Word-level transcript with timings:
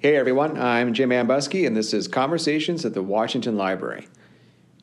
Hey 0.00 0.14
everyone, 0.14 0.56
I'm 0.56 0.94
Jim 0.94 1.10
Ambuske, 1.10 1.66
and 1.66 1.76
this 1.76 1.92
is 1.92 2.06
Conversations 2.06 2.84
at 2.84 2.94
the 2.94 3.02
Washington 3.02 3.56
Library. 3.56 4.06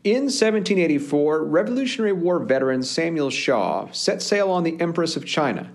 In 0.03 0.23
1784, 0.23 1.41
Revolutionary 1.41 2.11
War 2.11 2.39
veteran 2.39 2.83
Samuel 2.83 3.29
Shaw 3.29 3.89
set 3.93 4.21
sail 4.21 4.51
on 4.51 4.63
the 4.63 4.77
Empress 4.81 5.15
of 5.15 5.25
China. 5.25 5.71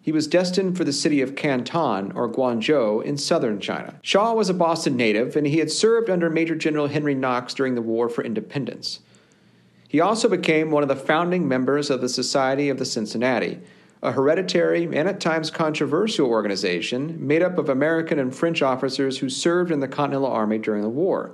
He 0.00 0.12
was 0.12 0.28
destined 0.28 0.76
for 0.76 0.84
the 0.84 0.92
city 0.92 1.20
of 1.20 1.34
Canton, 1.34 2.12
or 2.12 2.32
Guangzhou, 2.32 3.02
in 3.02 3.18
southern 3.18 3.58
China. 3.58 3.98
Shaw 4.02 4.34
was 4.34 4.50
a 4.50 4.54
Boston 4.54 4.96
native, 4.96 5.34
and 5.34 5.48
he 5.48 5.58
had 5.58 5.72
served 5.72 6.08
under 6.08 6.30
Major 6.30 6.54
General 6.54 6.86
Henry 6.86 7.16
Knox 7.16 7.54
during 7.54 7.74
the 7.74 7.82
War 7.82 8.08
for 8.08 8.22
Independence. 8.22 9.00
He 9.88 9.98
also 10.00 10.28
became 10.28 10.70
one 10.70 10.84
of 10.84 10.88
the 10.88 10.94
founding 10.94 11.48
members 11.48 11.90
of 11.90 12.00
the 12.00 12.08
Society 12.08 12.68
of 12.68 12.78
the 12.78 12.84
Cincinnati, 12.84 13.58
a 14.02 14.12
hereditary 14.12 14.84
and 14.84 15.08
at 15.08 15.20
times 15.20 15.50
controversial 15.50 16.28
organization 16.28 17.16
made 17.26 17.42
up 17.42 17.58
of 17.58 17.68
American 17.68 18.18
and 18.18 18.34
French 18.34 18.62
officers 18.62 19.18
who 19.18 19.28
served 19.28 19.70
in 19.70 19.80
the 19.80 19.88
Continental 19.88 20.30
Army 20.30 20.58
during 20.58 20.82
the 20.82 20.88
war. 20.88 21.32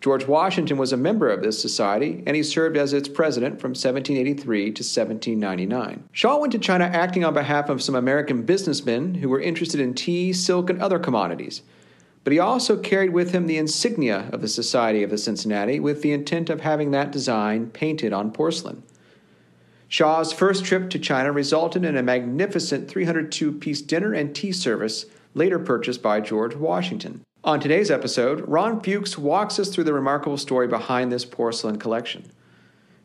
George 0.00 0.26
Washington 0.26 0.78
was 0.78 0.94
a 0.94 0.96
member 0.96 1.28
of 1.28 1.42
this 1.42 1.60
society, 1.60 2.22
and 2.26 2.34
he 2.34 2.42
served 2.42 2.78
as 2.78 2.94
its 2.94 3.08
president 3.08 3.60
from 3.60 3.70
1783 3.70 4.64
to 4.72 4.82
1799. 4.82 6.08
Shaw 6.12 6.38
went 6.38 6.52
to 6.52 6.58
China 6.58 6.84
acting 6.84 7.22
on 7.22 7.34
behalf 7.34 7.68
of 7.68 7.82
some 7.82 7.94
American 7.94 8.42
businessmen 8.44 9.16
who 9.16 9.28
were 9.28 9.40
interested 9.40 9.78
in 9.78 9.92
tea, 9.92 10.32
silk, 10.32 10.70
and 10.70 10.80
other 10.80 10.98
commodities. 10.98 11.60
But 12.24 12.32
he 12.32 12.38
also 12.38 12.78
carried 12.78 13.12
with 13.12 13.32
him 13.32 13.46
the 13.46 13.58
insignia 13.58 14.30
of 14.32 14.40
the 14.40 14.48
Society 14.48 15.02
of 15.02 15.10
the 15.10 15.18
Cincinnati 15.18 15.80
with 15.80 16.00
the 16.00 16.12
intent 16.12 16.48
of 16.48 16.62
having 16.62 16.92
that 16.92 17.12
design 17.12 17.68
painted 17.68 18.14
on 18.14 18.32
porcelain. 18.32 18.82
Shaw's 19.90 20.32
first 20.32 20.64
trip 20.64 20.88
to 20.90 21.00
China 21.00 21.32
resulted 21.32 21.84
in 21.84 21.96
a 21.96 22.02
magnificent 22.02 22.88
302 22.88 23.50
piece 23.50 23.82
dinner 23.82 24.14
and 24.14 24.32
tea 24.32 24.52
service, 24.52 25.06
later 25.34 25.58
purchased 25.58 26.00
by 26.00 26.20
George 26.20 26.54
Washington. 26.54 27.24
On 27.42 27.58
today's 27.58 27.90
episode, 27.90 28.48
Ron 28.48 28.80
Fuchs 28.80 29.18
walks 29.18 29.58
us 29.58 29.68
through 29.68 29.82
the 29.82 29.92
remarkable 29.92 30.36
story 30.36 30.68
behind 30.68 31.10
this 31.10 31.24
porcelain 31.24 31.76
collection. 31.76 32.30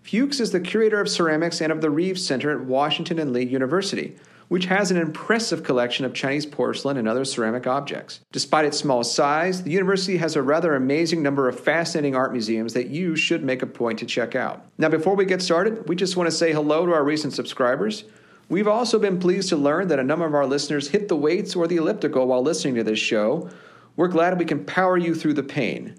Fuchs 0.04 0.40
is 0.40 0.52
the 0.52 0.60
curator 0.60 1.02
of 1.02 1.10
ceramics 1.10 1.60
and 1.60 1.72
of 1.72 1.82
the 1.82 1.90
Reeves 1.90 2.24
Center 2.24 2.52
at 2.52 2.68
Washington 2.68 3.18
and 3.18 3.34
Lee 3.34 3.48
University, 3.48 4.16
which 4.48 4.66
has 4.66 4.92
an 4.92 4.98
impressive 4.98 5.64
collection 5.64 6.06
of 6.06 6.14
Chinese 6.14 6.46
porcelain 6.46 6.98
and 6.98 7.08
other 7.08 7.26
ceramic 7.26 7.66
objects. 7.66 8.20
Despite 8.32 8.66
its 8.66 8.78
small 8.78 9.04
size, 9.04 9.64
the 9.64 9.72
university 9.72 10.18
has 10.18 10.36
a 10.36 10.42
rather 10.42 10.76
amazing 10.76 11.24
number 11.24 11.48
of 11.50 11.60
fascinating 11.60 12.16
art 12.16 12.32
museums 12.32 12.74
that 12.74 12.90
you 12.90 13.16
should 13.16 13.44
make 13.44 13.62
a 13.62 13.68
point 13.68 14.00
to 14.00 14.06
check 14.06 14.36
out. 14.36 14.66
Now, 14.78 14.90
before 14.90 15.16
we 15.16 15.26
get 15.26 15.42
started, 15.42 15.90
we 15.90 15.96
just 15.96 16.16
want 16.16 16.30
to 16.30 16.36
say 16.36 16.54
hello 16.54 16.86
to 16.86 16.94
our 16.94 17.04
recent 17.04 17.34
subscribers. 17.34 18.04
We've 18.48 18.68
also 18.68 19.00
been 19.00 19.20
pleased 19.20 19.50
to 19.50 19.58
learn 19.58 19.88
that 19.88 20.00
a 20.00 20.04
number 20.04 20.26
of 20.26 20.36
our 20.36 20.46
listeners 20.46 20.90
hit 20.90 21.08
the 21.08 21.16
weights 21.16 21.56
or 21.56 21.68
the 21.68 21.78
elliptical 21.78 22.28
while 22.28 22.44
listening 22.44 22.76
to 22.76 22.84
this 22.84 23.00
show. 23.00 23.50
We're 23.96 24.08
glad 24.08 24.38
we 24.38 24.46
can 24.46 24.66
power 24.66 24.98
you 24.98 25.16
through 25.16 25.34
the 25.34 25.44
pain. 25.44 25.96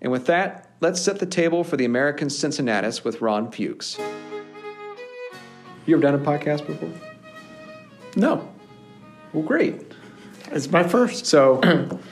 And 0.00 0.10
with 0.10 0.26
that, 0.26 0.70
let's 0.80 1.00
set 1.00 1.18
the 1.18 1.26
table 1.26 1.62
for 1.64 1.76
the 1.76 1.84
American 1.84 2.30
Cincinnatus 2.30 3.04
with 3.04 3.20
Ron 3.20 3.50
Fuchs. 3.50 3.98
You 5.84 5.96
ever 5.96 6.02
done 6.02 6.14
a 6.14 6.18
podcast 6.18 6.66
before? 6.66 7.11
No, 8.16 8.48
Well, 9.32 9.42
great. 9.42 9.80
it's 10.50 10.70
my 10.70 10.82
first. 10.82 11.26
So, 11.26 11.60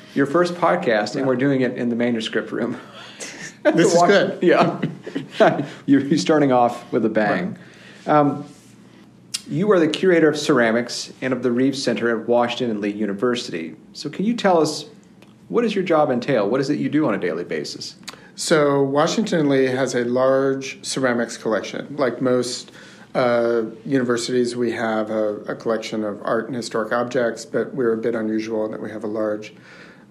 your 0.15 0.27
first 0.27 0.55
podcast, 0.55 1.17
and 1.17 1.27
we're 1.27 1.37
doing 1.37 1.61
it 1.61 1.77
in 1.77 1.89
the 1.89 1.97
manuscript 1.97 2.53
room. 2.53 2.79
This 3.63 3.93
is 3.95 4.03
good. 4.05 4.39
Yeah. 4.43 4.81
you're 5.85 6.01
you're 6.01 6.19
starting 6.19 6.51
off 6.51 6.91
with 6.93 7.05
a 7.05 7.11
bang. 7.11 7.59
Um, 8.07 8.47
you 9.47 9.71
are 9.73 9.79
the 9.79 9.87
curator 9.89 10.31
of 10.31 10.39
ceramics 10.39 11.13
and 11.21 11.35
of 11.35 11.43
the 11.43 11.53
Reeves 11.53 11.83
Center 11.83 12.19
at 12.19 12.27
Washington 12.27 12.71
and 12.71 12.81
Lee 12.81 12.89
University. 12.93 13.77
So, 13.93 14.09
can 14.09 14.25
you 14.25 14.35
tell 14.35 14.63
us 14.63 14.87
what 15.49 15.61
does 15.61 15.75
your 15.75 15.85
job 15.85 16.11
entail? 16.11 16.49
What 16.49 16.63
is 16.63 16.71
it 16.71 16.79
you 16.79 16.89
do 16.89 17.07
on 17.07 17.13
a 17.13 17.19
daily 17.19 17.45
basis? 17.45 17.97
So 18.35 18.83
Washington 18.83 19.41
and 19.41 19.49
Lee 19.51 19.67
has 19.67 19.95
a 19.95 20.05
large 20.05 20.83
ceramics 20.83 21.37
collection. 21.37 21.97
Like 21.97 22.23
most 22.23 22.73
uh, 23.15 23.63
universities, 23.85 24.57
we 24.57 24.73
have 24.73 25.11
a, 25.11 25.37
a 25.43 25.57
collection 25.57 26.05
of 26.05 26.21
art 26.23 26.47
and 26.47 26.55
historic 26.55 26.93
objects, 26.93 27.45
but 27.45 27.75
we're 27.75 27.93
a 27.93 27.97
bit 27.97 28.15
unusual 28.15 28.65
in 28.65 28.71
that 28.71 28.81
we 28.81 28.91
have 28.91 29.05
a 29.05 29.09
large 29.09 29.53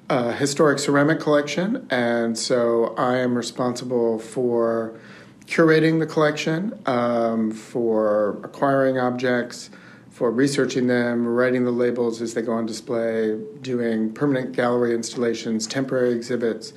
uh, 0.09 0.31
historic 0.31 0.79
ceramic 0.79 1.19
collection. 1.19 1.87
And 1.89 2.37
so 2.37 2.95
I 2.97 3.17
am 3.17 3.35
responsible 3.35 4.19
for 4.19 4.99
curating 5.45 5.99
the 5.99 6.05
collection, 6.05 6.77
um, 6.85 7.51
for 7.51 8.39
acquiring 8.43 8.99
objects, 8.99 9.69
for 10.09 10.31
researching 10.31 10.87
them, 10.87 11.25
writing 11.25 11.63
the 11.63 11.71
labels 11.71 12.21
as 12.21 12.33
they 12.33 12.41
go 12.41 12.51
on 12.51 12.65
display, 12.65 13.39
doing 13.61 14.11
permanent 14.11 14.51
gallery 14.51 14.93
installations, 14.93 15.65
temporary 15.65 16.11
exhibits. 16.11 16.73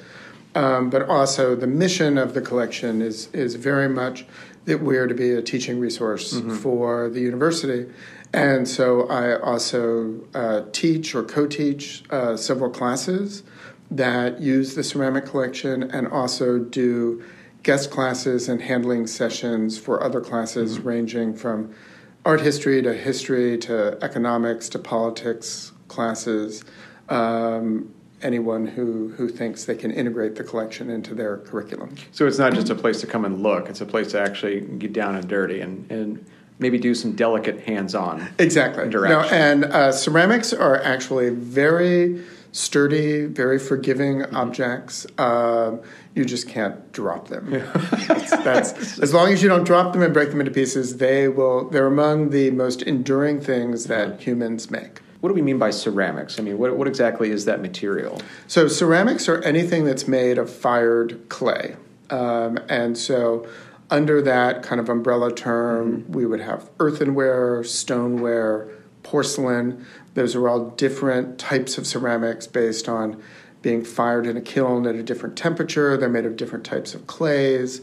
Um, 0.55 0.91
but 0.91 1.09
also, 1.09 1.57
the 1.57 1.67
mission 1.67 2.19
of 2.19 2.35
the 2.35 2.43
collection 2.43 3.01
is 3.01 3.29
is 3.33 3.55
very 3.55 3.89
much 3.89 4.27
that 4.65 4.83
we're 4.83 5.07
to 5.07 5.15
be 5.15 5.31
a 5.33 5.43
teaching 5.43 5.81
resource 5.81 6.41
for 6.61 7.09
the 7.09 7.21
university, 7.21 7.93
and 8.33 8.67
so 8.67 9.09
I 9.09 9.39
also 9.39 10.21
uh, 10.35 10.63
teach 10.73 11.15
or 11.15 11.23
co-teach 11.23 12.05
uh, 12.11 12.37
several 12.37 12.71
classes 12.71 13.43
that 13.91 14.41
use 14.41 14.75
the 14.75 14.83
ceramic 14.83 15.27
collection, 15.27 15.83
and 15.83 16.09
also 16.09 16.59
do 16.59 17.23
guest 17.63 17.91
classes 17.91 18.49
and 18.49 18.63
handling 18.63 19.07
sessions 19.07 19.79
for 19.79 20.03
other 20.03 20.21
classes 20.21 20.81
ranging 20.81 21.35
from 21.35 21.75
art 22.25 22.41
history 22.41 22.83
to 22.83 22.95
history 22.95 23.59
to 23.59 23.99
economics 24.03 24.69
to 24.71 24.79
politics 24.79 25.73
classes. 25.89 26.65
Um, 27.09 27.95
anyone 28.23 28.67
who, 28.67 29.09
who 29.17 29.29
thinks 29.29 29.65
they 29.65 29.75
can 29.75 29.91
integrate 29.91 30.37
the 30.37 30.45
collection 30.45 30.91
into 30.91 31.15
their 31.15 31.39
curriculum. 31.39 31.95
So, 32.13 32.27
it's 32.27 32.39
not 32.39 32.55
just 32.55 32.71
a 32.71 32.75
place 32.75 33.01
to 33.01 33.07
come 33.07 33.25
and 33.25 33.43
look, 33.43 33.69
it's 33.69 33.81
a 33.81 33.87
place 33.87 34.11
to 34.13 34.21
actually 34.21 34.61
get 34.61 34.93
down 34.93 35.15
and 35.17 35.29
dirty 35.29 35.61
and, 35.61 35.91
and 35.91 36.25
maybe 36.59 36.79
do 36.79 36.95
some 36.95 37.13
delicate 37.17 37.61
hands 37.61 37.95
on. 37.95 38.29
Exactly. 38.39 38.89
No, 38.89 39.21
and 39.23 39.65
uh, 39.65 39.91
ceramics 39.93 40.53
are 40.53 40.81
actually 40.83 41.31
very 41.31 42.23
sturdy, 42.53 43.25
very 43.25 43.59
forgiving 43.59 44.19
Mm-hmm. 44.21 44.37
objects. 44.37 45.07
Um, 45.19 45.81
you 46.15 46.25
just 46.27 46.47
can't 46.49 46.93
drop 46.93 47.29
them. 47.29 47.51
That's- 47.51 48.31
that's, 48.45 48.99
as 48.99 49.15
long 49.15 49.33
as 49.33 49.43
you 49.43 49.49
don't 49.49 49.65
drop 49.65 49.95
them 49.95 50.03
and 50.03 50.13
break 50.13 50.29
them 50.31 50.41
into 50.41 50.53
pieces, 50.53 50.99
they 50.99 51.29
will. 51.29 51.71
They're 51.71 51.87
among 51.87 52.29
the 52.31 52.51
most 52.51 52.83
enduring 52.83 53.41
things 53.41 53.85
that 53.87 54.09
Uh-huh. 54.09 54.17
humans 54.19 54.71
make. 54.71 55.01
What 55.23 55.29
do 55.29 55.37
we 55.37 55.43
mean 55.43 55.59
by 55.59 55.71
ceramics? 55.71 56.41
I 56.41 56.43
mean, 56.43 56.59
what, 56.59 56.77
what 56.77 56.89
exactly 56.89 57.31
is 57.31 57.45
that 57.45 57.63
material? 57.63 58.21
So 58.49 58.67
ceramics 58.67 59.29
are 59.29 59.41
anything 59.43 59.85
that's 59.85 60.09
made 60.09 60.37
of 60.37 60.53
fired 60.53 61.29
clay, 61.29 61.77
um, 62.11 62.59
and 62.69 62.99
so 62.99 63.47
under 63.89 64.21
that 64.23 64.65
kind 64.65 64.81
of 64.81 64.89
umbrella 64.89 65.33
term, 65.33 66.11
we 66.11 66.27
would 66.27 66.41
have 66.41 66.69
earthenware, 66.81 67.63
stoneware, 67.63 68.69
porcelain. 69.05 69.87
Those 70.15 70.35
are 70.35 70.49
all 70.49 70.71
different 70.71 71.39
types 71.39 71.79
of 71.79 71.87
ceramics 71.87 72.49
based 72.49 72.89
on 72.89 73.23
being 73.63 73.85
fired 73.85 74.27
in 74.27 74.37
a 74.37 74.41
kiln 74.41 74.89
at 74.89 74.97
a 74.97 75.05
different 75.05 75.37
temperature. 75.37 75.97
They're 75.97 76.09
made 76.09 76.27
of 76.27 76.37
different 76.37 76.65
types 76.65 76.95
of 76.97 77.07
clays, 77.07 77.81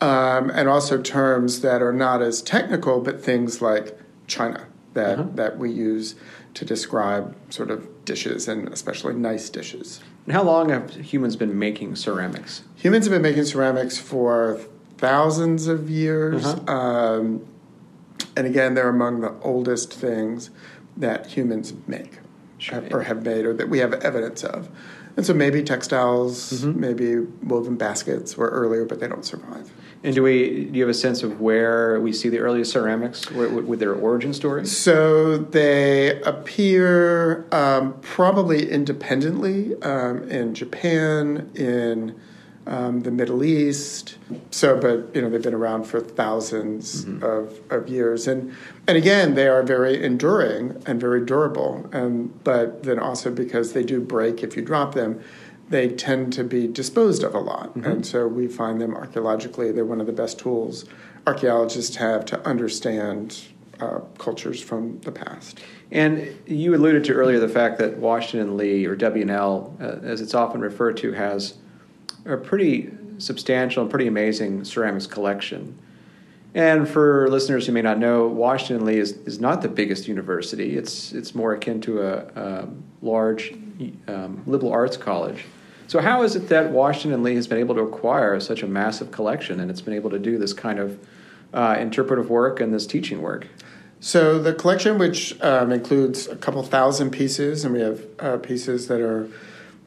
um, 0.00 0.50
and 0.50 0.68
also 0.68 1.02
terms 1.02 1.62
that 1.62 1.82
are 1.82 1.92
not 1.92 2.22
as 2.22 2.42
technical, 2.42 3.00
but 3.00 3.20
things 3.20 3.60
like 3.60 3.98
china 4.28 4.68
that 4.96 5.36
that 5.36 5.58
we 5.58 5.70
use 5.70 6.14
to 6.56 6.64
describe 6.64 7.36
sort 7.50 7.70
of 7.70 8.04
dishes 8.06 8.48
and 8.48 8.68
especially 8.70 9.12
nice 9.14 9.50
dishes. 9.50 10.00
And 10.24 10.32
how 10.32 10.42
long 10.42 10.70
have 10.70 10.90
humans 10.94 11.36
been 11.36 11.58
making 11.58 11.96
ceramics? 11.96 12.62
Humans 12.76 13.04
have 13.06 13.12
been 13.12 13.20
making 13.22 13.44
ceramics 13.44 13.98
for 13.98 14.58
thousands 14.96 15.66
of 15.66 15.90
years. 15.90 16.46
Uh-huh. 16.46 16.72
Um, 16.72 17.46
and 18.36 18.46
again, 18.46 18.72
they're 18.74 18.88
among 18.88 19.20
the 19.20 19.34
oldest 19.42 19.92
things 19.92 20.48
that 20.96 21.26
humans 21.26 21.74
make 21.86 22.18
Sure. 22.58 22.80
have- 22.80 22.92
or 22.92 23.02
have 23.02 23.22
made 23.22 23.44
or 23.44 23.52
that 23.52 23.68
we 23.68 23.80
have 23.80 23.92
evidence 23.92 24.42
of. 24.42 24.70
And 25.14 25.26
so 25.26 25.34
maybe 25.34 25.62
textiles, 25.62 26.52
Mm-hmm. 26.64 26.80
maybe 26.80 27.18
woven 27.42 27.76
baskets 27.76 28.34
were 28.38 28.48
earlier, 28.48 28.86
but 28.86 28.98
they 29.00 29.08
don't 29.08 29.24
survive. 29.26 29.70
And 30.06 30.14
do 30.14 30.22
we 30.22 30.66
do 30.66 30.78
you 30.78 30.82
have 30.82 30.88
a 30.88 30.94
sense 30.94 31.24
of 31.24 31.40
where 31.40 32.00
we 32.00 32.12
see 32.12 32.28
the 32.28 32.38
earliest 32.38 32.70
ceramics 32.70 33.28
with, 33.28 33.64
with 33.64 33.80
their 33.80 33.92
origin 33.92 34.32
stories? 34.32 34.74
So 34.74 35.36
they 35.36 36.22
appear 36.22 37.44
um, 37.50 37.98
probably 38.02 38.70
independently 38.70 39.74
um, 39.82 40.22
in 40.30 40.54
Japan, 40.54 41.50
in 41.56 42.14
um, 42.68 43.02
the 43.02 43.10
Middle 43.10 43.42
East. 43.42 44.18
So, 44.52 44.78
but 44.78 45.12
you 45.12 45.22
know, 45.22 45.28
they've 45.28 45.42
been 45.42 45.54
around 45.54 45.88
for 45.88 46.00
1000s 46.00 47.22
of, 47.24 47.58
of 47.72 47.88
years, 47.88 48.28
and 48.28 48.54
and 48.86 48.96
again, 48.96 49.34
they 49.34 49.48
are 49.48 49.64
very 49.64 50.04
enduring 50.04 50.80
and 50.86 51.00
very 51.00 51.26
durable. 51.26 51.90
And 51.92 52.44
but 52.44 52.84
then 52.84 53.00
also 53.00 53.32
because 53.32 53.72
they 53.72 53.82
do 53.82 54.00
break 54.00 54.44
if 54.44 54.56
you 54.56 54.62
drop 54.62 54.94
them, 54.94 55.20
they 55.68 55.88
tend 55.88 56.32
to 56.34 56.44
be 56.44 56.66
disposed 56.66 57.24
of 57.24 57.34
a 57.34 57.40
lot, 57.40 57.74
and 57.76 58.06
so 58.06 58.26
we 58.26 58.46
find 58.46 58.80
them 58.80 58.94
archaeologically. 58.94 59.72
They're 59.72 59.84
one 59.84 60.00
of 60.00 60.06
the 60.06 60.12
best 60.12 60.38
tools 60.38 60.84
archaeologists 61.26 61.96
have 61.96 62.24
to 62.26 62.46
understand 62.46 63.46
uh, 63.80 64.00
cultures 64.18 64.60
from 64.62 65.00
the 65.00 65.12
past. 65.12 65.60
And 65.90 66.36
you 66.46 66.74
alluded 66.74 67.04
to 67.04 67.12
earlier 67.12 67.38
the 67.38 67.48
fact 67.48 67.78
that 67.78 67.96
Washington 67.98 68.56
Lee, 68.56 68.86
or 68.86 68.96
W&L, 68.96 69.76
uh, 69.80 69.84
as 70.02 70.20
it's 70.20 70.34
often 70.34 70.60
referred 70.60 70.96
to, 70.98 71.12
has 71.12 71.54
a 72.24 72.36
pretty 72.36 72.90
substantial 73.18 73.82
and 73.82 73.90
pretty 73.90 74.06
amazing 74.06 74.64
ceramics 74.64 75.06
collection. 75.06 75.78
And 76.54 76.88
for 76.88 77.28
listeners 77.28 77.66
who 77.66 77.72
may 77.72 77.82
not 77.82 77.98
know, 77.98 78.26
Washington 78.26 78.86
Lee 78.86 78.98
is, 78.98 79.12
is 79.18 79.40
not 79.40 79.62
the 79.62 79.68
biggest 79.68 80.08
university. 80.08 80.76
It's, 80.76 81.12
it's 81.12 81.34
more 81.34 81.52
akin 81.52 81.80
to 81.82 82.02
a, 82.02 82.16
a 82.34 82.68
large 83.02 83.52
um, 84.08 84.42
liberal 84.46 84.72
arts 84.72 84.96
college. 84.96 85.44
So, 85.88 86.00
how 86.00 86.22
is 86.22 86.34
it 86.34 86.48
that 86.48 86.70
Washington 86.70 87.22
Lee 87.22 87.36
has 87.36 87.46
been 87.46 87.58
able 87.58 87.74
to 87.76 87.82
acquire 87.82 88.38
such 88.40 88.62
a 88.62 88.66
massive 88.66 89.10
collection 89.10 89.60
and 89.60 89.70
it's 89.70 89.80
been 89.80 89.94
able 89.94 90.10
to 90.10 90.18
do 90.18 90.38
this 90.38 90.52
kind 90.52 90.78
of 90.78 90.98
uh, 91.54 91.76
interpretive 91.78 92.28
work 92.28 92.60
and 92.60 92.74
this 92.74 92.86
teaching 92.86 93.22
work? 93.22 93.46
So, 94.00 94.38
the 94.38 94.52
collection, 94.52 94.98
which 94.98 95.40
um, 95.40 95.72
includes 95.72 96.26
a 96.26 96.36
couple 96.36 96.62
thousand 96.62 97.10
pieces, 97.10 97.64
and 97.64 97.72
we 97.72 97.80
have 97.80 98.02
uh, 98.18 98.36
pieces 98.38 98.88
that 98.88 99.00
are 99.00 99.28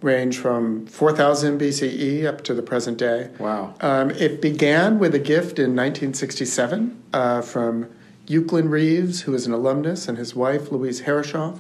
range 0.01 0.37
from 0.37 0.85
4000 0.87 1.59
BCE 1.59 2.25
up 2.25 2.41
to 2.45 2.53
the 2.53 2.61
present 2.61 2.97
day. 2.97 3.29
Wow. 3.37 3.73
Um, 3.81 4.11
it 4.11 4.41
began 4.41 4.97
with 4.97 5.13
a 5.13 5.19
gift 5.19 5.59
in 5.59 5.75
1967 5.75 7.03
uh, 7.11 7.41
from 7.41 7.89
Euclid 8.25 8.65
Reeves, 8.65 9.21
who 9.21 9.33
is 9.33 9.45
an 9.45 9.53
alumnus, 9.53 10.07
and 10.07 10.17
his 10.17 10.35
wife, 10.35 10.71
Louise 10.71 11.01
Herreshoff, 11.01 11.59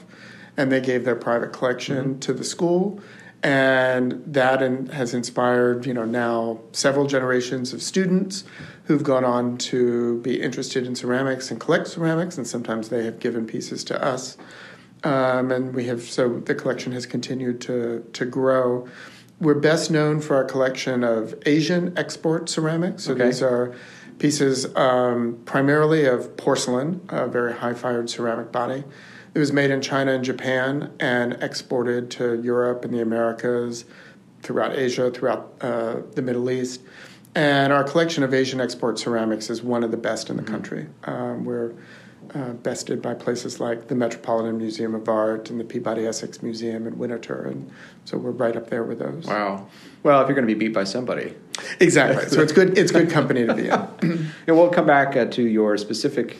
and 0.55 0.71
they 0.71 0.79
gave 0.79 1.03
their 1.03 1.15
private 1.15 1.51
collection 1.51 2.11
mm-hmm. 2.11 2.19
to 2.19 2.33
the 2.33 2.43
school. 2.43 3.01
And 3.41 4.21
that 4.25 4.61
in, 4.61 4.87
has 4.87 5.13
inspired, 5.13 5.85
you 5.85 5.93
know, 5.93 6.05
now 6.05 6.59
several 6.73 7.07
generations 7.07 7.71
of 7.71 7.81
students 7.81 8.43
who've 8.83 9.03
gone 9.03 9.23
on 9.23 9.57
to 9.57 10.19
be 10.21 10.41
interested 10.41 10.85
in 10.85 10.95
ceramics 10.95 11.51
and 11.51 11.59
collect 11.59 11.87
ceramics, 11.87 12.37
and 12.37 12.45
sometimes 12.45 12.89
they 12.89 13.05
have 13.05 13.19
given 13.19 13.45
pieces 13.45 13.83
to 13.85 14.03
us. 14.03 14.37
Um, 15.03 15.51
and 15.51 15.73
we 15.73 15.85
have 15.85 16.01
so 16.01 16.39
the 16.39 16.55
collection 16.55 16.91
has 16.91 17.05
continued 17.05 17.61
to 17.61 18.05
to 18.11 18.25
grow. 18.25 18.87
We're 19.39 19.53
best 19.53 19.89
known 19.89 20.19
for 20.19 20.35
our 20.35 20.43
collection 20.43 21.03
of 21.03 21.33
Asian 21.45 21.97
export 21.97 22.49
ceramics. 22.49 23.05
So 23.05 23.13
okay. 23.13 23.27
these 23.27 23.41
are 23.41 23.73
pieces 24.17 24.75
um, 24.75 25.39
primarily 25.45 26.05
of 26.05 26.35
porcelain, 26.35 27.01
a 27.07 27.27
very 27.27 27.53
high 27.53 27.73
fired 27.73 28.09
ceramic 28.09 28.51
body. 28.51 28.83
It 29.33 29.39
was 29.39 29.53
made 29.53 29.71
in 29.71 29.81
China 29.81 30.13
and 30.13 30.23
Japan 30.23 30.91
and 30.99 31.33
exported 31.41 32.09
to 32.11 32.41
Europe 32.41 32.83
and 32.83 32.93
the 32.93 33.01
Americas, 33.01 33.85
throughout 34.41 34.75
Asia, 34.75 35.11
throughout 35.11 35.53
uh, 35.61 35.97
the 36.15 36.21
Middle 36.21 36.49
East. 36.49 36.81
And 37.35 37.71
our 37.71 37.83
collection 37.83 38.23
of 38.23 38.33
Asian 38.33 38.59
export 38.59 38.97
ceramics 38.97 39.49
is 39.49 39.61
one 39.61 39.83
of 39.83 39.91
the 39.91 39.97
best 39.97 40.29
in 40.29 40.37
the 40.37 40.43
mm-hmm. 40.43 40.51
country. 40.51 40.87
Um, 41.03 41.45
we're 41.45 41.73
uh, 42.33 42.53
bested 42.53 43.01
by 43.01 43.13
places 43.13 43.59
like 43.59 43.87
the 43.87 43.95
Metropolitan 43.95 44.57
Museum 44.57 44.95
of 44.95 45.07
Art 45.07 45.49
and 45.49 45.59
the 45.59 45.63
Peabody 45.63 46.05
Essex 46.05 46.41
Museum 46.43 46.87
in 46.87 46.97
Winterthur, 46.97 47.47
and 47.47 47.71
so 48.05 48.17
we're 48.17 48.31
right 48.31 48.55
up 48.55 48.69
there 48.69 48.83
with 48.83 48.99
those. 48.99 49.25
Wow. 49.25 49.67
Well, 50.03 50.21
if 50.21 50.27
you're 50.27 50.35
going 50.35 50.47
to 50.47 50.53
be 50.53 50.67
beat 50.67 50.73
by 50.73 50.83
somebody, 50.83 51.35
exactly. 51.79 52.27
so 52.29 52.41
it's 52.41 52.51
good. 52.51 52.77
It's 52.77 52.91
good 52.91 53.09
company 53.09 53.45
to 53.45 53.53
be 53.53 53.69
in. 53.69 54.31
and 54.47 54.57
we'll 54.57 54.69
come 54.69 54.85
back 54.85 55.15
uh, 55.15 55.25
to 55.25 55.43
your 55.43 55.77
specific 55.77 56.37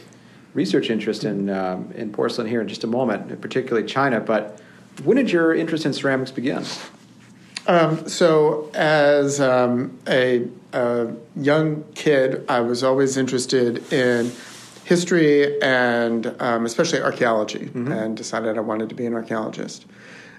research 0.54 0.90
interest 0.90 1.24
in 1.24 1.50
um, 1.50 1.92
in 1.96 2.12
porcelain 2.12 2.48
here 2.48 2.62
in 2.62 2.68
just 2.68 2.84
a 2.84 2.88
moment, 2.88 3.40
particularly 3.42 3.88
China. 3.88 4.20
But 4.20 4.62
when 5.04 5.18
did 5.18 5.32
your 5.32 5.54
interest 5.54 5.86
in 5.86 5.94
ceramics 5.94 6.32
begin? 6.32 6.66
Um, 7.68 8.08
so, 8.08 8.72
as 8.74 9.40
um, 9.40 9.98
a, 10.08 10.48
a, 10.74 11.14
young 11.36 11.84
kid, 11.94 12.44
I 12.50 12.62
was 12.62 12.84
always 12.84 13.16
interested 13.16 13.94
in 13.94 14.32
history 14.86 15.62
and 15.62 16.36
um, 16.42 16.66
especially 16.66 17.02
archeology, 17.02 17.66
mm-hmm. 17.66 17.92
and 17.92 18.18
decided 18.18 18.58
I 18.58 18.62
wanted 18.62 18.90
to 18.90 18.96
be 18.96 19.06
an 19.06 19.14
archaeologist. 19.14 19.86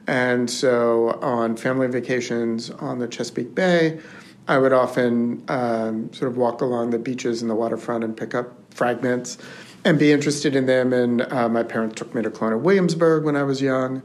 And 0.09 0.51
so, 0.51 1.21
on 1.23 1.57
family 1.57 1.87
vacations 1.87 2.71
on 2.71 2.99
the 2.99 3.07
Chesapeake 3.07 3.55
Bay, 3.55 4.01
I 4.49 4.59
would 4.59 4.73
often 4.73 5.45
um, 5.49 6.13
sort 6.13 6.33
of 6.33 6.37
walk 6.37 6.63
along 6.63 6.91
the 6.91 6.99
beaches 6.99 7.43
and 7.43 7.51
the 7.51 7.55
waterfront 7.55 8.03
and 8.03 8.17
pick 8.17 8.35
up 8.35 8.49
fragments 8.75 9.39
and 9.85 9.99
be 9.99 10.13
interested 10.13 10.55
in 10.55 10.67
them. 10.67 10.93
And 10.93 11.23
uh, 11.23 11.49
my 11.49 11.63
parents 11.63 11.97
took 11.97 12.15
me 12.15 12.23
to 12.23 12.31
Colonial 12.31 12.61
Williamsburg 12.61 13.25
when 13.25 13.37
I 13.37 13.43
was 13.43 13.63
young, 13.63 14.03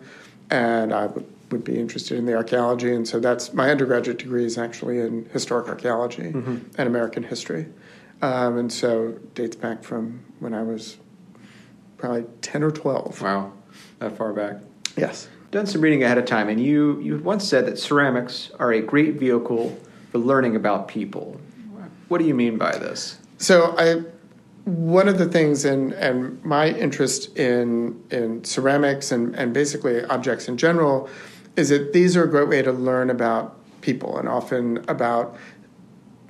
and 0.49 0.93
I 0.93 1.07
would, 1.07 1.25
would 1.51 1.63
be 1.63 1.77
interested 1.79 2.17
in 2.17 2.25
the 2.25 2.35
archaeology. 2.35 2.93
And 2.93 3.07
so 3.07 3.19
that's 3.19 3.53
my 3.53 3.69
undergraduate 3.69 4.17
degree 4.17 4.45
is 4.45 4.57
actually 4.57 4.99
in 4.99 5.25
historic 5.31 5.67
archaeology 5.67 6.31
mm-hmm. 6.31 6.57
and 6.77 6.87
American 6.87 7.23
history. 7.23 7.67
Um, 8.21 8.57
and 8.57 8.71
so 8.71 9.19
dates 9.33 9.55
back 9.55 9.83
from 9.83 10.23
when 10.39 10.53
I 10.53 10.63
was 10.63 10.97
probably 11.97 12.25
10 12.41 12.63
or 12.63 12.71
12. 12.71 13.21
Wow, 13.21 13.53
that 13.99 14.17
far 14.17 14.33
back. 14.33 14.57
Yes. 14.95 15.27
Done 15.51 15.65
some 15.67 15.81
reading 15.81 16.03
ahead 16.03 16.17
of 16.17 16.25
time, 16.25 16.49
and 16.49 16.61
you, 16.61 16.99
you 17.01 17.17
once 17.19 17.47
said 17.47 17.65
that 17.67 17.77
ceramics 17.77 18.51
are 18.59 18.73
a 18.73 18.81
great 18.81 19.15
vehicle 19.15 19.77
for 20.11 20.17
learning 20.17 20.55
about 20.55 20.87
people. 20.87 21.39
What 22.07 22.19
do 22.19 22.25
you 22.25 22.33
mean 22.33 22.57
by 22.57 22.77
this? 22.77 23.19
So 23.37 23.75
I, 23.77 24.03
one 24.65 25.07
of 25.07 25.19
the 25.19 25.27
things, 25.27 25.63
and 25.63 25.93
and 25.93 26.43
my 26.43 26.69
interest 26.69 27.37
in 27.37 28.03
in 28.09 28.43
ceramics 28.43 29.11
and 29.11 29.35
and 29.35 29.53
basically 29.53 30.03
objects 30.05 30.47
in 30.47 30.57
general, 30.57 31.07
is 31.55 31.69
that 31.69 31.93
these 31.93 32.17
are 32.17 32.23
a 32.23 32.29
great 32.29 32.49
way 32.49 32.61
to 32.61 32.71
learn 32.71 33.09
about 33.09 33.57
people 33.81 34.17
and 34.17 34.27
often 34.27 34.83
about 34.87 35.37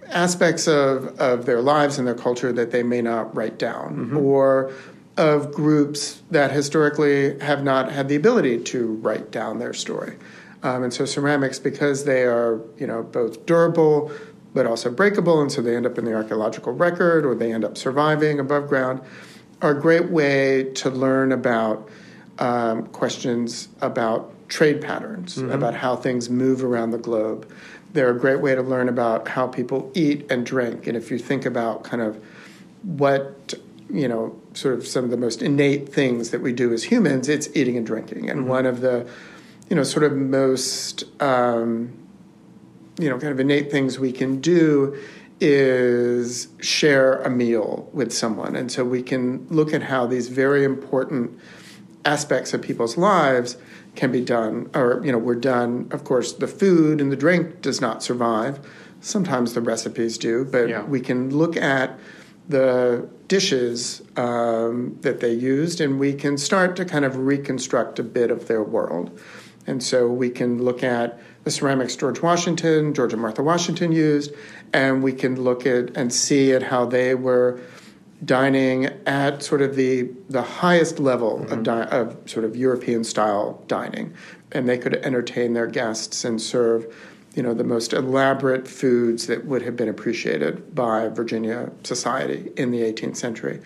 aspects 0.10 0.68
of, 0.68 1.20
of 1.20 1.46
their 1.46 1.62
lives 1.62 1.98
and 1.98 2.06
their 2.06 2.14
culture 2.14 2.52
that 2.52 2.72
they 2.72 2.84
may 2.84 3.02
not 3.02 3.34
write 3.36 3.58
down, 3.58 3.96
mm-hmm. 3.96 4.18
or 4.18 4.72
of 5.18 5.54
groups 5.54 6.22
that 6.30 6.52
historically 6.52 7.40
have 7.40 7.64
not 7.64 7.90
had 7.90 8.10
the 8.10 8.16
ability 8.16 8.62
to 8.62 8.96
write 8.96 9.32
down 9.32 9.60
their 9.60 9.74
story. 9.74 10.18
Um, 10.62 10.84
and 10.84 10.94
so 10.94 11.06
ceramics, 11.06 11.58
because 11.58 12.04
they 12.04 12.24
are 12.24 12.60
you 12.78 12.86
know 12.86 13.02
both 13.02 13.46
durable 13.46 14.12
but 14.56 14.66
also 14.66 14.90
breakable, 14.90 15.40
and 15.40 15.52
so 15.52 15.62
they 15.62 15.76
end 15.76 15.86
up 15.86 16.00
in 16.00 16.06
the 16.06 16.14
archaeological 16.16 16.74
record 16.74 17.24
or 17.26 17.36
they 17.36 17.54
end 17.54 17.64
up 17.64 17.78
surviving 17.78 18.40
above 18.40 18.68
ground, 18.68 19.02
are 19.62 19.78
a 19.78 19.80
great 19.80 20.10
way 20.10 20.72
to 20.74 20.90
learn 20.90 21.32
about 21.32 21.88
um, 22.40 22.88
questions 22.88 23.70
about 23.82 24.32
trade 24.50 24.82
patterns, 24.82 25.38
mm-hmm. 25.38 25.52
about 25.52 25.76
how 25.76 25.96
things 25.96 26.30
move 26.30 26.64
around 26.64 26.90
the 26.90 26.98
globe 26.98 27.48
they're 27.96 28.12
a 28.12 28.20
great 28.20 28.42
way 28.42 28.54
to 28.54 28.62
learn 28.62 28.90
about 28.90 29.30
how 29.30 29.48
people 29.48 29.90
eat 29.96 30.30
and 30.30 30.46
drink. 30.46 30.86
And 30.86 30.96
if 30.96 31.10
you 31.10 31.18
think 31.18 31.46
about 31.46 31.84
kind 31.84 32.02
of 32.02 32.22
what, 32.84 33.54
you 33.90 34.08
know, 34.08 34.40
sort 34.54 34.76
of 34.76 34.86
some 34.86 35.06
of 35.06 35.12
the 35.12 35.18
most 35.18 35.42
innate 35.42 35.90
things 35.90 36.30
that 36.30 36.42
we 36.42 36.54
do 36.54 36.74
as 36.74 36.84
humans, 36.84 37.30
it's 37.30 37.50
eating 37.56 37.78
and 37.78 37.86
drinking. 37.86 38.30
And 38.30 38.42
mm-hmm. 38.42 38.50
one 38.50 38.66
of 38.66 38.82
the, 38.82 39.10
you 39.70 39.76
know, 39.76 39.84
sort 39.84 40.04
of 40.04 40.14
most, 40.14 41.06
um, 41.22 41.98
you 42.98 43.10
know, 43.10 43.18
kind 43.18 43.34
of 43.34 43.40
innate 43.40 43.72
things 43.72 44.00
we 44.00 44.12
can 44.12 44.40
do 44.40 44.98
is 45.40 46.48
share 46.62 47.22
a 47.22 47.30
meal 47.30 47.90
with 47.94 48.14
someone. 48.14 48.56
And 48.56 48.72
so 48.72 48.86
we 48.86 49.04
can 49.04 49.46
look 49.50 49.74
at 49.74 49.84
how 49.84 50.06
these 50.06 50.30
very 50.30 50.64
important 50.64 51.38
aspects 52.06 52.54
of 52.54 52.62
people's 52.62 52.98
lives 52.98 53.58
can 53.96 54.12
be 54.12 54.22
done, 54.22 54.70
or 54.74 55.02
you 55.04 55.12
know, 55.12 55.18
we're 55.18 55.36
done. 55.36 55.88
Of 55.92 56.04
course, 56.04 56.34
the 56.34 56.48
food 56.48 57.02
and 57.02 57.12
the 57.12 57.16
drink 57.16 57.62
does 57.62 57.82
not 57.82 58.04
survive. 58.04 58.60
Sometimes 59.02 59.54
the 59.54 59.62
recipes 59.62 60.18
do, 60.18 60.46
but 60.46 60.70
yeah. 60.70 60.84
we 60.84 61.00
can 61.00 61.36
look 61.36 61.58
at 61.58 61.98
the 62.48 63.10
dishes 63.28 64.04
um, 64.18 64.98
that 65.02 65.20
they 65.20 65.34
used, 65.34 65.82
and 65.82 66.00
we 66.00 66.14
can 66.14 66.38
start 66.38 66.76
to 66.76 66.86
kind 66.86 67.06
of 67.06 67.18
reconstruct 67.18 68.00
a 68.00 68.04
bit 68.04 68.32
of 68.32 68.48
their 68.48 68.64
world. 68.64 69.20
And 69.68 69.82
so 69.82 70.08
we 70.08 70.30
can 70.30 70.62
look 70.64 70.84
at 70.84 71.20
the 71.46 71.52
ceramics 71.52 71.96
George 71.96 72.22
Washington, 72.22 72.94
George 72.94 73.14
and 73.14 73.22
Martha 73.22 73.42
Washington 73.42 73.92
used, 73.92 74.34
and 74.74 75.02
we 75.02 75.14
can 75.14 75.42
look 75.42 75.66
at 75.66 75.96
and 75.96 76.12
see 76.12 76.52
at 76.52 76.64
how 76.64 76.86
they 76.86 77.16
were 77.16 77.62
dining 78.24 78.86
at 79.06 79.44
sort 79.44 79.62
of 79.62 79.76
the 79.76 80.10
the 80.28 80.42
highest 80.42 81.00
level 81.00 81.40
mm-hmm. 81.40 81.54
of, 81.54 81.64
di- 81.64 81.84
of 81.84 82.18
sort 82.26 82.46
of 82.46 82.56
European 82.56 83.04
style 83.04 83.64
dining, 83.68 84.14
and 84.52 84.68
they 84.68 84.78
could 84.78 84.96
entertain 84.96 85.54
their 85.54 85.68
guests 85.68 86.26
and 86.26 86.42
serve, 86.42 86.94
you 87.36 87.44
know, 87.44 87.54
the 87.54 87.64
most 87.64 87.94
elaborate 87.94 88.68
foods 88.68 89.28
that 89.28 89.46
would 89.46 89.62
have 89.62 89.76
been 89.76 89.90
appreciated 89.90 90.74
by 90.74 91.10
Virginia 91.10 91.72
society 91.84 92.52
in 92.58 92.72
the 92.72 92.82
18th 92.82 93.18
century. 93.18 93.62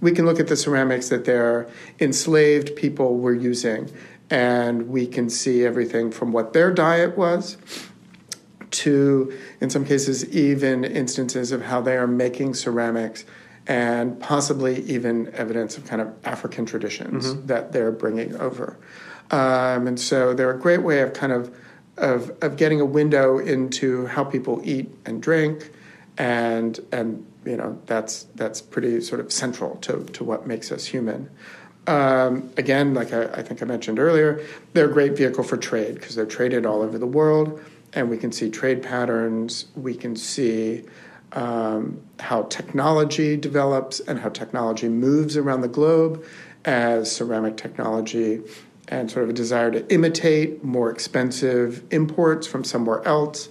We 0.00 0.12
can 0.12 0.24
look 0.24 0.40
at 0.40 0.46
the 0.46 0.56
ceramics 0.56 1.08
that 1.08 1.24
their 1.26 1.68
enslaved 1.98 2.74
people 2.76 3.18
were 3.18 3.34
using, 3.34 3.90
and 4.30 4.88
we 4.88 5.06
can 5.06 5.30
see 5.30 5.64
everything 5.64 6.10
from 6.10 6.32
what 6.32 6.52
their 6.52 6.72
diet 6.72 7.16
was 7.16 7.56
to, 8.70 9.32
in 9.60 9.70
some 9.70 9.84
cases, 9.84 10.28
even 10.34 10.84
instances 10.84 11.52
of 11.52 11.62
how 11.62 11.80
they 11.80 11.96
are 11.96 12.06
making 12.06 12.54
ceramics 12.54 13.24
and 13.66 14.18
possibly 14.20 14.82
even 14.82 15.32
evidence 15.34 15.76
of 15.76 15.86
kind 15.86 16.00
of 16.00 16.14
African 16.24 16.66
traditions 16.66 17.26
mm-hmm. 17.26 17.46
that 17.46 17.72
they're 17.72 17.92
bringing 17.92 18.34
over. 18.36 18.78
Um, 19.30 19.86
and 19.86 20.00
so 20.00 20.34
they're 20.34 20.50
a 20.50 20.58
great 20.58 20.82
way 20.82 21.00
of 21.00 21.12
kind 21.12 21.32
of, 21.32 21.54
of, 21.96 22.30
of 22.42 22.56
getting 22.56 22.80
a 22.80 22.86
window 22.86 23.38
into 23.38 24.06
how 24.06 24.24
people 24.24 24.60
eat 24.64 24.90
and 25.04 25.22
drink 25.22 25.70
and, 26.18 26.80
and 26.92 27.24
you 27.44 27.56
know 27.56 27.80
that's 27.86 28.24
that's 28.34 28.60
pretty 28.60 29.00
sort 29.00 29.20
of 29.20 29.32
central 29.32 29.76
to 29.76 30.04
to 30.04 30.22
what 30.22 30.46
makes 30.46 30.70
us 30.70 30.84
human. 30.84 31.30
Um, 31.88 32.50
again, 32.58 32.92
like 32.92 33.14
I, 33.14 33.24
I, 33.24 33.42
think 33.42 33.62
I 33.62 33.64
mentioned 33.64 33.98
earlier, 33.98 34.44
they're 34.74 34.90
a 34.90 34.92
great 34.92 35.16
vehicle 35.16 35.42
for 35.42 35.56
trade 35.56 35.94
because 35.94 36.14
they're 36.14 36.26
traded 36.26 36.66
all 36.66 36.82
over 36.82 36.98
the 36.98 37.06
world, 37.06 37.62
and 37.94 38.10
we 38.10 38.18
can 38.18 38.30
see 38.30 38.50
trade 38.50 38.82
patterns. 38.82 39.64
We 39.74 39.94
can 39.94 40.14
see 40.14 40.84
um, 41.32 41.98
how 42.20 42.42
technology 42.42 43.38
develops 43.38 44.00
and 44.00 44.18
how 44.18 44.28
technology 44.28 44.90
moves 44.90 45.38
around 45.38 45.62
the 45.62 45.68
globe 45.68 46.22
as 46.66 47.10
ceramic 47.10 47.56
technology 47.56 48.42
and 48.88 49.10
sort 49.10 49.24
of 49.24 49.30
a 49.30 49.34
desire 49.34 49.70
to 49.70 49.90
imitate 49.90 50.62
more 50.62 50.90
expensive 50.90 51.82
imports 51.90 52.46
from 52.46 52.64
somewhere 52.64 53.02
else. 53.08 53.48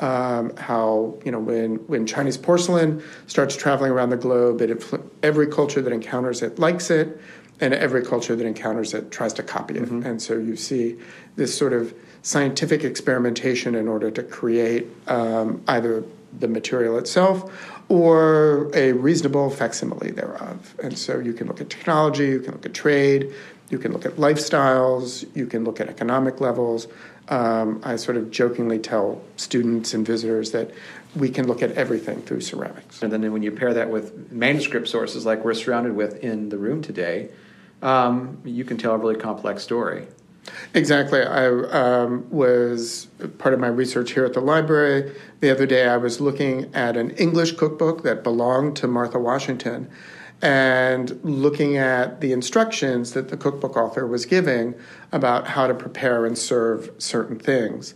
Um, 0.00 0.54
how 0.56 1.18
you 1.24 1.32
know 1.32 1.40
when 1.40 1.76
when 1.88 2.06
Chinese 2.06 2.36
porcelain 2.36 3.02
starts 3.26 3.56
traveling 3.56 3.90
around 3.90 4.10
the 4.10 4.16
globe, 4.16 4.60
it 4.60 4.84
every 5.24 5.48
culture 5.48 5.82
that 5.82 5.92
encounters 5.92 6.40
it 6.40 6.58
likes 6.58 6.88
it, 6.90 7.18
and 7.60 7.74
every 7.74 8.04
culture 8.04 8.36
that 8.36 8.46
encounters 8.46 8.94
it 8.94 9.10
tries 9.10 9.32
to 9.34 9.42
copy 9.42 9.76
it. 9.76 9.82
Mm-hmm. 9.82 10.06
And 10.06 10.22
so 10.22 10.34
you 10.38 10.56
see 10.56 10.96
this 11.36 11.56
sort 11.56 11.72
of 11.72 11.94
scientific 12.22 12.84
experimentation 12.84 13.74
in 13.74 13.88
order 13.88 14.10
to 14.10 14.22
create 14.22 14.86
um, 15.06 15.62
either 15.68 16.04
the 16.38 16.48
material 16.48 16.98
itself 16.98 17.50
or 17.88 18.70
a 18.74 18.92
reasonable 18.92 19.50
facsimile 19.50 20.10
thereof. 20.10 20.74
And 20.82 20.98
so 20.98 21.18
you 21.18 21.32
can 21.32 21.46
look 21.46 21.60
at 21.60 21.70
technology, 21.70 22.26
you 22.26 22.40
can 22.40 22.52
look 22.52 22.66
at 22.66 22.74
trade, 22.74 23.32
you 23.70 23.78
can 23.78 23.92
look 23.92 24.04
at 24.04 24.16
lifestyles, 24.16 25.24
you 25.34 25.46
can 25.46 25.64
look 25.64 25.80
at 25.80 25.88
economic 25.88 26.40
levels. 26.40 26.86
Um, 27.28 27.80
I 27.84 27.96
sort 27.96 28.16
of 28.16 28.30
jokingly 28.30 28.78
tell 28.78 29.22
students 29.36 29.94
and 29.94 30.06
visitors 30.06 30.52
that 30.52 30.70
we 31.14 31.28
can 31.30 31.46
look 31.46 31.62
at 31.62 31.72
everything 31.72 32.22
through 32.22 32.40
ceramics. 32.40 33.02
And 33.02 33.12
then 33.12 33.32
when 33.32 33.42
you 33.42 33.50
pair 33.50 33.74
that 33.74 33.90
with 33.90 34.32
manuscript 34.32 34.88
sources 34.88 35.26
like 35.26 35.44
we're 35.44 35.54
surrounded 35.54 35.94
with 35.94 36.22
in 36.22 36.48
the 36.48 36.58
room 36.58 36.82
today, 36.82 37.30
um, 37.82 38.40
you 38.44 38.64
can 38.64 38.76
tell 38.76 38.92
a 38.92 38.98
really 38.98 39.16
complex 39.16 39.62
story. 39.62 40.06
Exactly. 40.74 41.22
I 41.22 41.46
um, 41.46 42.26
was 42.30 43.08
part 43.38 43.52
of 43.54 43.60
my 43.60 43.68
research 43.68 44.12
here 44.12 44.24
at 44.24 44.32
the 44.32 44.40
library. 44.40 45.14
The 45.40 45.50
other 45.50 45.66
day, 45.66 45.86
I 45.86 45.96
was 45.96 46.20
looking 46.20 46.74
at 46.74 46.96
an 46.96 47.10
English 47.12 47.52
cookbook 47.52 48.02
that 48.02 48.22
belonged 48.22 48.76
to 48.76 48.86
Martha 48.88 49.18
Washington 49.18 49.90
and 50.40 51.18
looking 51.24 51.76
at 51.76 52.20
the 52.20 52.32
instructions 52.32 53.12
that 53.12 53.28
the 53.28 53.36
cookbook 53.36 53.76
author 53.76 54.06
was 54.06 54.24
giving 54.24 54.74
about 55.10 55.48
how 55.48 55.66
to 55.66 55.74
prepare 55.74 56.24
and 56.24 56.38
serve 56.38 56.90
certain 56.98 57.38
things. 57.38 57.94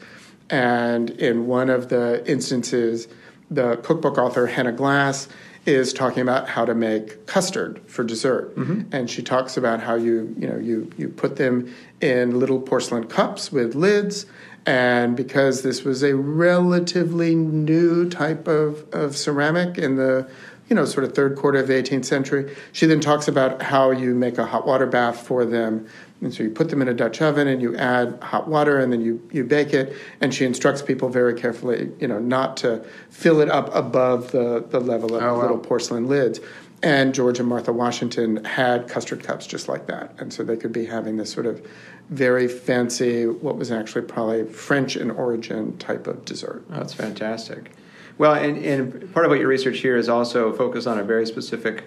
And 0.50 1.10
in 1.10 1.46
one 1.46 1.70
of 1.70 1.88
the 1.88 2.28
instances, 2.30 3.06
the 3.50 3.76
cookbook 3.76 4.18
author, 4.18 4.46
Hannah 4.46 4.72
Glasse, 4.72 5.28
is 5.64 5.92
talking 5.92 6.22
about 6.22 6.48
how 6.48 6.64
to 6.64 6.74
make 6.74 7.26
custard 7.26 7.80
for 7.86 8.02
dessert. 8.02 8.56
Mm-hmm. 8.56 8.94
And 8.94 9.08
she 9.08 9.22
talks 9.22 9.56
about 9.56 9.80
how 9.80 9.94
you, 9.94 10.34
you 10.38 10.48
know, 10.48 10.58
you, 10.58 10.90
you 10.96 11.08
put 11.08 11.36
them 11.36 11.72
in 12.00 12.38
little 12.38 12.60
porcelain 12.60 13.06
cups 13.06 13.52
with 13.52 13.74
lids. 13.74 14.26
And 14.66 15.16
because 15.16 15.62
this 15.62 15.84
was 15.84 16.02
a 16.02 16.16
relatively 16.16 17.34
new 17.34 18.08
type 18.08 18.48
of, 18.48 18.92
of 18.92 19.16
ceramic 19.16 19.78
in 19.78 19.96
the 19.96 20.28
you 20.68 20.76
know, 20.76 20.86
sort 20.86 21.04
of 21.04 21.14
third 21.14 21.36
quarter 21.36 21.58
of 21.58 21.66
the 21.66 21.74
18th 21.74 22.06
century. 22.06 22.56
She 22.72 22.86
then 22.86 22.98
talks 22.98 23.28
about 23.28 23.60
how 23.60 23.90
you 23.90 24.14
make 24.14 24.38
a 24.38 24.46
hot 24.46 24.66
water 24.66 24.86
bath 24.86 25.26
for 25.26 25.44
them. 25.44 25.86
And 26.22 26.32
so 26.32 26.44
you 26.44 26.50
put 26.50 26.70
them 26.70 26.80
in 26.80 26.88
a 26.88 26.94
Dutch 26.94 27.20
oven 27.20 27.48
and 27.48 27.60
you 27.60 27.76
add 27.76 28.18
hot 28.22 28.46
water 28.46 28.78
and 28.78 28.92
then 28.92 29.00
you, 29.00 29.28
you 29.32 29.42
bake 29.42 29.74
it. 29.74 29.94
And 30.20 30.32
she 30.32 30.44
instructs 30.44 30.80
people 30.80 31.08
very 31.08 31.34
carefully, 31.34 31.90
you 31.98 32.06
know, 32.06 32.20
not 32.20 32.56
to 32.58 32.84
fill 33.10 33.40
it 33.40 33.50
up 33.50 33.74
above 33.74 34.30
the, 34.30 34.64
the 34.70 34.80
level 34.80 35.16
of 35.16 35.22
oh, 35.22 35.34
wow. 35.34 35.42
little 35.42 35.58
porcelain 35.58 36.06
lids. 36.06 36.40
And 36.84 37.14
George 37.14 37.38
and 37.38 37.48
Martha 37.48 37.72
Washington 37.72 38.44
had 38.44 38.88
custard 38.88 39.22
cups 39.22 39.46
just 39.46 39.68
like 39.68 39.86
that. 39.86 40.14
And 40.18 40.32
so 40.32 40.42
they 40.42 40.56
could 40.56 40.72
be 40.72 40.86
having 40.86 41.16
this 41.16 41.30
sort 41.30 41.46
of 41.46 41.64
very 42.10 42.48
fancy, 42.48 43.26
what 43.26 43.56
was 43.56 43.70
actually 43.70 44.02
probably 44.02 44.44
French 44.44 44.96
in 44.96 45.10
origin 45.10 45.76
type 45.78 46.06
of 46.06 46.24
dessert. 46.24 46.64
Oh, 46.70 46.78
that's 46.78 46.94
fantastic. 46.94 47.72
Well, 48.18 48.34
and, 48.34 48.58
and 48.58 49.12
part 49.12 49.26
of 49.26 49.30
what 49.30 49.38
your 49.38 49.48
research 49.48 49.78
here 49.78 49.96
is 49.96 50.08
also 50.08 50.52
focused 50.52 50.86
on 50.86 50.98
a 50.98 51.04
very 51.04 51.26
specific 51.26 51.84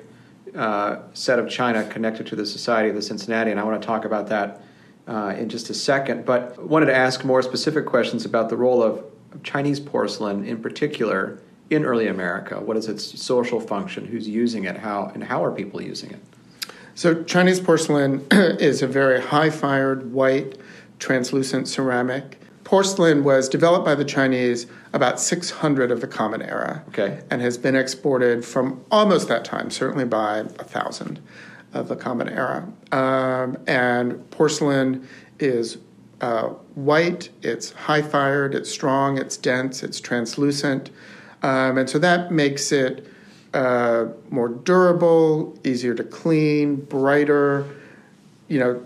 uh, 0.56 1.02
set 1.14 1.40
of 1.40 1.50
china 1.50 1.84
connected 1.86 2.28
to 2.28 2.36
the 2.36 2.46
Society 2.46 2.90
of 2.90 2.96
the 2.96 3.02
Cincinnati, 3.02 3.52
and 3.52 3.60
I 3.60 3.64
want 3.64 3.82
to 3.82 3.86
talk 3.86 4.06
about 4.06 4.28
that 4.30 4.62
uh, 5.08 5.36
in 5.38 5.50
just 5.50 5.70
a 5.70 5.74
second. 5.74 6.26
But 6.26 6.58
wanted 6.66 6.88
to 6.88 6.96
ask 6.96 7.24
more 7.24 7.42
specific 7.42 7.86
questions 7.86 8.26
about 8.26 8.50
the 8.50 8.58
role 8.58 8.82
of 8.82 9.04
Chinese 9.44 9.80
porcelain 9.80 10.46
in 10.46 10.62
particular 10.62 11.40
in 11.70 11.84
early 11.84 12.08
America. 12.08 12.60
What 12.60 12.78
is 12.78 12.88
its 12.88 13.22
social 13.22 13.60
function? 13.60 14.06
Who's 14.06 14.28
using 14.28 14.66
it? 14.66 14.78
How 14.78 15.12
and 15.14 15.24
how 15.24 15.44
are 15.44 15.52
people 15.52 15.82
using 15.82 16.12
it? 16.12 16.20
So 16.94 17.24
Chinese 17.24 17.60
porcelain 17.60 18.26
is 18.32 18.82
a 18.82 18.88
very 18.88 19.22
high-fired, 19.22 20.14
white, 20.14 20.58
translucent 21.00 21.68
ceramic 21.68 22.40
porcelain 22.66 23.24
was 23.24 23.48
developed 23.48 23.86
by 23.86 23.96
the 23.96 24.04
Chinese 24.04 24.68
about 24.92 25.20
600 25.20 25.92
of 25.92 26.02
the 26.02 26.08
Common 26.08 26.42
Era, 26.42 26.84
okay. 26.90 27.22
and 27.32 27.42
has 27.42 27.58
been 27.58 27.76
exported 27.76 28.44
from 28.44 28.84
almost 28.92 29.30
that 29.30 29.46
time, 29.46 29.70
certainly 29.70 30.04
by 30.04 30.40
a 30.40 30.64
thousand 30.64 31.22
of 31.74 31.88
the 31.88 31.96
Common 31.96 32.28
Era. 32.28 32.68
Um, 32.92 33.58
and 33.68 34.30
porcelain 34.32 35.08
is 35.40 35.78
uh, 36.22 36.48
white, 36.74 37.30
it's 37.44 37.72
high 37.72 38.02
fired, 38.02 38.56
it's 38.56 38.70
strong, 38.70 39.18
it's 39.18 39.38
dense, 39.38 39.84
it's 39.84 40.00
translucent, 40.00 40.90
um, 41.44 41.78
and 41.78 41.90
so 41.90 42.00
that 42.00 42.32
makes 42.32 42.72
it 42.72 43.08
uh, 43.54 44.08
more 44.30 44.50
durable, 44.50 45.58
easier 45.64 45.94
to 45.94 46.04
clean, 46.04 46.76
brighter. 46.76 47.66
You 48.48 48.60
know, 48.60 48.86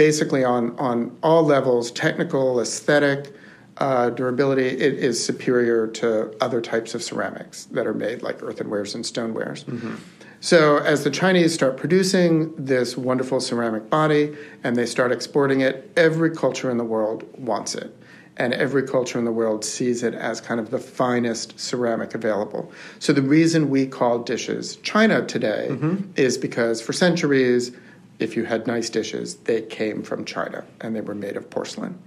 basically 0.00 0.42
on, 0.42 0.74
on 0.78 1.14
all 1.22 1.42
levels 1.42 1.90
technical, 1.90 2.58
aesthetic, 2.58 3.34
uh, 3.76 4.08
durability, 4.08 4.66
it 4.66 4.94
is 4.94 5.22
superior 5.22 5.86
to 5.86 6.34
other 6.42 6.62
types 6.62 6.94
of 6.94 7.02
ceramics 7.02 7.66
that 7.66 7.86
are 7.86 7.92
made, 7.92 8.22
like 8.22 8.42
earthenwares 8.42 8.94
and 8.94 9.04
stonewares. 9.04 9.66
Mm-hmm. 9.66 9.96
So, 10.40 10.78
as 10.78 11.04
the 11.04 11.10
Chinese 11.10 11.52
start 11.52 11.76
producing 11.76 12.54
this 12.56 12.96
wonderful 12.96 13.40
ceramic 13.40 13.90
body 13.90 14.34
and 14.64 14.74
they 14.74 14.86
start 14.86 15.12
exporting 15.12 15.60
it, 15.60 15.92
every 15.98 16.34
culture 16.34 16.70
in 16.70 16.78
the 16.78 16.84
world 16.84 17.28
wants 17.36 17.74
it. 17.74 17.94
And 18.38 18.54
every 18.54 18.84
culture 18.84 19.18
in 19.18 19.26
the 19.26 19.32
world 19.32 19.66
sees 19.66 20.02
it 20.02 20.14
as 20.14 20.40
kind 20.40 20.60
of 20.60 20.70
the 20.70 20.78
finest 20.78 21.60
ceramic 21.60 22.14
available. 22.14 22.72
So, 23.00 23.12
the 23.12 23.20
reason 23.20 23.68
we 23.68 23.86
call 23.86 24.20
dishes 24.20 24.76
China 24.76 25.26
today 25.26 25.68
mm-hmm. 25.70 26.10
is 26.16 26.38
because 26.38 26.80
for 26.80 26.94
centuries, 26.94 27.72
if 28.20 28.36
you 28.36 28.44
had 28.44 28.66
nice 28.66 28.90
dishes, 28.90 29.36
they 29.36 29.62
came 29.62 30.02
from 30.02 30.24
China 30.24 30.64
and 30.80 30.94
they 30.94 31.00
were 31.00 31.14
made 31.14 31.36
of 31.36 31.50
porcelain. 31.50 31.98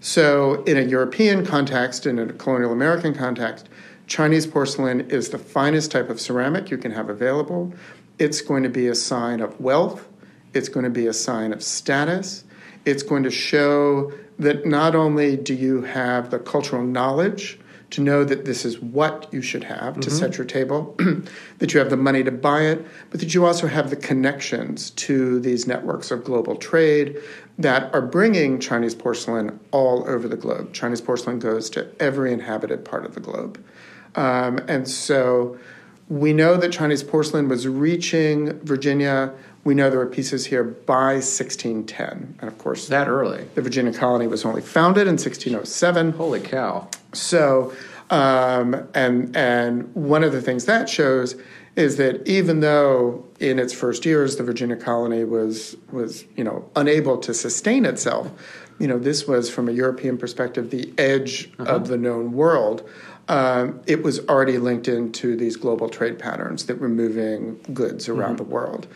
So, 0.00 0.64
in 0.64 0.78
a 0.78 0.82
European 0.82 1.44
context, 1.44 2.06
in 2.06 2.18
a 2.18 2.32
colonial 2.32 2.72
American 2.72 3.14
context, 3.14 3.68
Chinese 4.06 4.46
porcelain 4.46 5.02
is 5.10 5.28
the 5.28 5.38
finest 5.38 5.90
type 5.90 6.08
of 6.08 6.18
ceramic 6.20 6.70
you 6.70 6.78
can 6.78 6.90
have 6.90 7.10
available. 7.10 7.72
It's 8.18 8.40
going 8.40 8.62
to 8.62 8.70
be 8.70 8.88
a 8.88 8.94
sign 8.94 9.40
of 9.40 9.60
wealth, 9.60 10.08
it's 10.54 10.68
going 10.68 10.84
to 10.84 10.90
be 10.90 11.06
a 11.06 11.12
sign 11.12 11.52
of 11.52 11.62
status, 11.62 12.44
it's 12.86 13.02
going 13.02 13.22
to 13.24 13.30
show 13.30 14.12
that 14.38 14.64
not 14.64 14.94
only 14.94 15.36
do 15.36 15.54
you 15.54 15.82
have 15.82 16.30
the 16.30 16.38
cultural 16.38 16.82
knowledge 16.82 17.60
to 17.90 18.00
know 18.00 18.24
that 18.24 18.44
this 18.44 18.64
is 18.64 18.80
what 18.80 19.28
you 19.32 19.42
should 19.42 19.64
have 19.64 19.94
to 19.94 20.08
mm-hmm. 20.08 20.18
set 20.18 20.38
your 20.38 20.46
table, 20.46 20.96
that 21.58 21.74
you 21.74 21.80
have 21.80 21.90
the 21.90 21.96
money 21.96 22.22
to 22.22 22.30
buy 22.30 22.62
it, 22.62 22.84
but 23.10 23.20
that 23.20 23.34
you 23.34 23.44
also 23.44 23.66
have 23.66 23.90
the 23.90 23.96
connections 23.96 24.90
to 24.90 25.40
these 25.40 25.66
networks 25.66 26.10
of 26.10 26.24
global 26.24 26.56
trade 26.56 27.18
that 27.58 27.92
are 27.92 28.00
bringing 28.02 28.58
Chinese 28.60 28.94
porcelain 28.94 29.58
all 29.70 30.08
over 30.08 30.28
the 30.28 30.36
globe. 30.36 30.72
Chinese 30.72 31.00
porcelain 31.00 31.38
goes 31.38 31.68
to 31.70 31.88
every 32.00 32.32
inhabited 32.32 32.84
part 32.84 33.04
of 33.04 33.14
the 33.14 33.20
globe. 33.20 33.62
Um, 34.14 34.58
and 34.68 34.88
so 34.88 35.58
we 36.08 36.32
know 36.32 36.56
that 36.56 36.72
Chinese 36.72 37.02
porcelain 37.02 37.48
was 37.48 37.68
reaching 37.68 38.58
Virginia. 38.60 39.32
We 39.62 39.74
know 39.74 39.90
there 39.90 39.98
were 39.98 40.06
pieces 40.06 40.46
here 40.46 40.64
by 40.64 41.14
1610. 41.14 42.36
And 42.40 42.48
of 42.48 42.56
course, 42.58 42.88
that 42.88 43.08
early. 43.08 43.46
The 43.54 43.62
Virginia 43.62 43.92
colony 43.92 44.26
was 44.26 44.44
only 44.44 44.62
founded 44.62 45.02
in 45.02 45.14
1607. 45.14 46.12
Holy 46.12 46.40
cow. 46.40 46.88
So, 47.12 47.72
um, 48.10 48.88
and 48.94 49.34
and 49.36 49.94
one 49.94 50.24
of 50.24 50.32
the 50.32 50.42
things 50.42 50.64
that 50.66 50.88
shows 50.88 51.36
is 51.76 51.96
that 51.96 52.26
even 52.28 52.60
though 52.60 53.24
in 53.38 53.58
its 53.58 53.72
first 53.72 54.04
years 54.04 54.36
the 54.36 54.42
Virginia 54.42 54.76
colony 54.76 55.24
was 55.24 55.76
was 55.92 56.24
you 56.36 56.44
know 56.44 56.68
unable 56.76 57.18
to 57.18 57.32
sustain 57.32 57.84
itself, 57.84 58.30
you 58.78 58.86
know 58.86 58.98
this 58.98 59.26
was 59.26 59.50
from 59.50 59.68
a 59.68 59.72
European 59.72 60.18
perspective 60.18 60.70
the 60.70 60.92
edge 60.98 61.50
uh-huh. 61.58 61.76
of 61.76 61.88
the 61.88 61.96
known 61.96 62.32
world. 62.32 62.88
Um, 63.28 63.80
it 63.86 64.02
was 64.02 64.18
already 64.28 64.58
linked 64.58 64.88
into 64.88 65.36
these 65.36 65.56
global 65.56 65.88
trade 65.88 66.18
patterns 66.18 66.66
that 66.66 66.80
were 66.80 66.88
moving 66.88 67.60
goods 67.72 68.08
around 68.08 68.36
mm-hmm. 68.36 68.48
the 68.48 68.54
world. 68.54 68.88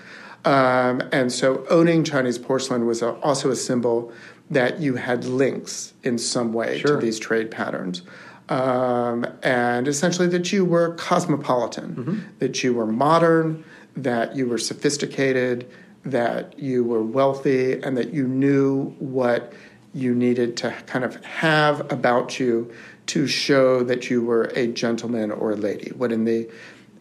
Um, 0.45 1.03
and 1.13 1.33
so 1.33 1.65
owning 1.71 2.05
Chinese 2.05 2.39
porcelain 2.39 2.85
was 2.85 3.01
a, 3.01 3.13
also 3.21 3.51
a 3.51 3.57
symbol 3.57 4.13
that 4.51 4.81
you 4.81 4.97
had 4.97 5.25
links 5.25 5.95
in 6.03 6.19
some 6.19 6.53
way 6.53 6.79
sure. 6.79 6.97
to 6.97 7.05
these 7.05 7.19
trade 7.19 7.51
patterns. 7.51 8.03
um, 8.51 9.27
and 9.43 9.89
essentially 9.89 10.29
that 10.29 10.53
you 10.53 10.65
were 10.67 10.95
cosmopolitan, 10.97 12.31
that 12.41 12.63
you 12.63 12.75
were 12.75 12.87
modern, 12.87 13.65
that 13.97 14.37
you 14.37 14.47
were 14.47 14.59
sophisticated, 14.59 15.67
that 16.05 16.59
you 16.59 16.85
were 16.85 17.03
wealthy, 17.03 17.81
and 17.81 17.97
that 17.97 18.13
you 18.13 18.29
knew 18.29 18.91
what 18.99 19.55
you 19.95 20.15
needed 20.15 20.57
to 20.59 20.71
kind 20.87 21.05
of 21.05 21.25
have 21.25 21.91
about 21.91 22.39
you 22.39 22.71
to 23.07 23.27
show 23.27 23.83
that 23.85 24.11
you 24.11 24.23
were 24.23 24.45
a 24.55 24.67
gentleman 24.67 25.31
or 25.31 25.53
a 25.53 25.57
lady. 25.57 25.91
What 25.97 26.13
in 26.13 26.25
the 26.25 26.51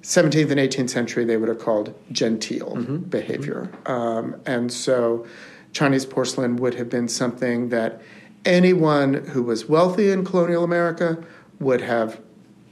17th 0.03 0.51
and 0.51 0.59
18th 0.59 0.89
century 0.89 1.25
they 1.25 1.37
would 1.37 1.49
have 1.49 1.59
called 1.59 1.93
genteel 2.11 2.75
behavior. 3.09 3.69
Um, 3.85 4.35
and 4.45 4.71
so 4.71 5.25
Chinese 5.73 6.05
porcelain 6.05 6.55
would 6.57 6.75
have 6.75 6.89
been 6.89 7.07
something 7.07 7.69
that 7.69 8.01
anyone 8.45 9.13
who 9.13 9.43
was 9.43 9.67
wealthy 9.67 10.11
in 10.11 10.23
colonial 10.23 10.63
America 10.63 11.21
would 11.59 11.81
have 11.81 12.19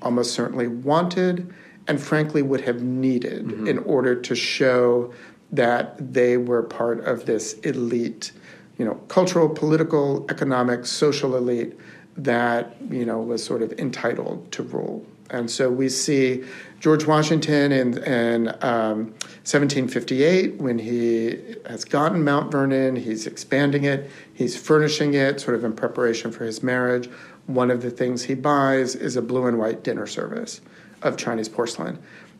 almost 0.02 0.34
certainly 0.34 0.68
wanted 0.68 1.54
and 1.88 2.02
frankly 2.02 2.42
would 2.42 2.62
have 2.62 2.82
needed 2.82 3.46
mm-hmm. 3.46 3.68
in 3.68 3.80
order 3.80 4.16
to 4.16 4.36
show 4.36 5.14
that 5.52 6.14
they 6.14 6.38
were 6.38 6.64
part 6.64 7.04
of 7.06 7.26
this 7.26 7.54
elite, 7.60 8.32
you 8.78 8.86
know, 8.86 8.96
cultural, 9.08 9.50
political, 9.50 10.26
economic, 10.30 10.86
social 10.86 11.36
elite 11.36 11.78
that, 12.16 12.76
you 12.90 13.06
know, 13.06 13.20
was 13.20 13.44
sort 13.44 13.62
of 13.62 13.72
entitled 13.74 14.52
to 14.52 14.64
rule. 14.64 15.06
And 15.30 15.50
so 15.50 15.70
we 15.70 15.90
see 15.90 16.44
George 16.82 17.06
Washington 17.06 17.72
in, 17.72 17.98
in 18.00 18.48
um, 18.64 19.14
1758 19.46 20.60
when 20.60 20.80
he 20.80 21.56
has 21.68 21.86
gotten 21.86 22.24
Mount 22.24 22.52
Vernon, 22.52 22.96
he's 22.96 23.28
expanding 23.28 23.84
it, 23.84 24.10
he's 24.34 24.58
furnishing 24.58 25.14
it 25.14 25.40
sort 25.40 25.56
of 25.56 25.64
in 25.64 25.74
preparation 25.74 26.32
for 26.32 26.44
his 26.44 26.64
marriage. 26.64 27.08
One 27.46 27.70
of 27.70 27.84
the 27.84 27.92
things 27.92 28.24
he 28.24 28.34
buys 28.34 28.96
is 28.96 29.16
a 29.16 29.22
blue 29.22 29.46
and 29.46 29.60
white 29.60 29.84
dinner 29.84 30.08
service 30.08 30.60
of 31.04 31.18
Chinese 31.18 31.48
porcelain. 31.48 32.00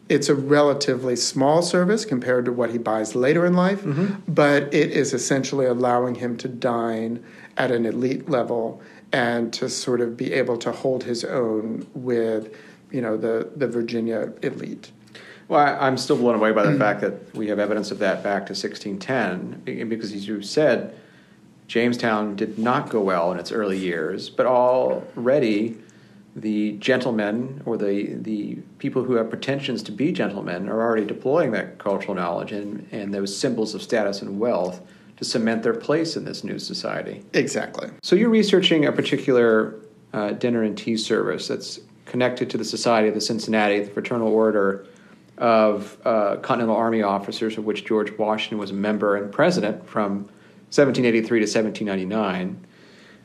It's 0.10 0.28
a 0.28 0.36
relatively 0.36 1.16
small 1.16 1.62
service 1.62 2.04
compared 2.04 2.46
to 2.46 2.52
what 2.52 2.72
he 2.72 2.80
buys 2.80 3.14
later 3.14 3.46
in 3.46 3.54
life, 3.54 3.84
but 4.28 4.74
it 4.74 4.90
is 4.90 5.14
essentially 5.14 5.68
allowing 5.68 6.16
him 6.16 6.36
to 6.38 6.48
dine 6.48 7.24
at 7.58 7.70
an 7.70 7.86
elite 7.86 8.28
level 8.28 8.82
and 9.14 9.54
to 9.54 9.70
sort 9.70 10.02
of 10.02 10.18
be 10.18 10.34
able 10.34 10.58
to 10.58 10.72
hold 10.72 11.04
his 11.04 11.24
own 11.24 11.86
with, 11.94 12.56
you 12.92 13.02
know, 13.02 13.18
the, 13.18 13.50
the 13.56 13.68
Virginia 13.68 14.34
elite. 14.42 14.92
Well, 15.48 15.60
I- 15.60 15.88
I'm 15.88 15.98
still 15.98 16.18
blown 16.18 16.36
away 16.36 16.52
by 16.52 16.64
the 16.66 16.78
fact 16.78 17.02
that 17.02 17.36
we 17.36 17.48
have 17.48 17.60
evidence 17.60 17.92
of 17.92 18.00
that 18.00 18.24
back 18.24 18.46
to 18.48 18.54
1610, 18.54 19.88
because 19.90 20.14
as 20.14 20.28
you 20.28 20.42
said, 20.42 20.96
Jamestown 21.68 22.36
did 22.36 22.60
not 22.60 22.90
go 22.90 23.02
well 23.02 23.32
in 23.32 23.40
its 23.40 23.52
early 23.52 23.78
years, 23.78 24.30
but 24.30 24.46
already 24.46 25.78
the 26.36 26.74
gentlemen 26.74 27.62
or 27.66 27.78
the, 27.78 28.14
the 28.16 28.56
people 28.78 29.04
who 29.04 29.16
have 29.16 29.30
pretensions 29.30 29.84
to 29.84 29.92
be 29.92 30.12
gentlemen 30.12 30.70
are 30.70 30.82
already 30.82 31.06
deploying 31.06 31.52
that 31.52 31.78
cultural 31.78 32.14
knowledge 32.16 32.52
and, 32.54 32.88
and 32.92 33.14
those 33.14 33.36
symbols 33.38 33.74
of 33.76 33.82
status 33.82 34.22
and 34.22 34.40
wealth 34.40 34.82
to 35.18 35.26
cement 35.26 35.62
their 35.64 35.74
place 35.74 36.16
in 36.16 36.24
this 36.26 36.44
new 36.44 36.58
society. 36.58 37.24
Exactly. 37.34 37.90
So 38.02 38.16
you're 38.16 38.30
researching 38.30 38.86
a 38.86 38.92
particular 38.92 39.76
uh, 40.14 40.32
dinner 40.32 40.64
and 40.64 40.78
tea 40.78 40.98
service 40.98 41.48
that's 41.48 41.80
connected 42.12 42.50
to 42.50 42.58
the 42.58 42.66
Society 42.66 43.08
of 43.08 43.14
the 43.14 43.22
Cincinnati, 43.22 43.80
the 43.80 43.90
fraternal 43.90 44.28
order 44.28 44.86
of 45.38 45.98
uh, 46.04 46.36
Continental 46.42 46.76
Army 46.76 47.02
officers, 47.02 47.58
of 47.58 47.64
which 47.64 47.86
George 47.86 48.12
Washington 48.18 48.58
was 48.58 48.70
a 48.70 48.74
member 48.74 49.16
and 49.16 49.32
president 49.32 49.88
from 49.88 50.26
1783 50.74 51.40
to 51.40 51.46
1799. 51.46 52.68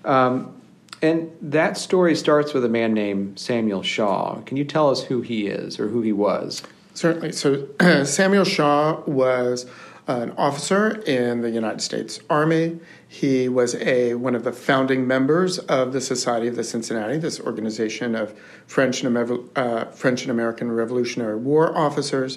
Um, 0.04 0.62
and 1.02 1.36
that 1.42 1.76
story 1.76 2.14
starts 2.14 2.54
with 2.54 2.64
a 2.64 2.68
man 2.68 2.94
named 2.94 3.40
Samuel 3.40 3.82
Shaw. 3.82 4.40
Can 4.42 4.56
you 4.56 4.64
tell 4.64 4.88
us 4.88 5.02
who 5.02 5.20
he 5.20 5.48
is 5.48 5.80
or 5.80 5.88
who 5.88 6.00
he 6.00 6.12
was? 6.12 6.62
Certainly. 6.94 7.32
So 7.32 7.66
Samuel 8.04 8.44
Shaw 8.44 9.00
was 9.00 9.66
an 10.06 10.30
officer 10.38 11.02
in 11.02 11.40
the 11.40 11.50
United 11.50 11.80
States 11.80 12.20
Army. 12.30 12.78
He 13.20 13.48
was 13.48 13.74
a 13.76 14.12
one 14.12 14.34
of 14.34 14.44
the 14.44 14.52
founding 14.52 15.06
members 15.06 15.58
of 15.58 15.94
the 15.94 16.02
Society 16.02 16.48
of 16.48 16.56
the 16.56 16.62
Cincinnati, 16.62 17.16
this 17.16 17.40
organization 17.40 18.14
of 18.14 18.38
French 18.66 19.02
and, 19.02 19.16
uh, 19.56 19.86
French 19.86 20.20
and 20.20 20.30
American 20.30 20.70
Revolutionary 20.70 21.36
War 21.36 21.74
officers. 21.74 22.36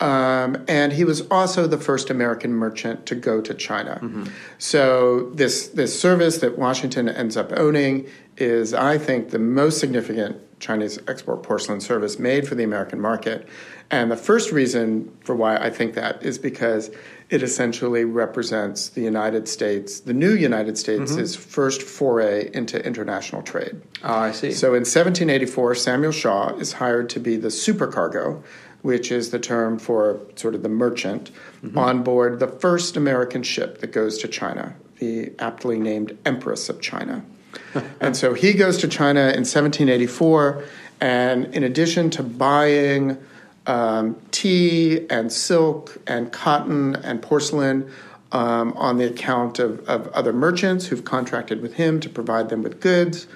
Um, 0.00 0.64
and 0.68 0.92
he 0.92 1.04
was 1.04 1.22
also 1.28 1.66
the 1.66 1.78
first 1.78 2.08
American 2.08 2.52
merchant 2.52 3.06
to 3.06 3.14
go 3.14 3.40
to 3.40 3.52
China. 3.52 3.98
Mm-hmm. 4.00 4.26
So 4.58 5.30
this 5.30 5.68
this 5.68 5.98
service 5.98 6.38
that 6.38 6.56
Washington 6.56 7.08
ends 7.08 7.36
up 7.36 7.52
owning 7.56 8.06
is, 8.36 8.72
I 8.72 8.98
think, 8.98 9.30
the 9.30 9.40
most 9.40 9.80
significant 9.80 10.36
Chinese 10.60 10.98
export 11.08 11.42
porcelain 11.42 11.80
service 11.80 12.18
made 12.18 12.46
for 12.46 12.54
the 12.54 12.64
American 12.64 13.00
market. 13.00 13.48
And 13.90 14.10
the 14.10 14.16
first 14.16 14.52
reason 14.52 15.16
for 15.20 15.34
why 15.34 15.56
I 15.56 15.70
think 15.70 15.94
that 15.94 16.22
is 16.22 16.38
because 16.38 16.90
it 17.30 17.42
essentially 17.42 18.04
represents 18.04 18.88
the 18.88 19.02
United 19.02 19.48
States, 19.48 20.00
the 20.00 20.14
new 20.14 20.32
United 20.34 20.78
States' 20.78 21.12
mm-hmm. 21.12 21.50
first 21.50 21.82
foray 21.82 22.50
into 22.54 22.84
international 22.84 23.42
trade. 23.42 23.80
Oh, 24.02 24.14
I 24.14 24.32
see. 24.32 24.52
So 24.52 24.68
in 24.68 24.80
1784, 24.80 25.74
Samuel 25.74 26.12
Shaw 26.12 26.54
is 26.56 26.74
hired 26.74 27.08
to 27.10 27.20
be 27.20 27.36
the 27.36 27.48
supercargo, 27.48 28.42
which 28.82 29.10
is 29.10 29.30
the 29.30 29.38
term 29.38 29.78
for 29.78 30.20
sort 30.36 30.54
of 30.54 30.62
the 30.62 30.68
merchant, 30.68 31.30
on 31.76 32.02
board 32.02 32.38
the 32.38 32.46
first 32.46 32.96
American 32.96 33.42
ship 33.42 33.78
that 33.80 33.92
goes 33.92 34.18
to 34.18 34.28
China, 34.28 34.74
the 34.98 35.32
aptly 35.38 35.78
named 35.78 36.16
Empress 36.24 36.68
of 36.68 36.80
China. 36.80 37.24
and 38.00 38.16
so 38.16 38.34
he 38.34 38.52
goes 38.52 38.78
to 38.78 38.88
China 38.88 39.20
in 39.20 39.44
1784, 39.44 40.64
and 41.00 41.46
in 41.54 41.64
addition 41.64 42.10
to 42.10 42.22
buying 42.22 43.18
um, 43.66 44.16
tea 44.30 45.06
and 45.10 45.32
silk 45.32 45.98
and 46.06 46.32
cotton 46.32 46.96
and 46.96 47.20
porcelain 47.20 47.90
um, 48.32 48.72
on 48.74 48.98
the 48.98 49.06
account 49.06 49.58
of, 49.58 49.80
of 49.88 50.08
other 50.08 50.32
merchants 50.32 50.86
who've 50.86 51.04
contracted 51.04 51.60
with 51.60 51.74
him 51.74 52.00
to 52.00 52.08
provide 52.08 52.48
them 52.48 52.62
with 52.62 52.80
goods. 52.80 53.26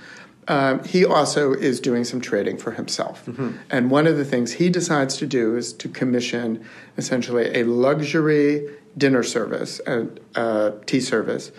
Um, 0.48 0.82
he 0.84 1.04
also 1.04 1.52
is 1.52 1.78
doing 1.80 2.04
some 2.04 2.20
trading 2.20 2.58
for 2.58 2.72
himself. 2.72 3.28
And 3.70 3.90
one 3.90 4.06
of 4.08 4.16
the 4.16 4.24
things 4.24 4.52
he 4.52 4.70
decides 4.70 5.16
to 5.18 5.26
do 5.26 5.56
is 5.56 5.72
to 5.74 5.88
commission 5.88 6.64
essentially 6.96 7.60
a 7.60 7.64
luxury 7.64 8.68
dinner 8.98 9.22
service, 9.22 9.80
a, 9.86 10.08
a 10.34 10.72
tea 10.86 11.00
service, 11.00 11.52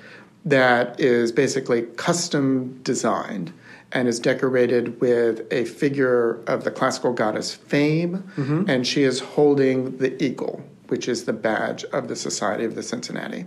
that 0.45 0.99
is 0.99 1.31
basically 1.31 1.83
custom 1.95 2.79
designed 2.83 3.53
and 3.93 4.07
is 4.07 4.19
decorated 4.19 4.99
with 4.99 5.47
a 5.51 5.63
figure 5.65 6.43
of 6.47 6.63
the 6.63 6.71
classical 6.71 7.13
goddess 7.13 7.53
Fame, 7.53 8.23
and 8.67 8.85
she 8.85 9.03
is 9.03 9.19
holding 9.19 9.97
the 9.97 10.21
eagle, 10.21 10.61
which 10.87 11.07
is 11.07 11.23
the 11.25 11.33
badge 11.33 11.85
of 11.85 12.07
the 12.07 12.15
Society 12.15 12.65
of 12.65 12.75
the 12.75 12.83
Cincinnati. 12.83 13.45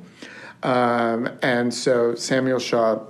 Um, 0.62 1.29
and 1.42 1.75
so 1.75 2.14
Samuel 2.14 2.59
Shaw 2.61 3.01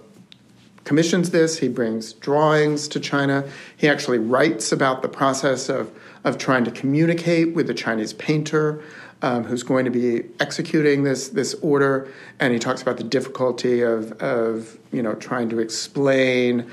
commissions 0.86 1.30
this. 1.30 1.58
He 1.58 1.68
brings 1.68 2.14
drawings 2.14 2.88
to 2.88 3.00
China. 3.00 3.44
He 3.76 3.88
actually 3.88 4.18
writes 4.18 4.72
about 4.72 5.02
the 5.02 5.08
process 5.08 5.68
of, 5.68 5.90
of 6.24 6.38
trying 6.38 6.64
to 6.64 6.70
communicate 6.70 7.54
with 7.54 7.66
the 7.66 7.74
Chinese 7.74 8.14
painter 8.14 8.82
um, 9.20 9.44
who's 9.44 9.62
going 9.62 9.84
to 9.84 9.90
be 9.90 10.24
executing 10.40 11.02
this, 11.02 11.28
this 11.28 11.54
order. 11.54 12.08
And 12.38 12.52
he 12.52 12.58
talks 12.58 12.82
about 12.82 12.98
the 12.98 13.04
difficulty 13.04 13.82
of, 13.82 14.12
of 14.22 14.78
you 14.92 15.02
know, 15.02 15.14
trying 15.14 15.48
to 15.50 15.58
explain, 15.58 16.70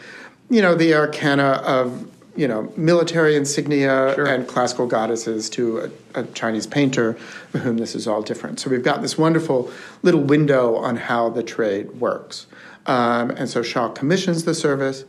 you 0.50 0.62
know, 0.62 0.76
the 0.76 0.94
arcana 0.94 1.62
of, 1.66 2.08
you 2.36 2.48
know, 2.48 2.72
military 2.78 3.36
insignia 3.36 4.14
Sure. 4.16 4.26
and 4.28 4.48
classical 4.48 4.86
goddesses 4.88 5.50
to 5.52 5.92
a, 6.16 6.20
a 6.20 6.24
Chinese 6.34 6.68
painter 6.68 7.14
for 7.52 7.60
whom 7.60 7.78
this 7.78 7.96
is 7.96 8.08
all 8.08 8.22
different. 8.22 8.60
So 8.60 8.70
we've 8.70 8.84
got 8.84 9.02
this 9.02 9.18
wonderful 9.18 9.72
little 10.04 10.22
window 10.22 10.76
on 10.76 10.98
how 10.98 11.30
the 11.30 11.44
trade 11.44 12.00
works. 12.00 12.46
Um, 12.86 13.32
and 13.32 13.50
so 13.50 13.62
Shaw 13.62 13.90
commissions 13.90 14.44
the 14.44 14.54
service. 14.54 15.06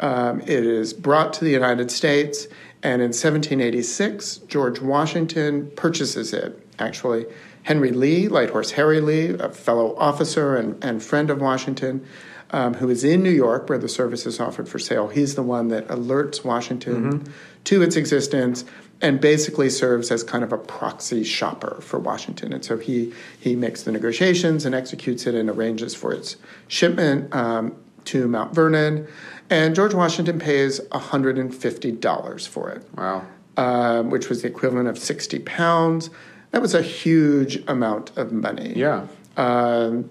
Um, 0.00 0.40
it 0.42 0.48
is 0.64 0.92
brought 0.92 1.32
to 1.34 1.44
the 1.44 1.50
United 1.50 1.90
States, 1.90 2.46
and 2.82 3.00
in 3.02 3.08
1786, 3.08 4.38
George 4.48 4.80
Washington 4.80 5.70
purchases 5.74 6.32
it. 6.32 6.62
Actually, 6.78 7.26
Henry 7.62 7.90
Lee, 7.90 8.28
Light 8.28 8.50
Horse 8.50 8.70
Harry 8.72 9.00
Lee, 9.00 9.30
a 9.30 9.48
fellow 9.48 9.96
officer 9.96 10.56
and, 10.56 10.82
and 10.84 11.02
friend 11.02 11.30
of 11.30 11.40
Washington, 11.40 12.06
um, 12.50 12.74
who 12.74 12.88
is 12.90 13.02
in 13.04 13.22
New 13.22 13.30
York 13.30 13.68
where 13.68 13.78
the 13.78 13.88
service 13.88 14.26
is 14.26 14.38
offered 14.40 14.68
for 14.68 14.78
sale, 14.78 15.08
he's 15.08 15.34
the 15.34 15.42
one 15.42 15.68
that 15.68 15.88
alerts 15.88 16.44
Washington 16.44 17.32
to 17.64 17.82
its 17.82 17.96
existence 17.96 18.64
and 19.02 19.20
basically 19.20 19.68
serves 19.68 20.10
as 20.10 20.22
kind 20.22 20.42
of 20.42 20.52
a 20.52 20.58
proxy 20.58 21.22
shopper 21.22 21.78
for 21.82 21.98
Washington. 21.98 22.52
And 22.52 22.64
so 22.64 22.78
he, 22.78 23.12
he 23.38 23.54
makes 23.54 23.82
the 23.82 23.92
negotiations 23.92 24.64
and 24.64 24.74
executes 24.74 25.26
it 25.26 25.34
and 25.34 25.50
arranges 25.50 25.94
for 25.94 26.12
its 26.14 26.36
shipment 26.68 27.34
um, 27.34 27.74
to 28.06 28.26
Mount 28.26 28.54
Vernon. 28.54 29.06
And 29.50 29.74
George 29.74 29.92
Washington 29.92 30.38
pays 30.38 30.80
$150 30.80 32.48
for 32.48 32.70
it, 32.70 32.82
wow. 32.96 33.24
um, 33.56 34.10
which 34.10 34.28
was 34.28 34.42
the 34.42 34.48
equivalent 34.48 34.88
of 34.88 34.98
60 34.98 35.40
pounds. 35.40 36.10
That 36.52 36.62
was 36.62 36.74
a 36.74 36.82
huge 36.82 37.62
amount 37.68 38.16
of 38.16 38.32
money 38.32 38.72
Yeah. 38.76 39.06
um, 39.36 40.08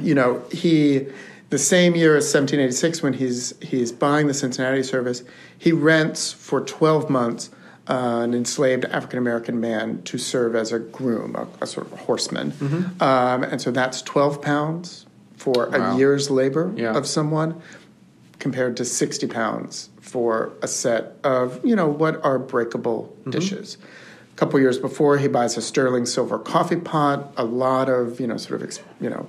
you 0.00 0.14
know, 0.14 0.42
he 0.50 1.06
The 1.52 1.58
same 1.58 1.94
year 1.94 2.16
as 2.16 2.24
1786, 2.32 3.02
when 3.02 3.12
he's 3.12 3.52
he's 3.60 3.92
buying 3.92 4.26
the 4.26 4.32
Cincinnati 4.32 4.82
service, 4.82 5.22
he 5.58 5.70
rents 5.70 6.32
for 6.32 6.62
12 6.62 7.10
months 7.10 7.50
uh, 7.90 8.20
an 8.22 8.32
enslaved 8.32 8.86
African 8.86 9.18
American 9.18 9.60
man 9.60 10.02
to 10.04 10.16
serve 10.16 10.56
as 10.56 10.72
a 10.72 10.78
groom, 10.78 11.36
a, 11.36 11.46
a 11.60 11.66
sort 11.66 11.88
of 11.88 11.92
a 11.92 11.96
horseman, 11.96 12.52
mm-hmm. 12.52 13.02
um, 13.02 13.44
and 13.44 13.60
so 13.60 13.70
that's 13.70 14.00
12 14.00 14.40
pounds 14.40 15.04
for 15.36 15.68
wow. 15.68 15.94
a 15.94 15.98
year's 15.98 16.30
labor 16.30 16.72
yeah. 16.74 16.96
of 16.96 17.06
someone, 17.06 17.60
compared 18.38 18.78
to 18.78 18.86
60 18.86 19.26
pounds 19.26 19.90
for 20.00 20.54
a 20.62 20.66
set 20.66 21.18
of 21.22 21.62
you 21.66 21.76
know 21.76 21.86
what 21.86 22.24
are 22.24 22.38
breakable 22.38 23.14
mm-hmm. 23.20 23.30
dishes. 23.30 23.76
A 24.32 24.36
couple 24.36 24.58
years 24.58 24.78
before, 24.78 25.18
he 25.18 25.28
buys 25.28 25.58
a 25.58 25.60
sterling 25.60 26.06
silver 26.06 26.38
coffee 26.38 26.76
pot, 26.76 27.34
a 27.36 27.44
lot 27.44 27.90
of 27.90 28.20
you 28.20 28.26
know 28.26 28.38
sort 28.38 28.62
of 28.62 28.78
you 29.02 29.10
know 29.10 29.28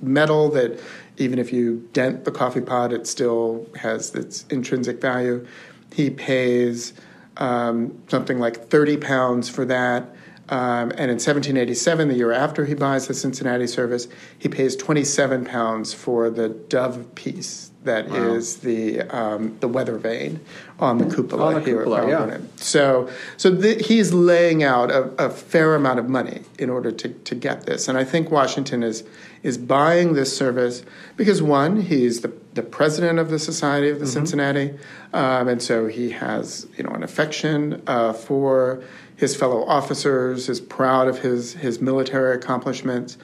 metal 0.00 0.48
that 0.50 0.80
even 1.16 1.38
if 1.38 1.52
you 1.52 1.88
dent 1.92 2.24
the 2.24 2.30
coffee 2.30 2.60
pot, 2.60 2.92
it 2.92 3.06
still 3.06 3.66
has 3.76 4.14
its 4.14 4.44
intrinsic 4.50 5.00
value. 5.00 5.46
He 5.92 6.10
pays 6.10 6.92
um, 7.38 8.00
something 8.08 8.38
like 8.38 8.68
30 8.68 8.98
pounds 8.98 9.48
for 9.48 9.64
that. 9.64 10.14
Um, 10.50 10.90
and 10.92 11.10
in 11.10 11.18
1787, 11.18 12.08
the 12.08 12.14
year 12.14 12.32
after 12.32 12.64
he 12.64 12.74
buys 12.74 13.06
the 13.06 13.14
Cincinnati 13.14 13.66
service, 13.66 14.08
he 14.38 14.48
pays 14.48 14.76
27 14.76 15.44
pounds 15.44 15.92
for 15.92 16.30
the 16.30 16.48
dove 16.48 17.14
piece 17.14 17.70
that 17.84 18.08
wow. 18.08 18.16
is 18.16 18.58
the 18.58 19.00
um, 19.02 19.56
the 19.60 19.68
weather 19.68 19.98
vane 19.98 20.40
on 20.78 20.98
the 20.98 21.06
cupola 21.06 21.46
on 21.46 21.54
the 21.54 21.60
here 21.60 21.78
cupola, 21.78 22.08
yeah. 22.08 22.38
So 22.56 23.08
so 23.36 23.50
the, 23.50 23.74
he's 23.82 24.12
laying 24.12 24.62
out 24.62 24.90
a, 24.90 25.04
a, 25.26 25.30
fair 25.30 25.74
amount 25.74 25.98
of 25.98 26.08
money 26.08 26.42
in 26.58 26.70
order 26.70 26.92
to, 26.92 27.08
to 27.08 27.34
get 27.34 27.66
this, 27.66 27.88
and 27.88 27.96
I 27.96 28.04
think 28.04 28.30
Washington 28.30 28.82
is 28.82 29.04
is 29.42 29.56
buying 29.58 30.14
this 30.14 30.36
service 30.36 30.82
because 31.16 31.40
one, 31.40 31.80
he's 31.82 32.20
the 32.20 32.32
the 32.54 32.62
president 32.62 33.18
of 33.18 33.30
the 33.30 33.38
Society 33.38 33.88
of 33.88 34.00
the 34.00 34.04
mm-hmm. 34.04 34.12
Cincinnati, 34.12 34.74
um, 35.12 35.48
and 35.48 35.62
so 35.62 35.86
he 35.86 36.10
has 36.10 36.66
you 36.76 36.84
know 36.84 36.90
an 36.90 37.02
affection 37.02 37.82
uh, 37.86 38.12
for 38.12 38.82
his 39.18 39.36
fellow 39.36 39.64
officers, 39.64 40.48
is 40.48 40.60
proud 40.60 41.08
of 41.08 41.18
his 41.18 41.52
his 41.52 41.80
military 41.80 42.34
accomplishments. 42.34 43.18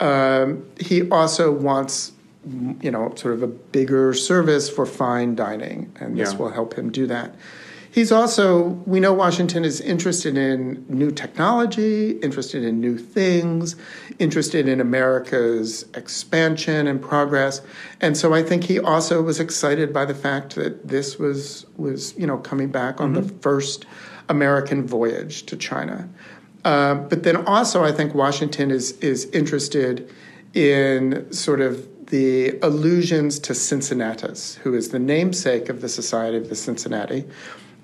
Um, 0.00 0.66
he 0.80 1.08
also 1.10 1.52
wants 1.52 2.12
you 2.80 2.90
know, 2.90 3.12
sort 3.16 3.34
of 3.34 3.42
a 3.42 3.46
bigger 3.46 4.12
service 4.12 4.68
for 4.68 4.86
fine 4.86 5.34
dining, 5.34 5.90
and 6.00 6.18
this 6.18 6.32
yeah. 6.32 6.38
will 6.38 6.50
help 6.50 6.74
him 6.74 6.90
do 6.90 7.06
that. 7.06 7.34
He's 7.90 8.10
also, 8.10 8.70
we 8.86 8.98
know 8.98 9.12
Washington 9.12 9.64
is 9.64 9.80
interested 9.80 10.36
in 10.36 10.84
new 10.88 11.12
technology, 11.12 12.18
interested 12.18 12.64
in 12.64 12.80
new 12.80 12.98
things, 12.98 13.76
interested 14.18 14.66
in 14.66 14.80
America's 14.80 15.84
expansion 15.94 16.88
and 16.88 17.00
progress. 17.00 17.62
And 18.00 18.16
so 18.16 18.34
I 18.34 18.42
think 18.42 18.64
he 18.64 18.80
also 18.80 19.22
was 19.22 19.38
excited 19.38 19.92
by 19.92 20.06
the 20.06 20.14
fact 20.14 20.56
that 20.56 20.88
this 20.88 21.20
was, 21.20 21.66
was 21.76 22.18
you 22.18 22.26
know, 22.26 22.38
coming 22.38 22.68
back 22.68 23.00
on 23.00 23.14
mm-hmm. 23.14 23.28
the 23.28 23.34
first 23.34 23.86
American 24.28 24.86
voyage 24.86 25.44
to 25.46 25.56
China. 25.56 26.08
Uh, 26.64 26.94
but 26.94 27.22
then 27.22 27.36
also, 27.46 27.84
I 27.84 27.92
think 27.92 28.14
Washington 28.14 28.70
is, 28.70 28.92
is 28.98 29.26
interested 29.26 30.10
in 30.54 31.30
sort 31.32 31.60
of 31.60 31.88
the 32.06 32.58
allusions 32.60 33.38
to 33.40 33.54
Cincinnatus, 33.54 34.56
who 34.56 34.74
is 34.74 34.90
the 34.90 34.98
namesake 34.98 35.68
of 35.68 35.80
the 35.80 35.88
Society 35.88 36.36
of 36.36 36.48
the 36.48 36.54
Cincinnati. 36.54 37.24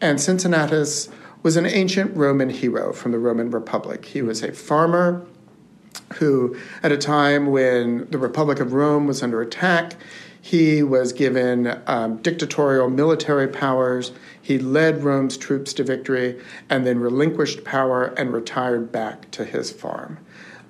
And 0.00 0.20
Cincinnatus 0.20 1.08
was 1.42 1.56
an 1.56 1.66
ancient 1.66 2.16
Roman 2.16 2.50
hero 2.50 2.92
from 2.92 3.12
the 3.12 3.18
Roman 3.18 3.50
Republic. 3.50 4.04
He 4.04 4.22
was 4.22 4.42
a 4.42 4.52
farmer 4.52 5.26
who, 6.14 6.56
at 6.82 6.92
a 6.92 6.96
time 6.96 7.46
when 7.46 8.08
the 8.10 8.18
Republic 8.18 8.60
of 8.60 8.72
Rome 8.72 9.06
was 9.06 9.22
under 9.22 9.40
attack, 9.40 9.94
he 10.42 10.82
was 10.82 11.12
given 11.12 11.80
um, 11.86 12.16
dictatorial 12.18 12.88
military 12.88 13.46
powers. 13.48 14.12
He 14.40 14.58
led 14.58 15.04
Rome's 15.04 15.36
troops 15.36 15.72
to 15.74 15.84
victory 15.84 16.40
and 16.68 16.86
then 16.86 16.98
relinquished 16.98 17.64
power 17.64 18.06
and 18.16 18.32
retired 18.32 18.90
back 18.90 19.30
to 19.32 19.44
his 19.44 19.70
farm. 19.70 20.18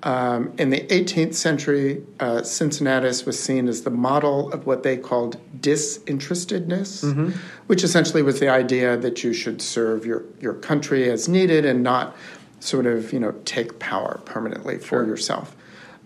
Um, 0.03 0.51
in 0.57 0.71
the 0.71 0.81
18th 0.87 1.35
century, 1.35 2.03
uh, 2.19 2.41
Cincinnatus 2.41 3.25
was 3.25 3.41
seen 3.41 3.67
as 3.67 3.83
the 3.83 3.91
model 3.91 4.51
of 4.51 4.65
what 4.65 4.81
they 4.81 4.97
called 4.97 5.39
disinterestedness, 5.61 7.03
mm-hmm. 7.03 7.31
which 7.67 7.83
essentially 7.83 8.23
was 8.23 8.39
the 8.39 8.49
idea 8.49 8.97
that 8.97 9.23
you 9.23 9.31
should 9.31 9.61
serve 9.61 10.05
your, 10.05 10.23
your 10.39 10.55
country 10.55 11.09
as 11.09 11.29
needed 11.29 11.65
and 11.65 11.83
not 11.83 12.15
sort 12.61 12.85
of 12.85 13.11
you 13.11 13.19
know 13.19 13.33
take 13.45 13.79
power 13.79 14.21
permanently 14.25 14.77
for 14.77 14.85
sure. 14.85 15.05
yourself. 15.05 15.55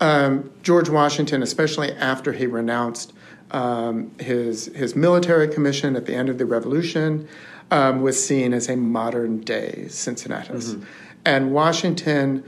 Um, 0.02 0.52
George 0.62 0.90
Washington, 0.90 1.42
especially 1.42 1.94
after 1.94 2.34
he 2.34 2.48
renounced 2.48 3.14
um, 3.52 4.12
his 4.20 4.66
his 4.68 4.96
military 4.96 5.48
commission 5.48 5.96
at 5.96 6.06
the 6.06 6.16
end 6.16 6.30
of 6.30 6.38
the 6.38 6.46
Revolution, 6.46 7.28
um, 7.72 8.02
was 8.02 8.24
seen 8.24 8.54
as 8.54 8.68
a 8.68 8.76
modern 8.76 9.42
day 9.42 9.88
Cincinnatus, 9.90 10.74
mm-hmm. 10.74 10.84
and 11.26 11.54
Washington 11.54 12.44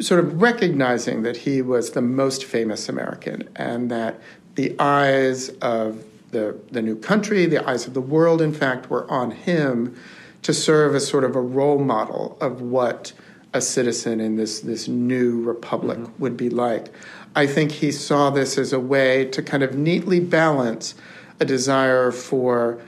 sort 0.00 0.20
of 0.20 0.42
recognizing 0.42 1.22
that 1.22 1.36
he 1.38 1.62
was 1.62 1.92
the 1.92 2.02
most 2.02 2.44
famous 2.44 2.88
American 2.88 3.48
and 3.56 3.90
that 3.90 4.20
the 4.54 4.74
eyes 4.78 5.50
of 5.60 6.04
the, 6.32 6.58
the 6.70 6.82
new 6.82 6.96
country, 6.96 7.46
the 7.46 7.66
eyes 7.68 7.86
of 7.86 7.94
the 7.94 8.00
world, 8.00 8.42
in 8.42 8.52
fact, 8.52 8.90
were 8.90 9.08
on 9.10 9.30
him 9.30 9.96
to 10.42 10.52
serve 10.52 10.94
as 10.94 11.06
sort 11.06 11.24
of 11.24 11.36
a 11.36 11.40
role 11.40 11.78
model 11.78 12.36
of 12.40 12.60
what 12.60 13.12
a 13.54 13.60
citizen 13.60 14.20
in 14.20 14.36
this, 14.36 14.60
this 14.60 14.88
new 14.88 15.42
republic 15.42 15.98
mm-hmm. 15.98 16.22
would 16.22 16.36
be 16.36 16.50
like. 16.50 16.88
I 17.34 17.46
think 17.46 17.72
he 17.72 17.92
saw 17.92 18.30
this 18.30 18.58
as 18.58 18.72
a 18.72 18.80
way 18.80 19.26
to 19.26 19.42
kind 19.42 19.62
of 19.62 19.74
neatly 19.74 20.20
balance 20.20 20.94
a 21.40 21.44
desire 21.44 22.10
for 22.12 22.78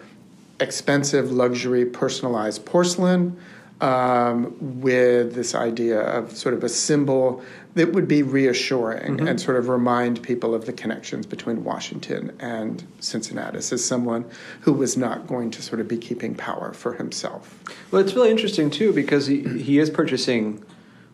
expensive 0.60 1.32
luxury 1.32 1.84
personalized 1.84 2.64
porcelain 2.64 3.36
um, 3.80 4.54
with 4.80 5.34
this 5.34 5.54
idea 5.54 6.00
of 6.00 6.36
sort 6.36 6.54
of 6.54 6.62
a 6.62 6.68
symbol 6.68 7.42
that 7.74 7.92
would 7.92 8.06
be 8.06 8.22
reassuring 8.22 9.16
mm-hmm. 9.16 9.26
and 9.26 9.40
sort 9.40 9.56
of 9.56 9.68
remind 9.68 10.22
people 10.22 10.54
of 10.54 10.66
the 10.66 10.72
connections 10.72 11.26
between 11.26 11.64
Washington 11.64 12.36
and 12.38 12.84
Cincinnatus 13.00 13.72
as 13.72 13.84
someone 13.84 14.24
who 14.60 14.72
was 14.72 14.96
not 14.96 15.26
going 15.26 15.50
to 15.50 15.62
sort 15.62 15.80
of 15.80 15.88
be 15.88 15.98
keeping 15.98 16.34
power 16.34 16.72
for 16.72 16.94
himself. 16.94 17.58
Well, 17.90 18.00
it's 18.00 18.14
really 18.14 18.30
interesting 18.30 18.70
too 18.70 18.92
because 18.92 19.26
he, 19.26 19.42
he 19.58 19.78
is 19.78 19.90
purchasing 19.90 20.64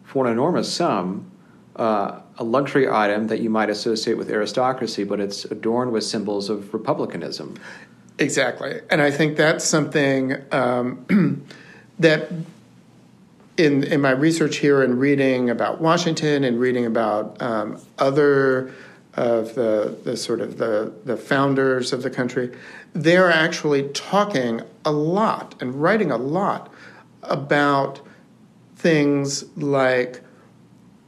for 0.04 0.26
an 0.26 0.32
enormous 0.32 0.72
sum 0.72 1.30
uh, 1.76 2.20
a 2.36 2.44
luxury 2.44 2.88
item 2.88 3.28
that 3.28 3.40
you 3.40 3.48
might 3.48 3.70
associate 3.70 4.18
with 4.18 4.30
aristocracy, 4.30 5.04
but 5.04 5.20
it's 5.20 5.46
adorned 5.46 5.92
with 5.92 6.04
symbols 6.04 6.50
of 6.50 6.74
republicanism. 6.74 7.56
Exactly. 8.18 8.80
And 8.90 9.00
I 9.00 9.10
think 9.10 9.36
that's 9.36 9.64
something. 9.64 10.36
Um, 10.52 11.46
that 11.98 12.30
in 13.60 13.84
in 13.84 14.00
my 14.00 14.10
research 14.10 14.56
here 14.56 14.82
and 14.82 14.98
reading 14.98 15.50
about 15.50 15.80
Washington 15.80 16.44
and 16.44 16.58
reading 16.58 16.86
about 16.86 17.40
um, 17.42 17.80
other 17.98 18.72
of 19.14 19.54
the 19.54 19.96
the 20.04 20.16
sort 20.16 20.40
of 20.40 20.58
the 20.58 20.92
the 21.04 21.16
founders 21.16 21.92
of 21.92 22.02
the 22.02 22.10
country, 22.10 22.52
they're 22.92 23.30
actually 23.30 23.88
talking 23.90 24.62
a 24.84 24.92
lot 24.92 25.54
and 25.60 25.74
writing 25.74 26.10
a 26.10 26.16
lot 26.16 26.72
about 27.22 28.00
things 28.76 29.44
like 29.56 30.22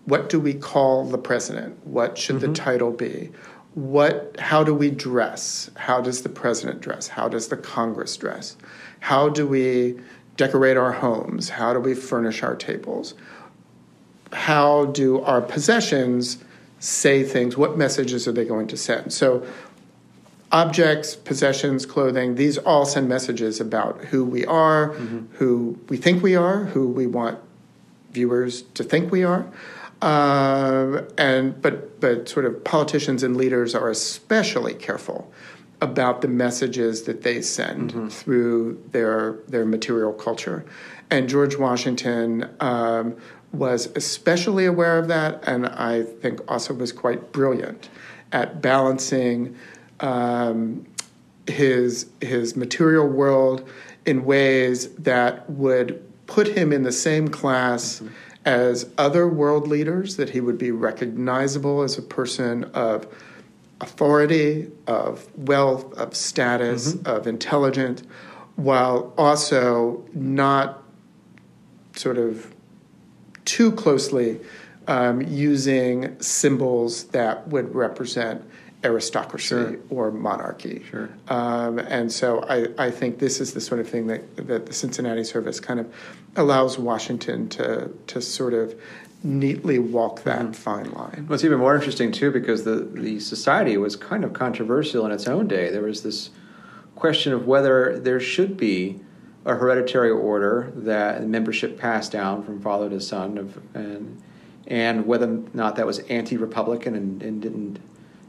what 0.04 0.28
do 0.28 0.40
we 0.40 0.52
call 0.52 1.04
the 1.04 1.18
president? 1.18 1.86
What 1.86 2.18
should 2.18 2.36
mm-hmm. 2.36 2.52
the 2.52 2.58
title 2.58 2.90
be? 2.90 3.30
What 3.74 4.36
how 4.38 4.64
do 4.64 4.74
we 4.74 4.90
dress? 4.90 5.70
How 5.76 6.00
does 6.00 6.22
the 6.22 6.28
president 6.28 6.80
dress? 6.80 7.08
How 7.08 7.28
does 7.28 7.48
the 7.48 7.56
Congress 7.56 8.16
dress? 8.16 8.56
How 9.00 9.28
do 9.28 9.46
we 9.46 9.98
decorate 10.42 10.76
our 10.76 10.92
homes? 10.92 11.50
How 11.50 11.72
do 11.72 11.78
we 11.78 11.94
furnish 11.94 12.42
our 12.42 12.56
tables? 12.56 13.14
How 14.32 14.86
do 14.86 15.20
our 15.20 15.40
possessions 15.40 16.38
say 16.80 17.22
things? 17.22 17.56
What 17.56 17.78
messages 17.78 18.26
are 18.26 18.32
they 18.32 18.44
going 18.44 18.66
to 18.68 18.76
send? 18.76 19.12
So, 19.12 19.46
objects, 20.50 21.14
possessions, 21.14 21.86
clothing, 21.86 22.34
these 22.34 22.58
all 22.58 22.84
send 22.84 23.08
messages 23.08 23.60
about 23.60 24.04
who 24.06 24.24
we 24.24 24.44
are, 24.44 24.90
mm-hmm. 24.90 25.36
who 25.36 25.78
we 25.88 25.96
think 25.96 26.24
we 26.24 26.34
are, 26.34 26.64
who 26.64 26.88
we 26.88 27.06
want 27.06 27.38
viewers 28.10 28.62
to 28.74 28.82
think 28.82 29.12
we 29.12 29.22
are. 29.22 29.46
Uh, 30.02 31.02
and 31.16 31.62
but 31.62 32.00
but 32.00 32.28
sort 32.28 32.44
of 32.46 32.64
politicians 32.64 33.22
and 33.22 33.36
leaders 33.36 33.76
are 33.76 33.88
especially 33.88 34.74
careful 34.74 35.32
about 35.82 36.20
the 36.22 36.28
messages 36.28 37.02
that 37.02 37.22
they 37.22 37.42
send 37.42 37.90
mm-hmm. 37.92 38.08
through 38.08 38.82
their 38.92 39.40
their 39.48 39.66
material 39.66 40.12
culture. 40.12 40.64
And 41.10 41.28
George 41.28 41.58
Washington 41.58 42.48
um, 42.60 43.16
was 43.52 43.86
especially 43.96 44.64
aware 44.64 44.96
of 44.98 45.08
that, 45.08 45.42
and 45.46 45.66
I 45.66 46.04
think 46.04 46.40
also 46.50 46.72
was 46.72 46.92
quite 46.92 47.32
brilliant 47.32 47.90
at 48.30 48.62
balancing 48.62 49.56
um, 50.00 50.86
his 51.48 52.06
his 52.20 52.56
material 52.56 53.06
world 53.06 53.68
in 54.06 54.24
ways 54.24 54.88
that 54.94 55.50
would 55.50 56.02
put 56.26 56.46
him 56.46 56.72
in 56.72 56.84
the 56.84 56.92
same 56.92 57.26
class 57.28 57.96
mm-hmm. 57.96 58.08
as 58.44 58.88
other 58.96 59.28
world 59.28 59.66
leaders, 59.66 60.16
that 60.16 60.30
he 60.30 60.40
would 60.40 60.58
be 60.58 60.70
recognizable 60.70 61.82
as 61.82 61.98
a 61.98 62.02
person 62.02 62.64
of 62.72 63.06
authority, 63.82 64.70
of 64.86 65.26
wealth, 65.36 65.92
of 65.94 66.14
status, 66.16 66.94
mm-hmm. 66.94 67.06
of 67.06 67.26
intelligence, 67.26 68.02
while 68.56 69.12
also 69.18 70.04
not 70.14 70.82
sort 71.94 72.16
of 72.16 72.54
too 73.44 73.72
closely 73.72 74.40
um, 74.86 75.20
using 75.22 76.20
symbols 76.20 77.04
that 77.08 77.46
would 77.48 77.74
represent 77.74 78.42
aristocracy 78.84 79.48
sure. 79.48 79.76
or 79.90 80.10
monarchy. 80.10 80.82
Sure. 80.90 81.08
Um, 81.28 81.78
and 81.78 82.10
so 82.10 82.42
I, 82.48 82.68
I 82.86 82.90
think 82.90 83.18
this 83.18 83.40
is 83.40 83.54
the 83.54 83.60
sort 83.60 83.80
of 83.80 83.88
thing 83.88 84.08
that, 84.08 84.48
that 84.48 84.66
the 84.66 84.72
Cincinnati 84.72 85.24
service 85.24 85.60
kind 85.60 85.78
of 85.78 85.92
allows 86.36 86.78
Washington 86.78 87.48
to, 87.50 87.90
to 88.08 88.20
sort 88.20 88.54
of 88.54 88.74
neatly 89.24 89.78
walk 89.78 90.22
that 90.24 90.40
mm-hmm. 90.40 90.52
fine 90.52 90.90
line. 90.92 91.26
Well, 91.28 91.34
it's 91.34 91.44
even 91.44 91.58
more 91.58 91.74
interesting, 91.74 92.12
too, 92.12 92.30
because 92.30 92.64
the, 92.64 92.76
the 92.76 93.20
society 93.20 93.76
was 93.76 93.96
kind 93.96 94.24
of 94.24 94.32
controversial 94.32 95.06
in 95.06 95.12
its 95.12 95.26
own 95.26 95.48
day. 95.48 95.70
There 95.70 95.82
was 95.82 96.02
this 96.02 96.30
question 96.96 97.32
of 97.32 97.46
whether 97.46 97.98
there 97.98 98.20
should 98.20 98.56
be 98.56 99.00
a 99.44 99.54
hereditary 99.54 100.10
order 100.10 100.72
that 100.76 101.26
membership 101.26 101.78
passed 101.78 102.12
down 102.12 102.44
from 102.44 102.60
father 102.60 102.88
to 102.88 103.00
son 103.00 103.38
of 103.38 103.60
and 103.74 104.22
and 104.68 105.04
whether 105.04 105.26
or 105.26 105.42
not 105.52 105.74
that 105.74 105.84
was 105.84 105.98
anti-republican 106.00 106.94
and, 106.94 107.22
and 107.22 107.42
didn't 107.42 107.80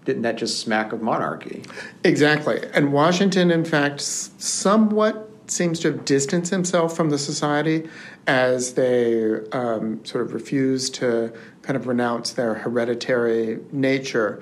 didn't 0.05 0.23
that 0.23 0.37
just 0.37 0.59
smack 0.59 0.91
of 0.91 1.01
monarchy? 1.01 1.63
Exactly. 2.03 2.61
And 2.73 2.91
Washington, 2.91 3.51
in 3.51 3.63
fact, 3.63 4.01
somewhat 4.01 5.22
seems 5.47 5.79
to 5.81 5.91
have 5.91 6.05
distanced 6.05 6.51
himself 6.51 6.95
from 6.95 7.09
the 7.09 7.17
society 7.17 7.87
as 8.27 8.73
they 8.73 9.39
um, 9.51 10.03
sort 10.05 10.25
of 10.25 10.33
refuse 10.33 10.89
to 10.89 11.33
kind 11.61 11.75
of 11.75 11.87
renounce 11.87 12.31
their 12.31 12.53
hereditary 12.53 13.59
nature. 13.71 14.41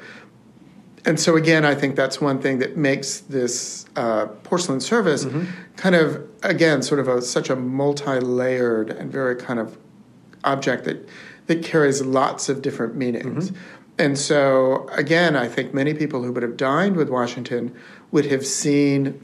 And 1.04 1.20
so, 1.20 1.36
again, 1.36 1.66
I 1.66 1.74
think 1.74 1.96
that's 1.96 2.22
one 2.22 2.40
thing 2.40 2.60
that 2.60 2.78
makes 2.78 3.22
this 3.22 3.86
uh, 3.96 4.28
porcelain 4.44 4.80
service 4.80 5.26
mm-hmm. 5.26 5.46
kind 5.76 5.96
of, 5.96 6.28
again, 6.44 6.84
sort 6.84 7.00
of 7.00 7.08
a, 7.08 7.22
such 7.22 7.50
a 7.50 7.56
multi 7.56 8.20
layered 8.20 8.92
and 8.92 9.12
very 9.12 9.36
kind 9.36 9.60
of 9.60 9.78
object 10.44 10.84
that, 10.86 11.08
that 11.48 11.64
carries 11.64 12.02
lots 12.02 12.50
of 12.50 12.62
different 12.62 12.96
meanings. 12.96 13.50
Mm-hmm. 13.50 13.62
And 13.98 14.18
so, 14.18 14.88
again, 14.90 15.36
I 15.36 15.48
think 15.48 15.74
many 15.74 15.94
people 15.94 16.24
who 16.24 16.32
would 16.32 16.44
have 16.44 16.58
dined 16.58 16.96
with 16.96 17.10
Washington 17.10 17.76
would 18.12 18.26
have 18.26 18.46
seen 18.46 19.22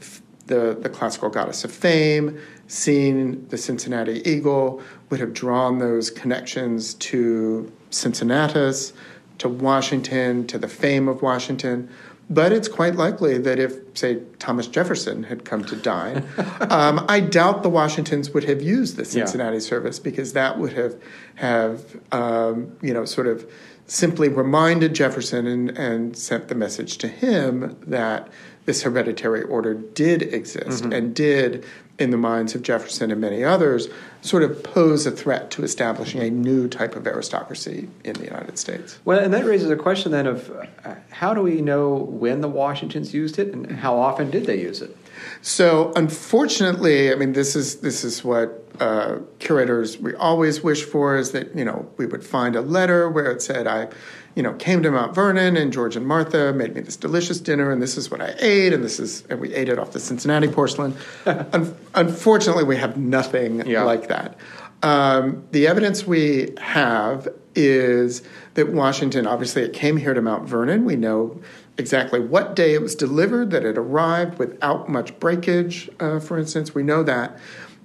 the, 0.48 0.76
the 0.80 0.88
classical 0.88 1.28
goddess 1.28 1.64
of 1.64 1.72
fame, 1.72 2.38
seen 2.66 3.46
the 3.48 3.56
Cincinnati 3.56 4.20
Eagle, 4.28 4.82
would 5.10 5.20
have 5.20 5.32
drawn 5.32 5.78
those 5.78 6.10
connections 6.10 6.94
to 6.94 7.70
Cincinnatus, 7.90 8.92
to 9.38 9.48
Washington, 9.48 10.46
to 10.48 10.58
the 10.58 10.68
fame 10.68 11.08
of 11.08 11.22
Washington. 11.22 11.88
But 12.30 12.52
it's 12.52 12.68
quite 12.68 12.96
likely 12.96 13.38
that 13.38 13.58
if, 13.58 13.74
say, 13.94 14.20
Thomas 14.38 14.66
Jefferson 14.66 15.22
had 15.22 15.46
come 15.46 15.64
to 15.64 15.76
dine, 15.76 16.26
um, 16.68 17.04
I 17.08 17.20
doubt 17.20 17.62
the 17.62 17.70
Washingtons 17.70 18.30
would 18.30 18.44
have 18.44 18.60
used 18.60 18.96
the 18.96 19.04
Cincinnati 19.04 19.56
yeah. 19.56 19.60
service 19.60 19.98
because 19.98 20.34
that 20.34 20.58
would 20.58 20.74
have 20.74 21.00
have 21.36 21.96
um, 22.12 22.76
you 22.82 22.92
know 22.92 23.06
sort 23.06 23.28
of 23.28 23.50
simply 23.86 24.28
reminded 24.28 24.94
Jefferson 24.94 25.46
and, 25.46 25.70
and 25.78 26.16
sent 26.16 26.48
the 26.48 26.54
message 26.54 26.98
to 26.98 27.08
him 27.08 27.76
that 27.86 28.28
this 28.68 28.82
hereditary 28.82 29.42
order 29.44 29.72
did 29.72 30.22
exist 30.22 30.82
mm-hmm. 30.82 30.92
and 30.92 31.14
did, 31.14 31.64
in 31.98 32.10
the 32.10 32.18
minds 32.18 32.54
of 32.54 32.60
Jefferson 32.60 33.10
and 33.10 33.18
many 33.18 33.42
others, 33.42 33.88
sort 34.20 34.42
of 34.42 34.62
pose 34.62 35.06
a 35.06 35.10
threat 35.10 35.50
to 35.52 35.64
establishing 35.64 36.20
a 36.20 36.28
new 36.28 36.68
type 36.68 36.94
of 36.94 37.06
aristocracy 37.06 37.88
in 38.04 38.12
the 38.12 38.24
United 38.24 38.58
States. 38.58 38.98
Well, 39.06 39.20
and 39.20 39.32
that 39.32 39.46
raises 39.46 39.70
a 39.70 39.76
question 39.76 40.12
then 40.12 40.26
of 40.26 40.50
uh, 40.84 40.96
how 41.08 41.32
do 41.32 41.40
we 41.40 41.62
know 41.62 41.94
when 41.94 42.42
the 42.42 42.48
Washingtons 42.48 43.14
used 43.14 43.38
it 43.38 43.54
and 43.54 43.72
how 43.72 43.96
often 43.96 44.30
did 44.30 44.44
they 44.44 44.60
use 44.60 44.82
it? 44.82 44.94
So, 45.42 45.92
unfortunately, 45.94 47.12
I 47.12 47.14
mean, 47.14 47.32
this 47.32 47.54
is 47.54 47.76
this 47.76 48.04
is 48.04 48.24
what 48.24 48.64
uh, 48.80 49.18
curators 49.38 49.98
we 49.98 50.14
always 50.14 50.62
wish 50.62 50.84
for 50.84 51.16
is 51.16 51.32
that 51.32 51.54
you 51.56 51.64
know 51.64 51.90
we 51.96 52.06
would 52.06 52.24
find 52.24 52.56
a 52.56 52.60
letter 52.60 53.08
where 53.08 53.30
it 53.30 53.42
said 53.42 53.66
I, 53.66 53.88
you 54.34 54.42
know, 54.42 54.52
came 54.54 54.82
to 54.82 54.90
Mount 54.90 55.14
Vernon 55.14 55.56
and 55.56 55.72
George 55.72 55.96
and 55.96 56.06
Martha 56.06 56.52
made 56.52 56.74
me 56.74 56.80
this 56.80 56.96
delicious 56.96 57.40
dinner 57.40 57.70
and 57.72 57.82
this 57.82 57.96
is 57.96 58.10
what 58.10 58.20
I 58.20 58.34
ate 58.38 58.72
and 58.72 58.84
this 58.84 59.00
is 59.00 59.24
and 59.30 59.40
we 59.40 59.54
ate 59.54 59.68
it 59.68 59.78
off 59.78 59.92
the 59.92 60.00
Cincinnati 60.00 60.48
porcelain. 60.48 60.96
Un- 61.26 61.76
unfortunately, 61.94 62.64
we 62.64 62.76
have 62.76 62.96
nothing 62.96 63.66
yeah. 63.66 63.82
like 63.82 64.08
that. 64.08 64.36
Um, 64.82 65.44
the 65.50 65.66
evidence 65.66 66.06
we 66.06 66.54
have 66.58 67.28
is 67.54 68.22
that 68.54 68.68
Washington, 68.68 69.26
obviously, 69.26 69.62
it 69.62 69.72
came 69.72 69.96
here 69.96 70.14
to 70.14 70.22
Mount 70.22 70.48
Vernon. 70.48 70.84
We 70.84 70.94
know 70.94 71.40
exactly 71.78 72.20
what 72.20 72.54
day 72.54 72.74
it 72.74 72.82
was 72.82 72.94
delivered, 72.94 73.50
that 73.52 73.64
it 73.64 73.78
arrived 73.78 74.38
without 74.38 74.88
much 74.88 75.18
breakage, 75.20 75.88
uh, 76.00 76.18
for 76.20 76.38
instance. 76.38 76.74
We 76.74 76.82
know 76.82 77.02
that. 77.04 77.38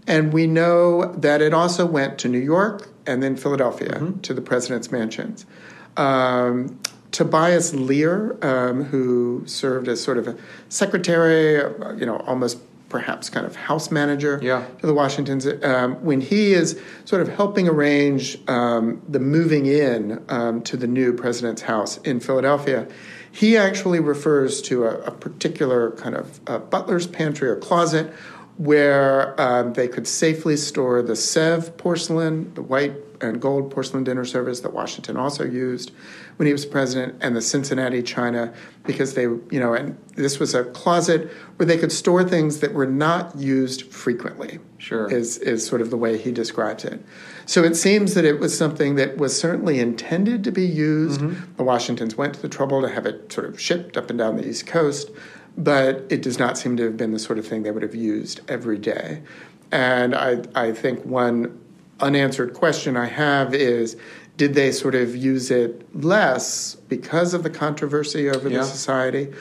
And 0.06 0.34
we 0.34 0.48
know 0.48 1.14
that 1.14 1.42
it 1.42 1.54
also 1.54 1.86
went 1.86 2.18
to 2.20 2.28
New 2.28 2.40
York 2.40 2.90
and 3.06 3.24
then 3.24 3.38
Philadelphia 3.38 4.00
mm-hmm. 4.00 4.20
to 4.22 4.34
the 4.34 4.42
president's 4.42 4.92
mansions. 4.92 5.46
Um, 5.96 6.80
Tobias 7.12 7.74
Lear, 7.74 8.38
um, 8.42 8.86
who 8.86 9.44
served 9.46 9.88
as 9.88 10.02
sort 10.02 10.18
of 10.18 10.28
a 10.28 10.36
secretary, 10.70 11.54
you 11.98 12.06
know, 12.06 12.18
almost 12.26 12.60
perhaps 12.90 13.30
kind 13.30 13.46
of 13.46 13.56
house 13.56 13.92
manager 13.92 14.40
yeah. 14.42 14.66
to 14.80 14.88
the 14.88 14.94
Washingtons, 14.94 15.48
um, 15.64 15.96
when 16.04 16.22
he 16.22 16.54
is 16.54 16.80
sort 17.06 17.22
of 17.22 17.28
helping 17.28 17.68
arrange 17.68 18.38
um, 18.48 19.02
the 19.08 19.20
moving 19.20 19.66
in 19.66 20.24
um, 20.30 20.62
to 20.62 20.76
the 20.76 20.88
new 20.88 21.14
president's 21.14 21.64
house 21.64 21.98
in 21.98 22.20
Philadelphia, 22.20 22.88
he 23.34 23.58
actually 23.58 24.00
refers 24.00 24.62
to 24.62 24.86
a, 24.86 25.00
a 25.02 25.12
particular 25.12 25.92
kind 25.92 26.16
of 26.16 26.40
uh, 26.46 26.60
butler's 26.60 27.08
pantry 27.08 27.50
or 27.50 27.56
closet 27.56 28.14
where 28.58 29.40
um, 29.42 29.74
they 29.74 29.88
could 29.88 30.08
safely 30.08 30.56
store 30.56 31.02
the 31.02 31.14
Sèvres 31.14 31.76
porcelain, 31.78 32.54
the 32.54 32.62
white 32.62 32.94
and 33.22 33.42
gold 33.42 33.72
porcelain 33.72 34.04
dinner 34.04 34.26
service 34.26 34.60
that 34.60 34.74
Washington 34.74 35.18
also 35.18 35.44
used 35.44 35.92
when 36.38 36.48
he 36.48 36.52
was 36.52 36.66
president, 36.66 37.16
and 37.22 37.36
the 37.36 37.42
Cincinnati 37.42 38.02
china, 38.02 38.52
because 38.86 39.14
they, 39.14 39.24
you 39.24 39.60
know, 39.60 39.74
and 39.74 39.98
this 40.16 40.40
was 40.40 40.56
a 40.56 40.64
closet 40.66 41.32
where 41.56 41.66
they 41.66 41.78
could 41.78 41.92
store 41.92 42.24
things 42.24 42.60
that 42.60 42.74
were 42.74 42.88
not 42.88 43.36
used 43.38 43.84
frequently. 43.92 44.60
Sure. 44.80 45.10
Is, 45.10 45.38
is 45.38 45.66
sort 45.66 45.80
of 45.80 45.92
the 45.92 45.98
way 45.98 46.18
he 46.18 46.32
describes 46.32 46.84
it. 46.84 47.02
So 47.46 47.64
it 47.64 47.76
seems 47.76 48.16
that 48.16 48.26
it 48.26 48.40
was 48.40 48.58
something 48.58 48.96
that 48.96 49.18
was 49.18 49.40
certainly 49.40 49.80
intended 49.80 50.44
to 50.44 50.52
be 50.52 50.66
used. 50.66 51.22
Mm-hmm. 51.22 51.56
The 51.56 51.64
Washingtons 51.64 52.18
went 52.18 52.34
to 52.34 52.42
the 52.42 52.50
trouble 52.50 52.82
to 52.82 52.90
have 52.90 53.06
it 53.06 53.32
sort 53.32 53.48
of 53.48 53.60
shipped 53.62 53.96
up 53.96 54.10
and 54.10 54.20
down 54.20 54.36
the 54.36 54.48
East 54.48 54.68
Coast 54.68 55.10
but 55.58 56.06
it 56.10 56.22
does 56.22 56.40
not 56.40 56.58
seem 56.58 56.78
to 56.78 56.84
have 56.84 56.98
been 56.98 57.12
the 57.12 57.20
sort 57.20 57.40
of 57.40 57.48
thing 57.48 57.64
they 57.64 57.72
would 57.72 57.84
have 57.84 57.96
used 57.96 58.42
every 58.48 58.78
day. 58.78 59.22
And 59.72 60.16
I, 60.16 60.44
I 60.56 60.72
think 60.72 61.04
one 61.06 61.60
unanswered 62.00 62.54
question 62.54 62.98
I 62.98 63.06
have 63.06 63.54
is 63.54 63.98
did 64.38 64.56
they 64.56 64.72
sort 64.72 64.96
of 64.96 65.16
use 65.16 65.52
it 65.52 65.96
less 65.96 66.76
because 66.76 67.34
of 67.34 67.44
the 67.44 67.50
controversy 67.50 68.30
over 68.30 68.50
yeah. 68.50 68.60
the 68.60 68.66
society? 68.66 69.32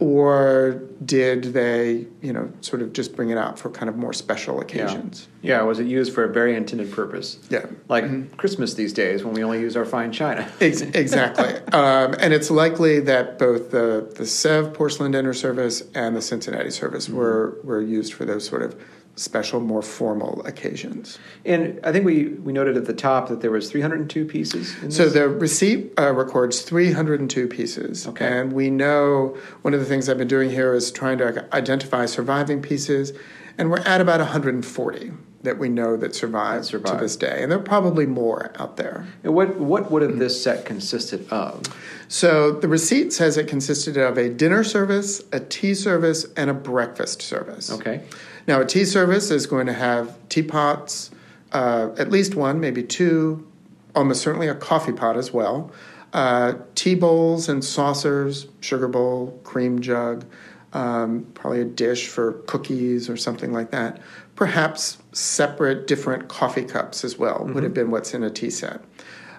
Or 0.00 0.80
did 1.04 1.42
they, 1.42 2.06
you 2.22 2.32
know, 2.32 2.52
sort 2.60 2.82
of 2.82 2.92
just 2.92 3.16
bring 3.16 3.30
it 3.30 3.38
out 3.38 3.58
for 3.58 3.68
kind 3.68 3.88
of 3.88 3.96
more 3.96 4.12
special 4.12 4.60
occasions? 4.60 5.26
Yeah, 5.42 5.56
yeah 5.56 5.62
was 5.62 5.80
it 5.80 5.88
used 5.88 6.14
for 6.14 6.22
a 6.22 6.32
very 6.32 6.54
intended 6.54 6.92
purpose? 6.92 7.38
Yeah. 7.50 7.66
Like 7.88 8.04
mm-hmm. 8.04 8.34
Christmas 8.36 8.74
these 8.74 8.92
days 8.92 9.24
when 9.24 9.34
we 9.34 9.42
only 9.42 9.60
use 9.60 9.76
our 9.76 9.84
fine 9.84 10.12
china. 10.12 10.48
Ex- 10.60 10.82
exactly. 10.82 11.54
um, 11.72 12.14
and 12.20 12.32
it's 12.32 12.48
likely 12.48 13.00
that 13.00 13.40
both 13.40 13.72
the, 13.72 14.12
the 14.14 14.22
Sèvres 14.22 14.72
porcelain 14.72 15.10
dinner 15.10 15.34
service 15.34 15.82
and 15.96 16.14
the 16.14 16.22
Cincinnati 16.22 16.70
service 16.70 17.08
mm-hmm. 17.08 17.16
were, 17.16 17.58
were 17.64 17.82
used 17.82 18.14
for 18.14 18.24
those 18.24 18.46
sort 18.46 18.62
of 18.62 18.80
special, 19.18 19.60
more 19.60 19.82
formal 19.82 20.44
occasions. 20.46 21.18
And 21.44 21.80
I 21.84 21.92
think 21.92 22.04
we, 22.04 22.26
we 22.28 22.52
noted 22.52 22.76
at 22.76 22.86
the 22.86 22.94
top 22.94 23.28
that 23.28 23.40
there 23.40 23.50
was 23.50 23.70
302 23.70 24.24
pieces. 24.24 24.76
so 24.94 25.08
the 25.08 25.28
receipt 25.28 25.92
uh, 25.98 26.12
records 26.12 26.62
302 26.62 27.48
pieces. 27.48 28.06
Okay. 28.06 28.26
And 28.26 28.52
we 28.52 28.70
know 28.70 29.36
one 29.62 29.74
of 29.74 29.80
the 29.80 29.86
things 29.86 30.08
I've 30.08 30.18
been 30.18 30.28
doing 30.28 30.50
here 30.50 30.74
is 30.74 30.90
trying 30.90 31.18
to 31.18 31.54
identify 31.54 32.06
surviving 32.06 32.62
pieces, 32.62 33.12
and 33.56 33.70
we're 33.70 33.80
at 33.80 34.00
about 34.00 34.20
140 34.20 35.12
that 35.42 35.58
we 35.58 35.68
know 35.68 35.96
that 35.96 36.14
survived, 36.14 36.64
that 36.64 36.68
survived. 36.68 36.98
to 36.98 37.04
this 37.04 37.16
day, 37.16 37.42
and 37.42 37.50
there 37.50 37.58
are 37.58 37.62
probably 37.62 38.06
more 38.06 38.52
out 38.58 38.76
there. 38.76 39.06
And 39.22 39.34
what 39.34 39.56
what 39.56 39.90
would 39.90 40.02
have 40.02 40.18
this 40.18 40.42
set 40.42 40.64
consisted 40.64 41.28
of? 41.30 41.62
So 42.08 42.52
the 42.52 42.68
receipt 42.68 43.12
says 43.12 43.36
it 43.36 43.46
consisted 43.46 43.96
of 43.96 44.18
a 44.18 44.28
dinner 44.28 44.64
service, 44.64 45.22
a 45.32 45.40
tea 45.40 45.74
service, 45.74 46.26
and 46.36 46.50
a 46.50 46.54
breakfast 46.54 47.22
service. 47.22 47.70
Okay. 47.70 48.02
Now, 48.48 48.62
a 48.62 48.64
tea 48.64 48.86
service 48.86 49.30
is 49.30 49.46
going 49.46 49.66
to 49.66 49.74
have 49.74 50.16
teapots, 50.30 51.10
uh, 51.52 51.90
at 51.98 52.10
least 52.10 52.34
one, 52.34 52.60
maybe 52.60 52.82
two, 52.82 53.46
almost 53.94 54.22
certainly 54.22 54.48
a 54.48 54.54
coffee 54.54 54.92
pot 54.92 55.18
as 55.18 55.34
well, 55.34 55.70
uh, 56.14 56.54
tea 56.74 56.94
bowls 56.94 57.50
and 57.50 57.62
saucers, 57.62 58.48
sugar 58.60 58.88
bowl, 58.88 59.38
cream 59.44 59.82
jug, 59.82 60.24
um, 60.72 61.26
probably 61.34 61.60
a 61.60 61.64
dish 61.66 62.08
for 62.08 62.32
cookies 62.46 63.10
or 63.10 63.18
something 63.18 63.52
like 63.52 63.70
that. 63.70 64.00
Perhaps 64.34 64.96
separate, 65.12 65.86
different 65.86 66.28
coffee 66.28 66.64
cups 66.64 67.04
as 67.04 67.18
well 67.18 67.40
mm-hmm. 67.40 67.52
would 67.52 67.62
have 67.62 67.74
been 67.74 67.90
what's 67.90 68.14
in 68.14 68.22
a 68.22 68.30
tea 68.30 68.50
set. 68.50 68.80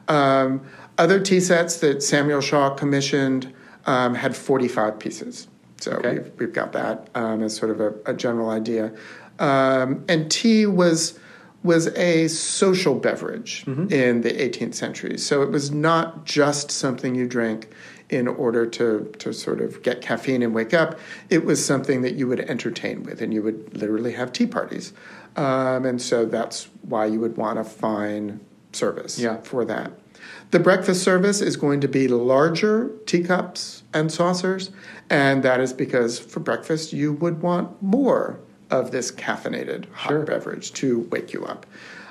Um, 0.07 0.61
other 0.99 1.19
tea 1.19 1.39
sets 1.39 1.77
that 1.77 2.03
Samuel 2.03 2.41
Shaw 2.41 2.75
commissioned 2.75 3.51
um, 3.87 4.13
had 4.13 4.35
45 4.35 4.99
pieces. 4.99 5.47
So 5.79 5.91
Okay. 5.93 6.13
we've, 6.19 6.31
we've 6.37 6.53
got 6.53 6.73
that 6.73 7.09
um, 7.15 7.41
as 7.43 7.55
sort 7.55 7.71
of 7.71 7.79
a, 7.79 7.93
a 8.05 8.13
general 8.13 8.49
idea. 8.49 8.91
Um, 9.39 10.03
and 10.09 10.29
tea 10.29 10.65
was 10.65 11.17
was 11.61 11.87
a 11.97 12.25
social 12.29 12.95
beverage 12.95 13.65
in 13.67 14.21
the 14.21 14.29
18th 14.31 14.75
century. 14.75 15.17
So 15.17 15.41
it 15.41 15.51
was 15.51 15.71
not 15.71 16.23
just 16.23 16.71
something 16.71 17.15
you 17.15 17.27
drank 17.27 17.67
in 18.09 18.29
order 18.29 18.65
to, 18.65 19.11
to 19.19 19.33
sort 19.33 19.59
of 19.59 19.83
get 19.83 19.99
caffeine 20.01 20.41
and 20.41 20.53
wake 20.55 20.73
up. 20.73 20.97
It 21.29 21.43
was 21.43 21.63
something 21.63 22.01
that 22.03 22.13
you 22.13 22.27
would 22.29 22.39
entertain 22.39 23.03
with, 23.03 23.21
and 23.21 23.33
you 23.33 23.43
would 23.43 23.75
literally 23.77 24.13
have 24.13 24.31
tea 24.31 24.47
parties. 24.47 24.93
Um, 25.35 25.85
and 25.85 26.01
so 26.01 26.23
that's 26.25 26.69
why 26.83 27.07
you 27.07 27.19
would 27.19 27.35
want 27.35 27.59
a 27.59 27.65
fine 27.65 28.39
service 28.71 29.19
Yeah. 29.19 29.41
for 29.41 29.65
that. 29.65 29.91
The 30.51 30.59
breakfast 30.59 31.03
service 31.03 31.41
is 31.41 31.55
going 31.55 31.79
to 31.81 31.87
be 31.87 32.07
larger 32.07 32.91
teacups 33.05 33.83
and 33.93 34.11
saucers, 34.11 34.71
and 35.09 35.43
that 35.43 35.59
is 35.59 35.73
because 35.73 36.17
for 36.19 36.39
breakfast 36.39 36.91
you 36.91 37.13
would 37.13 37.41
want 37.41 37.81
more 37.83 38.39
of 38.71 38.91
this 38.91 39.11
caffeinated 39.11 39.85
hot 39.91 40.09
Sure. 40.09 40.23
beverage 40.23 40.73
to 40.73 41.01
wake 41.11 41.33
you 41.33 41.45
up. 41.45 41.65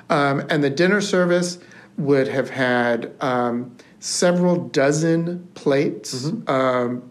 Um, 0.09 0.43
and 0.49 0.63
the 0.63 0.69
dinner 0.69 1.01
service 1.01 1.59
would 1.97 2.27
have 2.29 2.49
had 2.49 3.11
um, 3.19 3.75
several 3.99 4.55
dozen 4.69 5.45
plates, 5.53 6.31
um, 6.47 7.03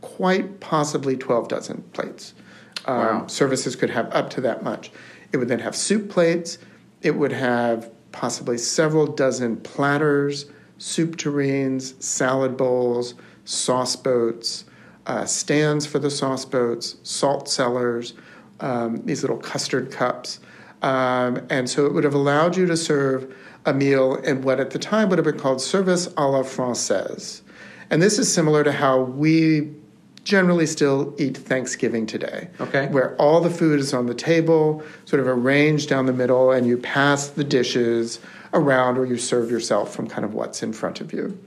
quite 0.00 0.60
possibly 0.60 1.16
12 1.16 1.48
dozen 1.48 1.82
plates. 1.92 2.34
Um, 2.86 2.96
Wow. 2.98 3.26
Services 3.26 3.74
could 3.76 3.90
have 3.90 4.12
up 4.14 4.30
to 4.30 4.40
that 4.42 4.62
much. 4.62 4.92
It 5.32 5.38
would 5.38 5.48
then 5.48 5.58
have 5.58 5.74
soup 5.74 6.08
plates. 6.08 6.58
It 7.02 7.16
would 7.16 7.32
have 7.32 7.90
possibly 8.12 8.56
several 8.58 9.06
dozen 9.06 9.56
platters, 9.58 10.46
soup 10.78 11.16
tureens, 11.16 12.00
salad 12.02 12.56
bowls, 12.56 13.14
sauce 13.44 13.96
boats, 13.96 14.64
uh, 15.06 15.24
stands 15.24 15.86
for 15.86 15.98
the 15.98 16.10
sauce 16.10 16.44
boats, 16.44 16.96
salt 17.02 17.48
cellars, 17.48 18.14
um, 18.60 19.02
these 19.04 19.22
little 19.22 19.38
custard 19.38 19.90
cups. 19.90 20.40
Um, 20.82 21.46
and 21.50 21.68
so 21.68 21.86
it 21.86 21.92
would 21.92 22.04
have 22.04 22.14
allowed 22.14 22.56
you 22.56 22.66
to 22.66 22.76
serve 22.76 23.34
a 23.66 23.74
meal 23.74 24.16
in 24.16 24.42
what 24.42 24.60
at 24.60 24.70
the 24.70 24.78
time 24.78 25.08
would 25.08 25.18
have 25.18 25.24
been 25.24 25.38
called 25.38 25.60
service 25.60 26.08
à 26.08 26.30
la 26.30 26.42
française. 26.42 27.42
And 27.90 28.02
this 28.02 28.18
is 28.18 28.32
similar 28.32 28.62
to 28.64 28.72
how 28.72 29.00
we 29.00 29.72
generally 30.28 30.66
still 30.66 31.14
eat 31.16 31.38
Thanksgiving 31.38 32.04
today. 32.04 32.50
Okay. 32.60 32.86
Where 32.88 33.16
all 33.16 33.40
the 33.40 33.48
food 33.48 33.80
is 33.80 33.94
on 33.94 34.04
the 34.04 34.14
table, 34.14 34.82
sort 35.06 35.20
of 35.20 35.26
arranged 35.26 35.88
down 35.88 36.04
the 36.04 36.12
middle, 36.12 36.52
and 36.52 36.66
you 36.66 36.76
pass 36.76 37.28
the 37.28 37.42
dishes 37.42 38.20
around 38.52 38.98
or 38.98 39.06
you 39.06 39.16
serve 39.16 39.50
yourself 39.50 39.94
from 39.94 40.06
kind 40.06 40.26
of 40.26 40.34
what's 40.34 40.62
in 40.62 40.74
front 40.74 41.00
of 41.00 41.14
you. 41.14 41.38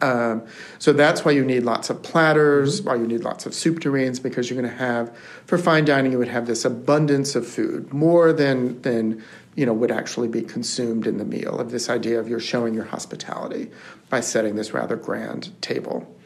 Um, 0.00 0.46
so 0.78 0.94
that's 0.94 1.26
why 1.26 1.32
you 1.32 1.44
need 1.44 1.64
lots 1.64 1.90
of 1.90 2.02
platters, 2.02 2.80
why 2.80 2.94
you 2.94 3.06
need 3.06 3.22
lots 3.22 3.44
of 3.44 3.52
soup 3.52 3.80
tureens, 3.80 4.22
because 4.22 4.48
you're 4.48 4.58
going 4.58 4.72
to 4.72 4.82
have, 4.82 5.14
for 5.44 5.58
fine 5.58 5.84
dining, 5.84 6.10
you 6.10 6.18
would 6.18 6.28
have 6.28 6.46
this 6.46 6.64
abundance 6.64 7.34
of 7.34 7.46
food, 7.46 7.92
more 7.92 8.32
than, 8.32 8.80
than 8.80 9.22
you 9.56 9.66
know, 9.66 9.74
would 9.74 9.90
actually 9.90 10.28
be 10.28 10.40
consumed 10.40 11.06
in 11.06 11.18
the 11.18 11.24
meal, 11.26 11.60
of 11.60 11.70
this 11.70 11.90
idea 11.90 12.18
of 12.18 12.30
you're 12.30 12.40
showing 12.40 12.72
your 12.72 12.84
hospitality 12.84 13.70
by 14.08 14.20
setting 14.20 14.54
this 14.56 14.72
rather 14.72 14.96
grand 14.96 15.52
table. 15.60 16.16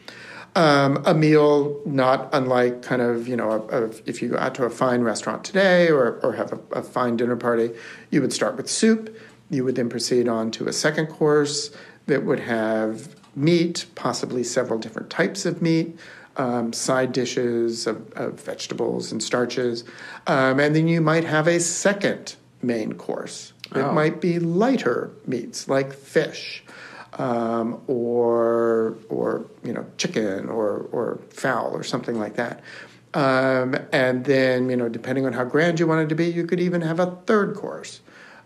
Um, 0.57 1.03
a 1.05 1.15
meal 1.15 1.81
not 1.85 2.29
unlike 2.33 2.83
kind 2.83 3.03
of 3.03 3.27
you 3.27 3.37
know 3.37 3.51
a, 3.51 3.87
a, 3.87 3.91
if 4.07 4.23
you 4.23 4.29
go 4.29 4.39
out 4.39 4.55
to 4.55 4.65
a 4.65 4.71
fine 4.71 5.03
restaurant 5.03 5.43
today 5.45 5.89
or, 5.89 6.21
or 6.23 6.33
have 6.35 6.53
a, 6.53 6.61
a 6.79 6.83
fine 6.83 7.17
dinner 7.17 7.35
party 7.37 7.71
you 8.11 8.21
would 8.21 8.33
start 8.33 8.57
with 8.57 8.71
soup. 8.71 9.17
You 9.51 9.65
would 9.65 9.75
then 9.75 9.89
proceed 9.89 10.29
on 10.29 10.51
to 10.53 10.69
a 10.69 10.73
second 10.73 11.09
course 11.09 11.71
that 12.07 12.25
would 12.25 12.41
have 12.41 13.17
meat 13.37 13.87
possibly 13.97 14.45
several 14.45 14.79
different 14.79 15.11
types 15.11 15.45
of 15.45 15.61
meat 15.61 15.99
um, 16.37 16.73
side 16.73 17.13
dishes 17.13 17.87
of, 17.87 18.11
of 18.13 18.41
vegetables 18.41 19.13
and 19.13 19.23
starches. 19.23 19.85
Um, 20.27 20.59
and 20.61 20.75
then 20.75 20.89
you 20.89 21.01
might 21.01 21.25
have 21.25 21.47
a 21.49 21.61
second 21.61 22.37
main 22.63 22.95
course. 22.95 23.53
It 23.75 23.79
Oh. 23.79 23.93
might 23.93 24.21
be 24.21 24.39
lighter 24.39 25.11
meats 25.27 25.69
like 25.69 25.93
fish 25.93 26.64
um, 27.19 27.81
or 27.87 28.97
or 29.09 29.47
you 29.63 29.73
know 29.73 29.87
chicken 29.97 30.49
or 30.49 30.89
or 30.93 31.21
fowl 31.31 31.73
or 31.73 31.83
something 31.83 32.19
like 32.19 32.37
that. 32.37 32.61
Um, 33.15 33.77
and 33.93 34.25
then 34.25 34.69
you 34.71 34.77
know 34.77 34.89
depending 34.89 35.27
on 35.27 35.33
how 35.33 35.45
grand 35.45 35.81
you 35.81 35.87
wanted 35.87 36.09
to 36.09 36.15
be, 36.15 36.27
you 36.27 36.47
could 36.47 36.61
even 36.61 36.81
have 36.81 37.01
a 37.01 37.17
third 37.27 37.55
course. 37.55 38.01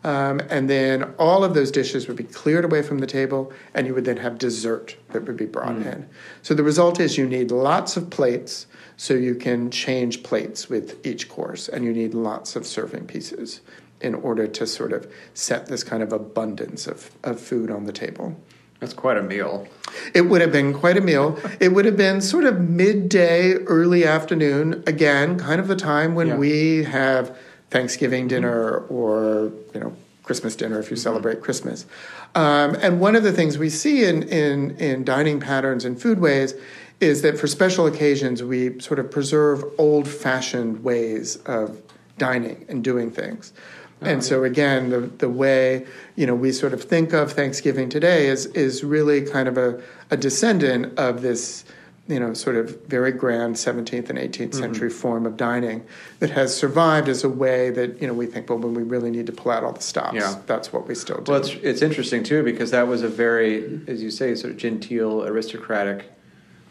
Um, 0.04 0.40
and 0.48 0.70
then 0.70 1.14
all 1.18 1.42
of 1.42 1.54
those 1.54 1.72
dishes 1.72 2.06
would 2.06 2.16
be 2.16 2.24
cleared 2.24 2.64
away 2.64 2.82
from 2.82 2.98
the 2.98 3.06
table, 3.06 3.52
and 3.74 3.86
you 3.86 3.94
would 3.94 4.04
then 4.04 4.18
have 4.18 4.38
dessert 4.38 4.96
that 5.10 5.26
would 5.26 5.36
be 5.36 5.46
brought 5.46 5.74
in. 5.76 6.08
So 6.42 6.54
the 6.54 6.62
result 6.62 7.00
is 7.00 7.18
you 7.18 7.26
need 7.26 7.50
lots 7.50 7.96
of 7.96 8.08
plates, 8.08 8.68
so 8.96 9.14
you 9.14 9.34
can 9.34 9.72
change 9.72 10.22
plates 10.22 10.68
with 10.68 11.04
each 11.04 11.28
course, 11.28 11.68
and 11.68 11.84
you 11.84 11.92
need 11.92 12.14
lots 12.14 12.54
of 12.54 12.64
serving 12.64 13.06
pieces 13.06 13.60
in 14.00 14.14
order 14.14 14.46
to 14.46 14.66
sort 14.66 14.92
of 14.92 15.12
set 15.34 15.66
this 15.66 15.82
kind 15.82 16.02
of 16.02 16.12
abundance 16.12 16.86
of, 16.86 17.10
of 17.24 17.40
food 17.40 17.68
on 17.70 17.84
the 17.84 17.92
table. 17.92 18.36
That's 18.80 18.94
quite 18.94 19.16
a 19.16 19.22
meal. 19.22 19.66
It 20.14 20.22
would 20.22 20.40
have 20.40 20.52
been 20.52 20.72
quite 20.72 20.96
a 20.96 21.00
meal. 21.00 21.38
It 21.58 21.70
would 21.70 21.84
have 21.84 21.96
been 21.96 22.20
sort 22.20 22.44
of 22.44 22.60
midday, 22.60 23.54
early 23.54 24.04
afternoon, 24.04 24.84
again, 24.86 25.38
kind 25.38 25.60
of 25.60 25.66
the 25.66 25.74
time 25.76 26.14
when 26.14 26.28
Yeah. 26.28 26.36
we 26.36 26.84
have 26.84 27.36
Thanksgiving 27.70 28.28
dinner 28.28 28.78
or, 28.88 29.50
you 29.74 29.80
know, 29.80 29.96
Christmas 30.22 30.54
dinner 30.54 30.78
if 30.78 30.90
you 30.90 30.96
celebrate 30.96 31.40
Christmas. 31.40 31.86
Um, 32.34 32.76
and 32.80 33.00
one 33.00 33.16
of 33.16 33.22
the 33.24 33.32
things 33.32 33.58
we 33.58 33.70
see 33.70 34.04
in, 34.04 34.22
in, 34.24 34.72
in 34.76 35.02
dining 35.04 35.40
patterns 35.40 35.84
and 35.84 35.96
foodways 35.96 36.54
is 37.00 37.22
that 37.22 37.38
for 37.38 37.46
special 37.46 37.86
occasions, 37.86 38.42
we 38.42 38.78
sort 38.80 38.98
of 38.98 39.10
preserve 39.10 39.64
old 39.78 40.06
fashioned 40.06 40.84
ways 40.84 41.36
of 41.46 41.80
dining 42.18 42.64
and 42.68 42.84
doing 42.84 43.10
things. 43.10 43.52
And 44.00 44.22
so 44.22 44.44
again, 44.44 44.90
the 44.90 45.00
the 45.00 45.28
way 45.28 45.86
you 46.16 46.26
know 46.26 46.34
we 46.34 46.52
sort 46.52 46.72
of 46.72 46.84
think 46.84 47.12
of 47.12 47.32
Thanksgiving 47.32 47.88
today 47.88 48.26
is 48.26 48.46
is 48.46 48.84
really 48.84 49.22
kind 49.22 49.48
of 49.48 49.58
a, 49.58 49.82
a 50.10 50.16
descendant 50.16 50.98
of 50.98 51.22
this 51.22 51.64
you 52.06 52.18
know 52.18 52.32
sort 52.32 52.56
of 52.56 52.84
very 52.86 53.12
grand 53.12 53.54
17th 53.54 54.08
and 54.08 54.18
18th 54.18 54.54
century 54.54 54.88
form 54.88 55.26
of 55.26 55.36
dining 55.36 55.84
that 56.20 56.30
has 56.30 56.56
survived 56.56 57.08
as 57.08 57.22
a 57.22 57.28
way 57.28 57.70
that 57.70 58.00
you 58.00 58.06
know 58.06 58.14
we 58.14 58.26
think 58.26 58.48
well 58.48 58.58
when 58.58 58.72
we 58.72 58.82
really 58.82 59.10
need 59.10 59.26
to 59.26 59.32
pull 59.32 59.52
out 59.52 59.62
all 59.62 59.72
the 59.72 59.82
stops 59.82 60.14
Yeah. 60.14 60.36
that's 60.46 60.72
what 60.72 60.88
we 60.88 60.94
still 60.94 61.20
do. 61.20 61.30
Well, 61.30 61.40
it's 61.40 61.50
it's 61.62 61.82
interesting 61.82 62.22
too 62.22 62.42
because 62.42 62.70
that 62.70 62.88
was 62.88 63.02
a 63.02 63.08
very, 63.08 63.80
as 63.86 64.02
you 64.02 64.10
say, 64.10 64.34
sort 64.34 64.52
of 64.52 64.56
genteel, 64.58 65.24
aristocratic 65.24 66.10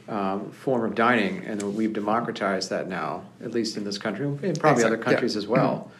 um, 0.07 0.51
form 0.51 0.83
of 0.85 0.95
dining, 0.95 1.43
and 1.45 1.61
we've 1.75 1.93
democratized 1.93 2.69
that 2.69 2.87
now, 2.87 3.23
at 3.43 3.51
least 3.51 3.77
in 3.77 3.83
this 3.83 3.97
country, 3.97 4.25
and 4.25 4.59
probably 4.59 4.83
other 4.85 4.97
countries 4.97 5.35
yeah. 5.35 5.39
as 5.39 5.47
well. 5.47 5.91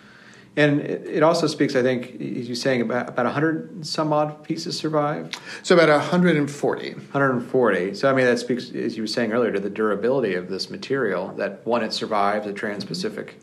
And 0.58 0.82
it, 0.82 1.22
also 1.22 1.46
speaks, 1.46 1.76
I 1.76 1.84
think, 1.84 2.20
as 2.20 2.48
you're 2.48 2.56
saying, 2.56 2.82
about 2.82 3.10
about 3.10 3.32
hundred 3.32 3.86
some 3.86 4.12
odd 4.12 4.44
pieces 4.44 4.76
survived, 4.76 5.38
so 5.62 5.76
about 5.76 5.90
140. 5.90 6.94
140. 6.94 7.94
So 7.94 8.10
I 8.10 8.14
mean, 8.14 8.26
that 8.26 8.40
speaks, 8.40 8.72
as 8.72 8.98
you 8.98 9.04
were 9.04 9.08
saying 9.08 9.34
earlier, 9.34 9.52
to 9.52 9.60
the 9.60 9.70
durability 9.70 10.34
of 10.34 10.50
this 10.50 10.72
material. 10.72 11.28
That 11.38 11.64
one, 11.64 11.84
it 11.84 11.94
survived 11.94 12.48
the 12.48 12.54
Trans-Pacific. 12.54 13.36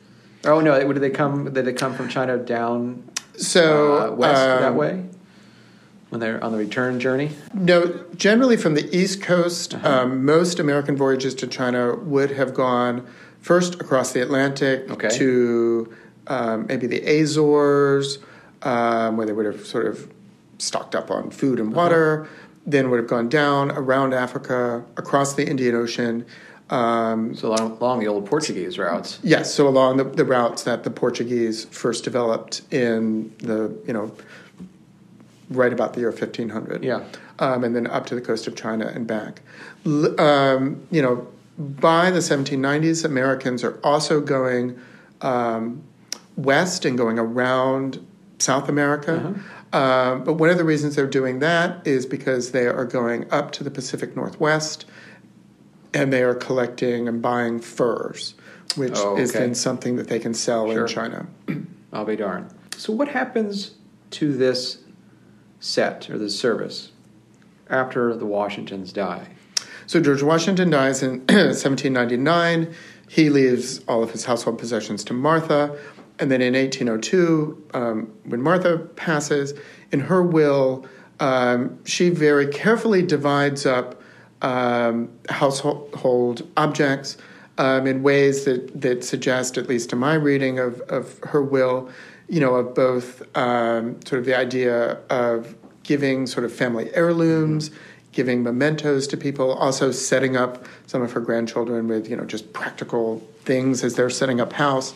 Oh 0.45 0.61
no! 0.61 0.93
Did 0.93 1.01
they 1.01 1.11
come? 1.11 1.53
Did 1.53 1.65
they 1.65 1.73
come 1.73 1.95
from 1.95 2.09
China 2.09 2.37
down 2.37 3.09
So 3.37 4.13
uh, 4.13 4.15
west 4.17 4.43
that 4.43 4.73
um, 4.73 4.77
way 4.77 5.05
when 6.11 6.21
they're 6.21 6.43
on 6.43 6.51
the 6.51 6.59
return 6.59 6.99
journey? 6.99 7.31
No, 7.53 8.05
generally 8.17 8.57
from 8.57 8.75
the 8.75 8.97
East 8.97 9.23
Coast, 9.23 9.75
um, 9.85 10.25
most 10.25 10.59
American 10.59 10.97
voyages 10.97 11.35
to 11.37 11.47
China 11.47 11.95
would 11.95 12.33
have 12.33 12.55
gone 12.55 13.07
first 13.41 13.75
across 13.77 14.13
the 14.13 14.21
Atlantic 14.21 14.91
Okay. 14.91 15.11
to 15.11 15.95
um, 16.29 16.67
maybe 16.67 16.87
the 16.87 17.01
Azores, 17.21 18.19
um, 18.63 19.17
where 19.17 19.27
they 19.27 19.33
would 19.33 19.47
have 19.47 19.67
sort 19.67 19.87
of 19.87 20.11
stocked 20.59 20.95
up 20.95 21.11
on 21.11 21.31
food 21.31 21.59
and 21.61 21.73
water. 21.75 22.29
Then 22.67 22.89
would 22.91 22.99
have 22.99 23.09
gone 23.09 23.29
down 23.29 23.71
around 23.73 24.15
Africa, 24.15 24.85
across 24.97 25.35
the 25.35 25.47
Indian 25.47 25.75
Ocean. 25.75 26.25
Um, 26.71 27.35
So 27.35 27.49
along, 27.49 27.73
along 27.79 28.01
the 28.01 28.09
old 28.09 28.25
Portuguese 28.25 28.79
routes. 28.79 29.19
Yes, 29.23 29.53
so 29.53 29.69
along 29.69 29.99
the, 29.99 30.05
the 30.05 30.25
routes 30.25 30.63
that 30.65 30.83
the 30.83 30.91
Portuguese 30.91 31.67
first 31.67 32.05
developed 32.05 32.63
in 32.73 33.35
the, 33.39 33.77
you 33.87 33.93
know, 33.93 34.11
right 35.51 35.73
about 35.75 35.93
the 35.93 36.01
year 36.01 36.11
1500. 36.11 36.83
Yeah. 36.83 37.05
Um, 37.39 37.65
and 37.65 37.77
then 37.77 37.87
up 37.87 38.07
to 38.07 38.15
the 38.15 38.21
coast 38.23 38.47
of 38.47 38.57
China 38.57 38.87
and 38.95 39.07
back. 39.07 39.43
L- 39.85 40.19
Um, 40.19 40.87
you 40.91 41.03
know, 41.03 41.27
by 41.59 42.11
the 42.11 42.21
1790s, 42.21 43.05
Americans 43.05 43.63
are 43.63 43.79
also 43.85 44.21
going 44.23 44.79
um, 45.21 45.83
west 46.37 46.85
and 46.85 46.97
going 46.99 47.19
around 47.19 48.05
South 48.39 48.69
America. 48.69 49.35
Um, 49.73 50.25
but 50.25 50.35
one 50.35 50.51
of 50.51 50.59
the 50.59 50.65
reasons 50.65 50.97
they're 50.97 51.07
doing 51.07 51.41
that 51.41 51.87
is 51.87 52.07
because 52.07 52.53
they 52.53 52.67
are 52.67 52.85
going 52.85 53.31
up 53.33 53.51
to 53.53 53.65
the 53.65 53.71
Pacific 53.71 54.15
Northwest 54.17 54.85
and 55.93 56.13
they 56.13 56.23
are 56.23 56.35
collecting 56.35 57.09
and 57.09 57.21
buying 57.23 57.61
furs, 57.61 58.35
which 58.77 58.93
Oh, 58.97 59.17
is 59.17 59.33
then 59.33 59.55
something 59.55 59.97
that 59.97 60.09
they 60.09 60.19
can 60.19 60.35
sell 60.35 60.71
Sure. 60.71 60.83
in 60.83 60.89
China. 60.89 61.27
I'll 61.93 62.05
be 62.05 62.17
darned. 62.17 62.51
So 62.77 62.93
what 62.93 63.09
happens 63.09 63.73
to 64.13 64.33
this 64.37 64.79
set 65.61 66.11
or 66.11 66.19
this 66.19 66.39
service 66.39 66.91
after 67.71 68.15
the 68.17 68.27
Washingtons 68.27 68.93
die? 68.93 69.29
So 69.87 70.01
George 70.01 70.23
Washington 70.23 70.71
dies 70.71 71.03
in 71.03 71.11
1799. 71.29 72.75
He 73.09 73.31
leaves 73.31 73.81
all 73.87 74.03
of 74.03 74.11
his 74.13 74.25
household 74.25 74.59
possessions 74.59 75.05
to 75.05 75.13
Martha. 75.13 75.77
And 76.19 76.31
then 76.31 76.41
in 76.41 76.55
1802, 76.55 77.71
um, 77.75 78.13
when 78.25 78.41
Martha 78.41 78.79
passes, 78.79 79.55
in 79.91 80.01
her 80.01 80.23
will, 80.23 80.87
um, 81.21 81.79
she 81.85 82.11
very 82.11 82.47
carefully 82.47 83.03
divides 83.03 83.67
up 83.67 84.01
um, 84.43 85.11
household 85.29 86.49
objects 86.57 87.17
um, 87.59 87.87
in 87.87 88.03
ways 88.03 88.45
that, 88.45 88.81
that 88.81 89.05
suggest, 89.05 89.57
at 89.57 89.69
least 89.69 89.91
to 89.91 89.97
my 89.97 90.15
reading 90.15 90.59
of, 90.59 90.81
of 90.83 91.19
her 91.25 91.43
will, 91.43 91.91
you 92.29 92.41
know, 92.41 92.55
of 92.55 92.75
both 92.75 93.23
um, 93.37 94.01
sort 94.05 94.19
of 94.19 94.27
the 94.27 94.37
idea 94.37 94.99
of 95.11 95.55
giving 95.83 96.27
sort 96.27 96.45
of 96.45 96.53
family 96.53 96.91
heirlooms, 96.95 97.71
giving 98.13 98.43
mementos 98.43 99.07
to 99.09 99.17
people, 99.17 99.53
also 99.53 99.91
setting 99.91 100.37
up 100.37 100.65
some 100.87 101.03
of 101.03 101.13
her 101.13 101.21
grandchildren 101.21 101.89
with, 101.89 102.09
you 102.09 102.17
know, 102.17 102.25
just 102.25 102.53
practical 102.53 103.21
things 103.43 103.85
as 103.85 103.95
they're 103.95 104.11
setting 104.11 104.41
up 104.41 104.53
house. 104.53 104.95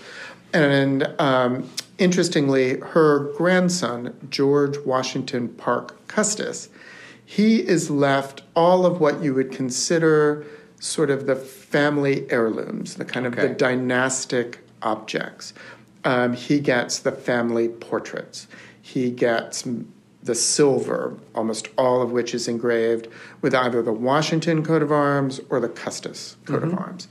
And 0.52 1.04
um, 1.18 1.68
interestingly, 1.98 2.78
her 2.78 3.32
grandson, 3.34 4.16
George 4.30 4.78
Washington 4.78 5.48
Parke 5.48 6.06
Custis, 6.08 6.68
he 7.24 7.66
is 7.66 7.90
left 7.90 8.42
all 8.56 8.86
of 8.86 9.00
what 9.00 9.22
you 9.22 9.34
would 9.34 9.52
consider 9.52 10.46
sort 10.80 11.10
of 11.10 11.26
the 11.26 11.36
family 11.36 12.30
heirlooms, 12.30 12.94
the 12.94 13.04
kind 13.04 13.26
okay. 13.26 13.42
of 13.42 13.48
the 13.48 13.54
dynastic 13.54 14.60
objects. 14.82 15.52
Um, 16.04 16.32
he 16.32 16.60
gets 16.60 17.00
the 17.00 17.12
family 17.12 17.68
portraits. 17.68 18.46
He 18.80 19.10
gets 19.10 19.66
the 20.22 20.34
silver, 20.34 21.18
almost 21.34 21.68
all 21.76 22.00
of 22.00 22.12
which 22.12 22.34
is 22.34 22.48
engraved 22.48 23.08
with 23.40 23.54
either 23.54 23.82
the 23.82 23.92
Washington 23.92 24.64
coat 24.64 24.82
of 24.82 24.92
arms 24.92 25.40
or 25.50 25.60
the 25.60 25.68
Custis 25.68 26.36
coat 26.44 26.62
mm-hmm. 26.62 26.72
of 26.72 26.78
arms. 26.78 27.08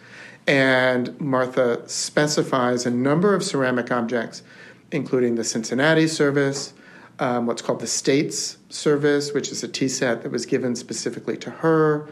And 0.48 1.20
Martha 1.20 1.88
specifies 1.90 2.86
a 2.86 2.92
number 2.92 3.36
of 3.36 3.44
ceramic 3.44 3.92
objects, 3.92 4.44
including 4.92 5.36
the 5.36 5.44
Cincinnati 5.44 6.08
service, 6.08 6.74
um, 7.20 7.46
what's 7.46 7.62
called 7.62 7.82
the 7.82 7.88
States 7.88 8.58
service, 8.70 9.34
which 9.34 9.52
is 9.52 9.64
a 9.64 9.68
tea 9.68 9.90
set 9.90 10.24
that 10.24 10.32
was 10.32 10.46
given 10.46 10.76
specifically 10.76 11.36
to 11.38 11.50
her, 11.50 12.08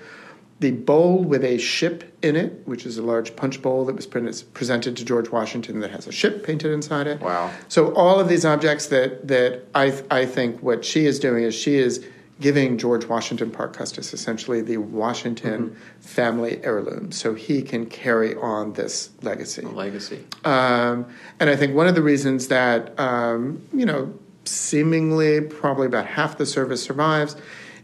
the 0.59 0.71
bowl 0.71 1.23
with 1.23 1.43
a 1.43 1.57
ship 1.57 2.17
in 2.21 2.36
it, 2.36 2.61
which 2.65 2.86
is 2.86 2.97
a 2.97 3.01
large 3.01 3.36
punch 3.36 3.61
bowl 3.61 3.86
that 3.86 3.95
was 3.95 4.05
presented 4.07 4.95
to 4.97 5.03
George 5.03 5.29
Washington 5.29 5.81
that 5.81 5.91
has 5.91 6.07
a 6.07 6.11
ship 6.11 6.45
painted 6.45 6.71
inside 6.71 7.07
it. 7.07 7.19
Wow. 7.19 7.51
So 7.67 7.93
all 7.93 8.19
of 8.19 8.29
these 8.29 8.45
objects 8.45 8.88
that 8.88 9.27
that 9.27 9.63
I 9.75 10.01
I 10.09 10.25
think 10.25 10.61
what 10.61 10.86
she 10.86 11.05
is 11.05 11.19
doing 11.19 11.43
is 11.43 11.53
she 11.53 11.75
is 11.75 12.05
giving 12.41 12.77
George 12.77 13.05
Washington 13.05 13.49
Parke 13.49 13.73
Custis 13.73 14.13
essentially 14.13 14.61
the 14.61 14.77
Washington 14.77 15.69
mm-hmm. 15.69 15.99
family 16.01 16.63
heirloom, 16.63 17.11
so 17.11 17.33
he 17.33 17.61
can 17.61 17.86
carry 17.86 18.36
on 18.36 18.73
this 18.73 19.11
legacy. 19.21 19.61
The 19.61 19.69
legacy. 19.69 20.25
Um, 20.43 21.05
and 21.39 21.49
I 21.49 21.55
think 21.55 21.75
one 21.75 21.88
of 21.88 21.95
the 21.95 22.01
reasons 22.01 22.47
that 22.49 22.97
um, 22.99 23.61
you 23.73 23.86
know 23.86 24.13
seemingly 24.43 25.41
probably 25.41 25.88
about 25.88 26.05
half 26.05 26.38
the 26.38 26.45
service 26.45 26.83
survives 26.83 27.36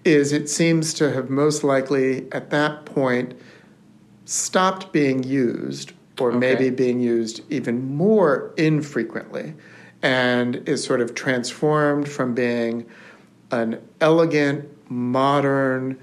is 0.03 0.31
it 0.31 0.49
seems 0.49 0.93
to 0.95 1.11
have 1.11 1.29
most 1.29 1.63
likely 1.63 2.31
at 2.31 2.49
that 2.49 2.85
point 2.85 3.33
stopped 4.25 4.91
being 4.91 5.23
used 5.23 5.93
or 6.19 6.29
okay. 6.29 6.37
maybe 6.37 6.69
being 6.69 6.99
used 6.99 7.41
even 7.51 7.95
more 7.95 8.53
infrequently 8.57 9.53
and 10.01 10.57
is 10.67 10.83
sort 10.83 11.01
of 11.01 11.13
transformed 11.13 12.07
from 12.07 12.33
being 12.33 12.85
an 13.51 13.81
elegant 13.99 14.69
modern 14.89 15.99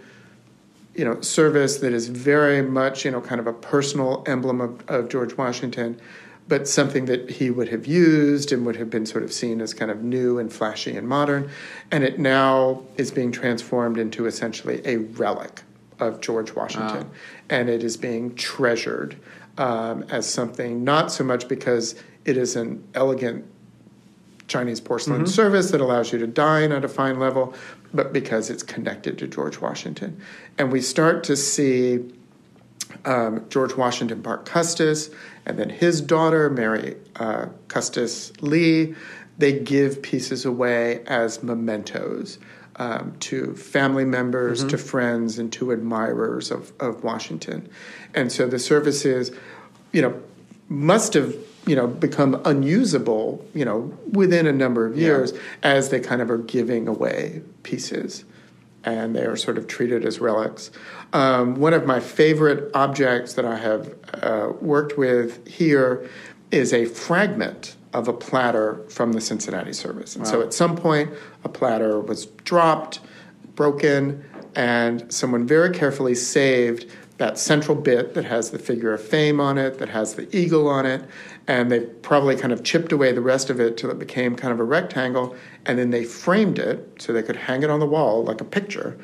you 0.94 1.05
know 1.05 1.20
service 1.20 1.78
that 1.78 1.92
is 1.92 2.09
very 2.09 2.62
much 2.62 3.05
you 3.05 3.11
know 3.11 3.20
kind 3.20 3.40
of 3.40 3.46
a 3.46 3.53
personal 3.53 4.24
emblem 4.26 4.61
of, 4.61 4.88
of 4.88 5.09
george 5.09 5.36
washington 5.36 6.01
but 6.49 6.66
something 6.66 7.05
that 7.05 7.28
he 7.30 7.51
would 7.51 7.68
have 7.68 7.86
used 7.86 8.53
and 8.53 8.64
would 8.64 8.76
have 8.76 8.88
been 8.88 9.05
sort 9.05 9.22
of 9.22 9.32
seen 9.32 9.61
as 9.61 9.74
kind 9.74 9.90
of 9.90 10.03
new 10.03 10.38
and 10.38 10.53
flashy 10.53 10.96
and 10.96 11.07
modern. 11.07 11.51
And 11.90 12.03
it 12.03 12.18
now 12.18 12.82
is 12.96 13.11
being 13.11 13.30
transformed 13.30 13.99
into 13.99 14.26
essentially 14.26 14.80
a 14.84 14.96
relic 14.96 15.62
of 16.01 16.20
George 16.20 16.55
Washington. 16.55 17.05
Wow. 17.05 17.14
And 17.51 17.68
it 17.68 17.84
is 17.84 17.96
being 17.96 18.34
treasured 18.34 19.16
um, 19.59 20.05
as 20.05 20.28
something 20.28 20.84
not 20.84 21.12
so 21.12 21.22
much 21.22 21.49
because 21.49 21.94
it 22.24 22.36
is 22.36 22.57
an 22.57 22.82
elegant 22.94 23.44
Chinese 24.49 24.80
porcelain 24.80 25.20
mm-hmm. 25.20 25.26
service 25.26 25.70
that 25.70 25.80
allows 25.80 26.12
you 26.12 26.18
to 26.18 26.26
dine 26.26 26.72
at 26.72 26.84
a 26.84 26.88
fine 26.88 27.20
level, 27.20 27.55
but 27.94 28.12
because 28.12 28.51
it's 28.51 28.62
connected 28.62 29.18
to 29.18 29.26
George 29.26 29.61
Washington. 29.61 30.20
And 30.57 30.72
we 30.72 30.80
start 30.80 31.22
to 31.24 31.36
see 31.36 32.12
um, 33.05 33.44
George 33.51 33.76
Washington 33.76 34.22
Parke 34.22 34.46
Custis, 34.46 35.11
and 35.46 35.59
then 35.59 35.68
his 35.68 36.01
daughter, 36.01 36.51
Mary 36.51 36.96
uh, 37.16 37.46
Custis 37.68 38.32
Lee, 38.40 38.94
they 39.36 39.59
give 39.59 40.03
pieces 40.03 40.44
away 40.44 41.03
as 41.07 41.42
mementos 41.42 42.38
um, 42.76 43.14
to 43.20 43.55
family 43.55 44.05
members, 44.05 44.61
mm-hmm. 44.61 44.68
to 44.68 44.78
friends, 44.78 45.38
and 45.38 45.53
to 45.53 45.72
admirers 45.72 46.51
of, 46.51 46.72
of 46.80 47.05
Washington. 47.05 47.68
And 48.14 48.32
so 48.32 48.46
the 48.46 48.59
services, 48.59 49.30
you 49.92 50.03
know, 50.03 50.20
must 50.68 51.14
have 51.14 51.34
you 51.69 51.77
know 51.77 51.87
become 51.87 52.41
unusable 52.45 53.45
you 53.55 53.64
know 53.64 53.97
within 54.12 54.47
a 54.47 54.53
number 54.53 54.87
of 54.87 54.97
years 54.97 55.33
yeah. 55.33 55.41
as 55.62 55.91
they 55.91 56.01
kind 56.01 56.23
of 56.23 56.31
are 56.31 56.39
giving 56.39 56.89
away 56.89 57.43
pieces 57.62 58.25
and 58.85 59.14
they 59.14 59.25
are 59.25 59.37
sort 59.37 59.59
of 59.59 59.66
treated 59.66 60.05
as 60.05 60.21
relics. 60.21 60.71
Um, 61.12 61.57
one 61.57 61.75
of 61.75 61.85
my 61.85 62.01
favorite 62.01 62.71
objects 62.75 63.35
that 63.35 63.45
I 63.45 63.59
have 63.59 63.95
uh, 64.23 64.53
worked 64.61 64.97
with 64.97 65.47
here 65.47 66.09
is 66.51 66.73
a 66.73 66.87
fragment 66.87 67.77
of 67.93 68.09
a 68.09 68.12
platter 68.12 68.85
from 68.89 69.12
the 69.12 69.21
Cincinnati 69.21 69.73
service. 69.73 70.14
And 70.14 70.25
wow. 70.25 70.31
so 70.31 70.43
at 70.43 70.55
some 70.55 70.77
point, 70.77 71.11
a 71.45 71.49
platter 71.49 72.01
was 72.01 72.27
dropped, 72.45 73.01
broken, 73.55 74.25
and 74.55 75.12
someone 75.12 75.47
very 75.47 75.75
carefully 75.75 76.14
saved 76.14 76.91
that 77.19 77.39
central 77.39 77.77
bit 77.77 78.14
that 78.14 78.25
has 78.25 78.51
the 78.51 78.59
figure 78.59 78.93
of 78.93 79.03
fame 79.03 79.41
on 79.41 79.59
it, 79.59 79.79
that 79.79 79.89
has 79.89 80.14
the 80.14 80.35
eagle 80.37 80.69
on 80.69 80.87
it, 80.87 81.03
and 81.49 81.72
they 81.72 81.80
probably 81.80 82.36
kind 82.36 82.53
of 82.53 82.62
chipped 82.62 82.92
away 82.92 83.11
the 83.11 83.22
rest 83.22 83.49
of 83.49 83.59
it 83.59 83.78
till 83.78 83.90
it 83.90 83.99
became 83.99 84.36
kind 84.36 84.53
of 84.53 84.61
a 84.61 84.64
rectangle, 84.64 85.34
and 85.64 85.78
then 85.78 85.90
they 85.90 86.05
framed 86.05 86.59
it 86.59 87.01
so 87.01 87.12
they 87.12 87.22
could 87.22 87.36
hang 87.36 87.62
it 87.62 87.70
on 87.70 87.80
the 87.80 87.86
wall 87.86 88.22
like 88.22 88.40
a 88.40 88.44
picture. 88.44 88.96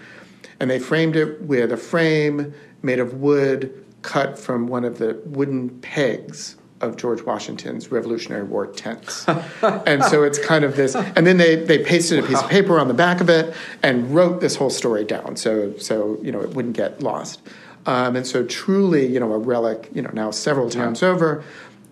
And 0.61 0.71
they 0.71 0.79
framed 0.79 1.17
it 1.17 1.41
with 1.43 1.73
a 1.73 1.77
frame 1.77 2.55
made 2.83 3.01
of 3.01 3.15
wood 3.15 3.85
cut 4.03 4.39
from 4.39 4.69
one 4.69 4.85
of 4.85 4.99
the 4.99 5.21
wooden 5.25 5.71
pegs 5.81 6.57
of 6.83 6.99
George 6.99 7.23
Washington's 7.23 7.91
Revolutionary 7.91 8.45
War 8.45 8.67
tents. 8.67 9.27
and 9.63 10.05
so 10.05 10.23
it's 10.23 10.39
kind 10.39 10.67
of 10.67 10.77
this, 10.77 10.95
and 10.95 11.27
then 11.27 11.39
they, 11.39 11.57
they 11.57 11.83
pasted 11.83 12.23
a 12.23 12.27
piece 12.27 12.43
of 12.43 12.51
paper 12.51 12.79
on 12.79 12.89
the 12.89 12.95
back 12.95 13.23
of 13.23 13.31
it 13.31 13.55
and 13.83 14.15
wrote 14.15 14.43
this 14.43 14.55
whole 14.55 14.69
story 14.69 15.05
down 15.05 15.37
so, 15.37 15.75
so 15.79 16.19
you 16.23 16.31
know, 16.31 16.43
it 16.43 16.51
wouldn't 16.51 16.77
get 16.77 17.03
lost. 17.03 17.41
Um, 17.87 18.17
and 18.17 18.27
so 18.27 18.45
truly, 18.45 19.07
you 19.07 19.19
know, 19.19 19.33
a 19.33 19.39
relic, 19.39 19.91
you 19.95 20.03
know, 20.03 20.11
now 20.13 20.31
several 20.31 20.69
times 20.69 21.01
yeah. 21.01 21.09
over. 21.09 21.45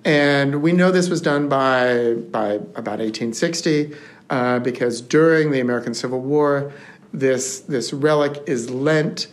And 0.05 0.63
we 0.63 0.73
know 0.73 0.91
this 0.91 1.09
was 1.09 1.21
done 1.21 1.49
by, 1.49 2.15
by 2.15 2.55
about 2.75 2.99
1860 2.99 3.95
uh, 4.31 4.59
because 4.59 5.01
during 5.01 5.51
the 5.51 5.61
American 5.61 5.95
Civil 5.95 6.21
War, 6.21 6.73
this, 7.13 7.61
this 7.61 7.93
relic 7.93 8.43
is 8.47 8.71
lent 8.71 9.29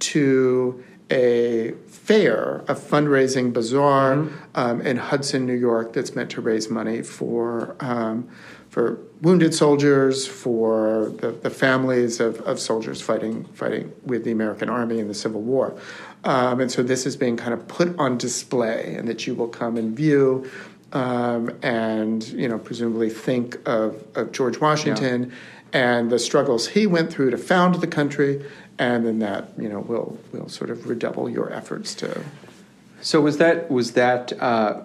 to 0.00 0.84
a 1.10 1.72
fair, 1.86 2.56
a 2.68 2.74
fundraising 2.74 3.52
bazaar 3.52 4.16
mm-hmm. 4.16 4.36
um, 4.54 4.80
in 4.82 4.96
Hudson, 4.96 5.46
New 5.46 5.54
York, 5.54 5.92
that's 5.92 6.14
meant 6.14 6.30
to 6.30 6.40
raise 6.40 6.70
money 6.70 7.02
for 7.02 7.76
um, 7.80 8.28
for 8.70 9.00
wounded 9.20 9.52
soldiers, 9.52 10.26
for 10.26 11.12
the, 11.18 11.32
the 11.32 11.50
families 11.50 12.20
of, 12.20 12.40
of 12.42 12.58
soldiers 12.58 13.02
fighting 13.02 13.44
fighting 13.46 13.92
with 14.04 14.24
the 14.24 14.30
American 14.30 14.70
Army 14.70 15.00
in 15.00 15.08
the 15.08 15.14
Civil 15.14 15.42
War. 15.42 15.76
Um, 16.22 16.60
and 16.60 16.70
so 16.70 16.82
this 16.82 17.04
is 17.04 17.16
being 17.16 17.36
kind 17.36 17.52
of 17.52 17.66
put 17.66 17.98
on 17.98 18.16
display, 18.16 18.94
and 18.96 19.08
that 19.08 19.26
you 19.26 19.34
will 19.34 19.48
come 19.48 19.76
and 19.76 19.94
view. 19.94 20.48
Um, 20.92 21.56
and 21.62 22.26
you 22.28 22.48
know, 22.48 22.58
presumably 22.58 23.10
think 23.10 23.56
of, 23.68 24.04
of 24.16 24.32
George 24.32 24.60
Washington 24.60 25.32
yeah. 25.72 25.96
and 25.96 26.10
the 26.10 26.18
struggles 26.18 26.68
he 26.68 26.86
went 26.86 27.12
through 27.12 27.30
to 27.30 27.38
found 27.38 27.76
the 27.76 27.86
country, 27.86 28.44
and 28.78 29.06
then 29.06 29.18
that 29.18 29.50
you 29.58 29.68
know 29.68 29.80
will 29.80 30.18
will 30.32 30.48
sort 30.48 30.70
of 30.70 30.88
redouble 30.88 31.28
your 31.28 31.52
efforts 31.52 31.94
to. 31.96 32.24
So 33.02 33.20
was 33.20 33.38
that 33.38 33.70
was 33.70 33.92
that 33.92 34.32
uh, 34.40 34.82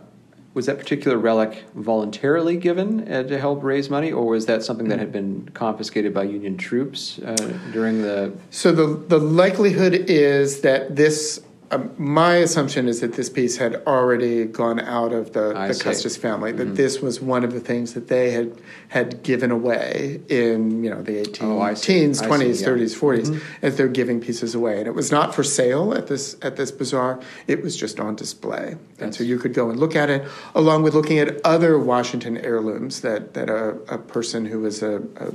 was 0.56 0.66
that 0.66 0.80
particular 0.80 1.18
relic 1.18 1.66
voluntarily 1.76 2.56
given 2.56 3.12
uh, 3.12 3.24
to 3.24 3.38
help 3.38 3.62
raise 3.62 3.90
money, 3.90 4.12
or 4.12 4.26
was 4.26 4.48
that 4.48 4.64
something 4.64 4.88
that 4.88 4.98
had 4.98 5.12
been 5.12 5.48
confiscated 5.54 6.14
by 6.14 6.24
Union 6.24 6.58
troops 6.58 7.20
uh, 7.20 7.36
during 7.72 8.02
the? 8.02 8.34
So 8.50 8.72
the 8.72 8.88
the 9.08 9.20
likelihood 9.20 9.94
is 10.08 10.62
that 10.62 10.96
this 10.96 11.42
um, 11.72 11.94
my 11.98 12.36
assumption 12.36 12.88
is 12.88 13.02
that 13.02 13.14
this 13.14 13.30
piece 13.30 13.58
had 13.58 13.76
already 13.88 14.46
gone 14.46 14.80
out 14.80 15.14
of 15.14 15.34
the, 15.34 15.54
I 15.56 15.70
the 15.70 15.74
see. 15.74 15.84
Custis 15.84 16.18
family. 16.18 16.52
That 16.52 16.76
this 16.76 17.02
was 17.02 17.20
one 17.22 17.44
of 17.44 17.54
the 17.54 17.60
things 17.60 17.94
that 17.94 18.08
they 18.08 18.32
had 18.32 18.60
had 18.90 19.24
given 19.24 19.52
away 19.52 20.22
in 20.30 20.84
you 20.84 20.90
know 20.90 21.02
the 21.02 21.18
eighteen 21.20 21.50
Oh, 21.50 21.62
I 21.62 21.74
teens, 21.74 22.22
twenties. 22.22 22.58
Mm-hmm. 22.58 22.66
thirties, 22.66 22.96
forties, 22.96 23.32
as 23.62 23.78
they're 23.78 23.88
giving 23.88 24.22
pieces 24.22 24.56
away. 24.56 24.80
And 24.80 24.88
it 24.88 24.94
was 24.96 25.12
not 25.12 25.34
for 25.34 25.44
sale 25.44 25.94
at 25.94 26.08
this 26.08 26.36
at 26.42 26.56
this 26.56 26.72
bazaar. 26.72 27.20
It 27.48 27.62
was 27.62 27.76
just 27.76 28.00
on 28.00 28.16
display, 28.16 28.76
and 29.00 29.14
so 29.16 29.24
you 29.24 29.40
could 29.40 29.54
go 29.54 29.70
and 29.70 29.80
look 29.80 29.96
at 29.96 30.10
it, 30.10 30.28
along 30.54 30.84
with 30.84 30.94
looking 30.94 31.20
at 31.20 31.40
other 31.46 31.80
Washington 31.80 32.38
heirlooms 32.38 33.02
that 33.02 33.34
that 33.34 33.50
a, 33.50 33.70
a 33.88 33.98
person 33.98 34.46
who 34.46 34.60
was 34.60 34.84
a, 34.84 35.02
a 35.18 35.32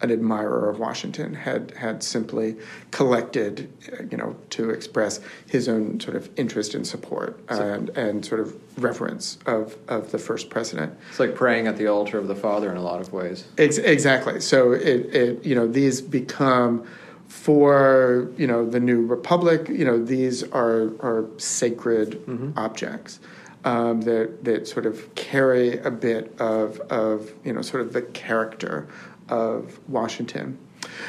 an 0.00 0.10
admirer 0.10 0.68
of 0.68 0.78
Washington 0.78 1.34
had 1.34 1.72
had 1.76 2.02
simply 2.02 2.56
collected, 2.90 3.72
you 4.10 4.16
know, 4.16 4.36
to 4.50 4.70
express 4.70 5.20
his 5.46 5.68
own 5.68 6.00
sort 6.00 6.16
of 6.16 6.28
interest 6.36 6.74
and 6.74 6.86
support 6.86 7.38
and 7.48 7.90
and 7.90 8.24
sort 8.24 8.40
of 8.40 8.54
reverence 8.82 9.38
of 9.46 9.76
of 9.88 10.10
the 10.10 10.18
first 10.18 10.50
president. 10.50 10.96
It's 11.10 11.20
like 11.20 11.34
praying 11.34 11.66
at 11.66 11.76
the 11.76 11.86
altar 11.86 12.18
of 12.18 12.28
the 12.28 12.36
Father 12.36 12.70
in 12.70 12.76
a 12.76 12.82
lot 12.82 13.00
of 13.00 13.12
ways. 13.12 13.44
Ex- 13.58 13.78
exactly. 13.78 14.40
So 14.40 14.72
it, 14.72 15.14
it 15.14 15.44
you 15.44 15.54
know 15.54 15.66
these 15.66 16.00
become 16.00 16.86
for 17.28 18.30
you 18.36 18.46
know 18.46 18.68
the 18.68 18.80
new 18.80 19.04
republic. 19.04 19.68
You 19.68 19.84
know 19.84 20.02
these 20.02 20.42
are 20.44 20.92
are 21.00 21.26
sacred 21.38 22.52
objects 22.56 23.20
um, 23.64 24.02
that 24.02 24.44
that 24.44 24.68
sort 24.68 24.86
of 24.86 25.14
carry 25.14 25.78
a 25.78 25.90
bit 25.90 26.34
of 26.38 26.80
of 26.90 27.32
you 27.44 27.52
know 27.52 27.62
sort 27.62 27.82
of 27.82 27.92
the 27.92 28.02
character 28.02 28.86
of 29.28 29.78
Washington. 29.88 30.58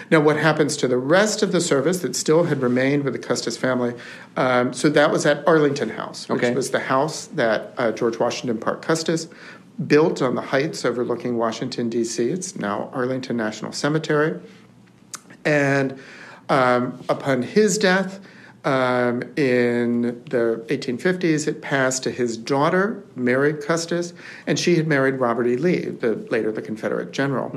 Now, 0.10 0.22
what 0.22 0.38
happens 0.38 0.78
to 0.78 0.88
the 0.88 0.98
rest 0.98 1.44
of 1.44 1.52
the 1.52 1.60
service 1.60 2.00
that 2.00 2.16
still 2.16 2.46
had 2.46 2.62
remained 2.62 3.04
with 3.04 3.14
the 3.14 3.20
Custis 3.20 3.58
family? 3.58 3.94
Um, 4.38 4.72
so 4.74 4.90
that 4.90 5.12
was 5.12 5.26
at 5.26 5.46
Arlington 5.48 5.90
House, 5.90 6.30
which 6.30 6.44
Okay. 6.44 6.54
was 6.54 6.72
the 6.72 6.80
house 6.80 7.28
that 7.28 7.74
uh, 7.78 7.92
George 7.92 8.18
Washington 8.18 8.58
Parke 8.58 8.82
Custis 8.82 9.28
built 9.88 10.22
on 10.22 10.36
the 10.36 10.42
heights 10.42 10.86
overlooking 10.86 11.38
Washington, 11.38 11.90
D.C. 11.90 12.30
It's 12.30 12.56
now 12.56 12.90
Arlington 12.94 13.36
National 13.36 13.74
Cemetery. 13.74 14.40
And 15.44 16.00
um, 16.48 16.98
upon 17.10 17.42
his 17.42 17.78
death 17.78 18.20
um, 18.66 19.22
in 19.38 20.24
the 20.30 20.66
1850s, 20.68 21.48
it 21.48 21.62
passed 21.62 22.04
to 22.04 22.12
his 22.12 22.36
daughter, 22.36 23.04
Mary 23.16 23.54
Custis, 23.54 24.14
and 24.48 24.60
she 24.60 24.76
had 24.76 24.88
married 24.88 25.16
Robert 25.16 25.46
E. 25.46 25.56
Lee, 25.56 25.86
the, 25.86 26.16
later 26.32 26.52
the 26.52 26.64
Confederate 26.64 27.12
general. 27.12 27.52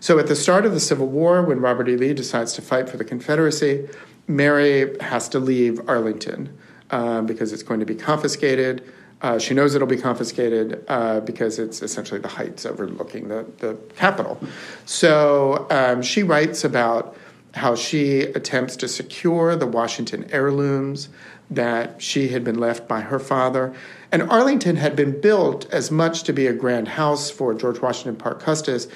So 0.00 0.18
at 0.18 0.26
the 0.26 0.36
start 0.36 0.66
of 0.66 0.72
the 0.72 0.80
Civil 0.80 1.08
War, 1.08 1.42
when 1.42 1.60
Robert 1.60 1.88
E. 1.88 1.96
Lee 1.96 2.12
decides 2.12 2.52
to 2.54 2.62
fight 2.62 2.88
for 2.88 2.98
the 2.98 3.04
Confederacy, 3.04 3.88
Mary 4.28 4.96
has 5.00 5.28
to 5.30 5.38
leave 5.38 5.80
Arlington 5.88 6.56
um, 6.90 7.24
because 7.26 7.52
it's 7.52 7.62
going 7.62 7.80
to 7.80 7.86
be 7.86 7.94
confiscated. 7.94 8.84
Uh, 9.22 9.38
she 9.38 9.54
knows 9.54 9.74
it'll 9.74 9.88
be 9.88 9.96
confiscated 9.96 10.84
uh, 10.88 11.20
because 11.20 11.58
it's 11.58 11.80
essentially 11.80 12.20
the 12.20 12.28
heights 12.28 12.66
overlooking 12.66 13.28
the, 13.28 13.46
the 13.58 13.74
Capitol. 13.96 14.38
So 14.84 15.66
um, 15.70 16.02
she 16.02 16.22
writes 16.22 16.64
about 16.64 17.16
how 17.54 17.74
she 17.74 18.22
attempts 18.22 18.76
to 18.76 18.88
secure 18.88 19.56
the 19.56 19.66
Washington 19.66 20.26
heirlooms 20.30 21.08
that 21.50 22.00
she 22.00 22.28
had 22.28 22.42
been 22.42 22.58
left 22.58 22.88
by 22.88 23.00
her 23.00 23.18
father. 23.18 23.74
And 24.10 24.22
Arlington 24.22 24.76
had 24.76 24.96
been 24.96 25.20
built 25.20 25.70
as 25.72 25.90
much 25.90 26.22
to 26.24 26.32
be 26.32 26.46
a 26.46 26.52
grand 26.52 26.88
house 26.88 27.30
for 27.30 27.52
George 27.52 27.80
Washington 27.80 28.16
Parke 28.16 28.40
Custis, 28.40 28.88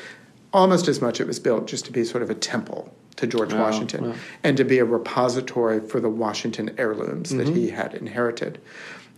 almost 0.52 0.88
as 0.88 1.02
much 1.02 1.20
it 1.20 1.26
was 1.26 1.38
built 1.38 1.66
just 1.66 1.84
to 1.84 1.92
be 1.92 2.04
sort 2.04 2.22
of 2.22 2.30
a 2.30 2.34
temple 2.34 2.92
to 3.16 3.26
George 3.26 3.52
Wow, 3.52 3.62
Washington 3.62 4.10
wow. 4.10 4.16
and 4.42 4.56
to 4.56 4.64
be 4.64 4.78
a 4.78 4.84
repository 4.84 5.80
for 5.80 6.00
the 6.00 6.08
Washington 6.08 6.74
heirlooms 6.78 7.34
that 7.34 7.48
he 7.48 7.70
had 7.70 7.94
inherited. 7.94 8.60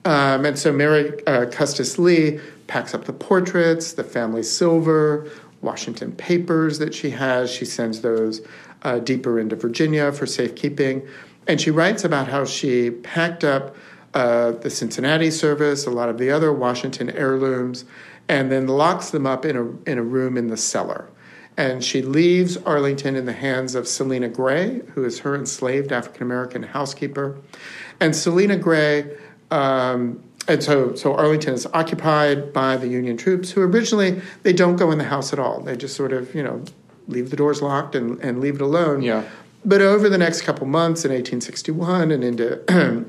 Um, 0.04 0.44
and 0.44 0.58
so 0.58 0.72
Mary 0.72 1.12
uh, 1.26 1.46
Custis 1.46 1.98
Lee 1.98 2.40
packs 2.66 2.94
up 2.94 3.04
the 3.04 3.12
portraits, 3.12 3.92
the 3.92 4.04
family 4.04 4.42
silver, 4.42 5.28
Washington 5.60 6.12
papers 6.12 6.78
that 6.78 6.94
she 6.94 7.10
has. 7.10 7.50
She 7.50 7.64
sends 7.64 8.00
those 8.00 8.40
uh, 8.82 8.98
deeper 8.98 9.38
into 9.38 9.56
Virginia 9.56 10.12
for 10.12 10.26
safekeeping. 10.26 11.06
And 11.46 11.60
she 11.60 11.70
writes 11.70 12.04
about 12.04 12.28
how 12.28 12.44
she 12.44 12.90
packed 12.90 13.42
up 13.42 13.74
uh, 14.14 14.52
the 14.52 14.70
Cincinnati 14.70 15.30
service, 15.30 15.86
a 15.86 15.90
lot 15.90 16.08
of 16.08 16.18
the 16.18 16.30
other 16.30 16.52
Washington 16.52 17.10
heirlooms, 17.10 17.84
and 18.28 18.50
then 18.52 18.66
locks 18.66 19.10
them 19.10 19.26
up 19.26 19.44
in 19.44 19.56
a, 19.56 19.90
in 19.90 19.98
a 19.98 20.02
room 20.02 20.36
in 20.36 20.48
the 20.48 20.56
cellar. 20.56 21.08
And 21.56 21.82
she 21.82 22.02
leaves 22.02 22.56
Arlington 22.58 23.16
in 23.16 23.26
the 23.26 23.32
hands 23.32 23.74
of 23.74 23.88
Selina 23.88 24.28
Gray, 24.28 24.80
who 24.94 25.04
is 25.04 25.18
her 25.20 25.34
enslaved 25.34 25.90
African 25.90 26.22
American 26.22 26.62
housekeeper. 26.62 27.36
And 27.98 28.14
Selina 28.14 28.56
Gray, 28.56 29.16
um, 29.50 30.22
and 30.46 30.62
so, 30.62 30.94
so 30.94 31.14
Arlington 31.14 31.54
is 31.54 31.66
occupied 31.74 32.52
by 32.52 32.76
the 32.76 32.88
Union 32.88 33.16
troops, 33.16 33.50
who 33.50 33.60
originally 33.60 34.22
they 34.44 34.52
don't 34.52 34.76
go 34.76 34.90
in 34.92 34.98
the 34.98 35.04
house 35.04 35.32
at 35.32 35.38
all. 35.38 35.60
They 35.60 35.76
just 35.76 35.96
sort 35.96 36.12
of, 36.12 36.34
you 36.34 36.42
know, 36.42 36.62
leave 37.08 37.30
the 37.30 37.36
doors 37.36 37.60
locked 37.60 37.94
and, 37.94 38.20
and 38.20 38.40
leave 38.40 38.56
it 38.56 38.60
alone. 38.60 39.02
Yeah. 39.02 39.24
But 39.64 39.80
over 39.80 40.08
the 40.08 40.18
next 40.18 40.42
couple 40.42 40.66
months 40.66 41.04
in 41.04 41.10
1861 41.10 42.12
and 42.12 42.22
into 42.22 43.06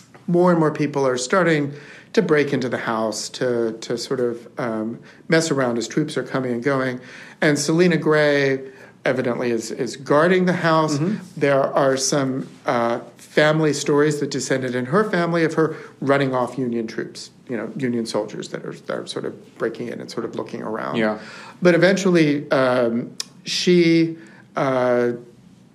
more 0.26 0.50
and 0.50 0.58
more 0.58 0.70
people 0.70 1.06
are 1.06 1.18
starting 1.18 1.74
to 2.12 2.22
break 2.22 2.52
into 2.52 2.68
the 2.68 2.78
house 2.78 3.28
to 3.28 3.76
to 3.80 3.96
sort 3.96 4.20
of 4.20 4.48
um, 4.58 4.98
mess 5.28 5.50
around 5.50 5.78
as 5.78 5.86
troops 5.86 6.16
are 6.16 6.24
coming 6.24 6.52
and 6.52 6.62
going. 6.62 7.00
And 7.40 7.58
Selina 7.58 7.96
Gray 7.96 8.70
evidently 9.04 9.50
is 9.50 9.70
is 9.70 9.96
guarding 9.96 10.46
the 10.46 10.54
house. 10.54 10.98
There 11.36 11.62
are 11.62 11.96
some 11.96 12.48
uh, 12.66 13.00
family 13.16 13.72
stories 13.72 14.18
that 14.18 14.30
descended 14.30 14.74
in 14.74 14.86
her 14.86 15.08
family 15.08 15.44
of 15.44 15.54
her 15.54 15.76
running 16.00 16.34
off 16.34 16.58
Union 16.58 16.88
troops, 16.88 17.30
you 17.48 17.56
know, 17.56 17.72
Union 17.76 18.04
soldiers 18.04 18.48
that 18.48 18.64
are, 18.66 18.72
that 18.72 18.98
are 18.98 19.06
sort 19.06 19.24
of 19.24 19.56
breaking 19.56 19.86
in 19.86 20.00
and 20.00 20.10
sort 20.10 20.24
of 20.24 20.34
looking 20.34 20.62
around. 20.62 20.96
Yeah. 20.96 21.20
But 21.62 21.76
eventually, 21.76 22.50
um, 22.50 23.16
she 23.44 24.16
uh, 24.56 25.12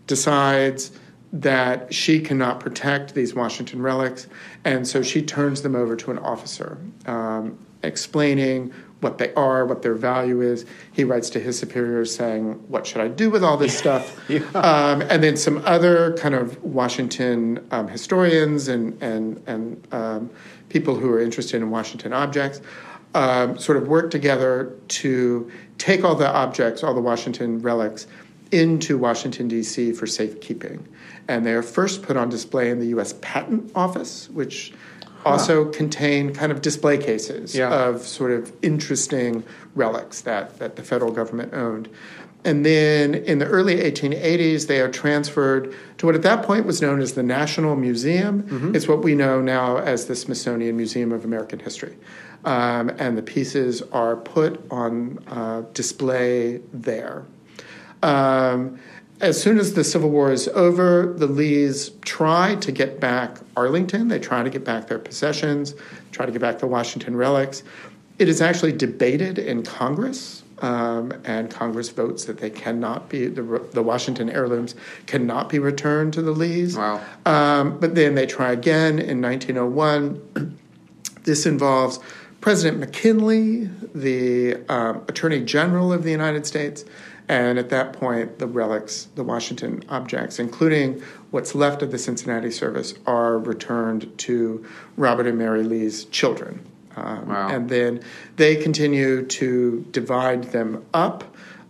decides 0.08 0.92
that 1.34 1.94
she 1.94 2.20
cannot 2.22 2.60
protect 2.60 3.14
these 3.14 3.34
Washington 3.34 3.82
relics, 3.82 4.28
and 4.64 4.88
so 4.88 5.02
she 5.02 5.22
turns 5.22 5.62
them 5.62 5.76
over 5.76 5.96
to 5.96 6.12
an 6.12 6.18
officer, 6.20 6.78
um, 7.06 7.58
explaining 7.84 8.74
what 9.02 9.18
they 9.18 9.34
are, 9.34 9.66
what 9.66 9.82
their 9.82 9.94
value 9.94 10.42
is. 10.42 10.66
He 10.94 11.04
writes 11.04 11.30
to 11.32 11.40
his 11.40 11.60
superiors 11.60 12.16
saying, 12.16 12.54
"What 12.70 12.88
should 12.88 13.02
I 13.02 13.10
do 13.10 13.30
with 13.30 13.44
all 13.44 13.58
this 13.58 13.78
stuff?" 13.84 14.18
um, 14.56 15.02
and 15.02 15.22
then 15.22 15.36
some 15.36 15.62
other 15.66 16.16
kind 16.18 16.36
of 16.36 16.64
Washington 16.64 17.66
um, 17.72 17.88
historians 17.88 18.68
and 18.70 19.02
and 19.04 19.44
and 19.46 19.88
um, 19.92 20.30
people 20.70 20.96
who 20.96 21.12
are 21.12 21.20
interested 21.20 21.62
in 21.62 21.70
Washington 21.70 22.14
objects 22.14 22.62
um, 23.16 23.58
sort 23.58 23.78
of 23.78 23.88
work 23.88 24.12
together 24.12 24.74
to 24.90 25.50
take 25.78 26.04
all 26.04 26.16
the 26.16 26.30
objects, 26.30 26.84
all 26.84 26.94
the 26.94 27.02
Washington 27.02 27.60
relics, 27.62 28.08
into 28.52 28.98
Washington, 28.98 29.48
D.C. 29.48 29.92
for 29.94 30.06
safekeeping. 30.08 30.88
And 31.28 31.46
they 31.46 31.54
are 31.54 31.64
first 31.64 32.04
put 32.04 32.16
on 32.16 32.30
display 32.30 32.70
in 32.70 32.80
the 32.80 32.88
U.S. 32.88 33.14
Patent 33.22 33.72
Office, 33.76 34.30
which 34.30 34.72
also 35.26 35.66
contain 35.66 36.34
kind 36.34 36.52
of 36.52 36.62
display 36.62 36.98
cases 37.00 37.56
Yeah. 37.56 37.88
of 37.88 38.02
sort 38.04 38.32
of 38.32 38.54
interesting 38.62 39.44
relics 39.74 40.22
that, 40.22 40.60
that 40.60 40.76
the 40.76 40.84
federal 40.84 41.12
government 41.12 41.54
owned. 41.54 41.90
And 42.46 42.64
then 42.64 43.16
in 43.16 43.40
the 43.40 43.48
early 43.48 43.78
1880s, 43.78 44.68
they 44.68 44.80
are 44.80 44.88
transferred 44.90 45.74
to 45.98 46.06
what 46.06 46.14
at 46.14 46.22
that 46.22 46.46
point 46.46 46.68
was 46.68 46.80
known 46.80 47.02
as 47.02 47.14
the 47.14 47.24
National 47.24 47.76
Museum. 47.76 48.44
Mm-hmm. 48.44 48.76
It's 48.76 48.88
what 48.88 49.04
we 49.04 49.16
know 49.16 49.42
now 49.42 49.78
as 49.78 50.06
the 50.06 50.16
Smithsonian 50.16 50.78
Museum 50.78 51.12
of 51.12 51.26
American 51.26 51.58
History. 51.58 51.98
Um, 52.46 52.90
and 53.00 53.18
the 53.18 53.24
pieces 53.24 53.82
are 53.92 54.16
put 54.16 54.64
on 54.72 55.18
uh, 55.28 55.64
display 55.74 56.62
there. 56.72 57.26
Um, 58.04 58.80
as 59.22 59.42
soon 59.42 59.58
as 59.58 59.74
the 59.74 59.84
Civil 59.84 60.10
War 60.10 60.32
is 60.32 60.48
over, 60.50 61.14
the 61.18 61.28
Lees 61.28 61.92
try 62.02 62.56
to 62.56 62.72
get 62.72 63.00
back 63.00 63.38
Arlington. 63.56 64.10
They 64.10 64.20
try 64.20 64.44
to 64.44 64.50
get 64.50 64.66
back 64.66 64.88
their 64.88 65.00
possessions, 65.00 65.74
try 66.12 66.26
to 66.26 66.32
get 66.32 66.42
back 66.42 66.60
the 66.60 66.68
Washington 66.68 67.16
relics. 67.16 67.64
It 68.20 68.30
is 68.30 68.42
actually 68.42 68.74
debated 68.74 69.40
in 69.40 69.64
Congress, 69.64 70.44
um, 70.60 71.14
and 71.24 71.50
Congress 71.50 71.90
votes 71.90 72.26
that 72.26 72.38
they 72.38 72.50
cannot 72.50 73.10
be, 73.10 73.28
the, 73.28 73.42
the 73.72 73.84
Washington 73.84 74.30
heirlooms 74.30 74.76
cannot 75.06 75.50
be 75.50 75.60
returned 75.60 76.14
to 76.14 76.22
the 76.22 76.32
Lees. 76.32 76.78
Wow. 76.78 77.02
Um, 77.26 77.80
but 77.80 77.96
then 77.96 78.16
they 78.16 78.26
try 78.26 78.52
again 78.52 79.00
in 79.00 79.22
1901. 79.22 80.58
This 81.24 81.48
involves 81.48 82.00
President 82.46 82.78
McKinley, 82.78 83.72
the 83.96 84.56
um, 84.70 84.98
Attorney 85.08 85.44
General 85.44 85.92
of 85.92 86.04
the 86.04 86.12
United 86.12 86.46
States, 86.46 86.86
and 87.28 87.58
at 87.58 87.70
that 87.70 87.94
point, 87.94 88.38
the 88.38 88.46
relics, 88.46 89.08
the 89.16 89.24
Washington 89.24 89.84
objects, 89.90 90.38
including 90.38 91.02
what's 91.32 91.56
left 91.56 91.82
of 91.82 91.90
the 91.90 91.98
Cincinnati 91.98 92.52
service, 92.52 92.94
are 93.08 93.40
returned 93.40 94.16
to 94.20 94.64
Robert 94.96 95.26
and 95.26 95.40
Mary 95.40 95.64
Lee's 95.64 96.06
children. 96.06 96.64
Um, 96.96 97.28
Wow. 97.28 97.50
And 97.50 97.68
then 97.68 98.02
they 98.36 98.56
continue 98.58 99.26
to 99.26 99.84
divide 99.90 100.44
them 100.52 100.86
up 100.94 101.24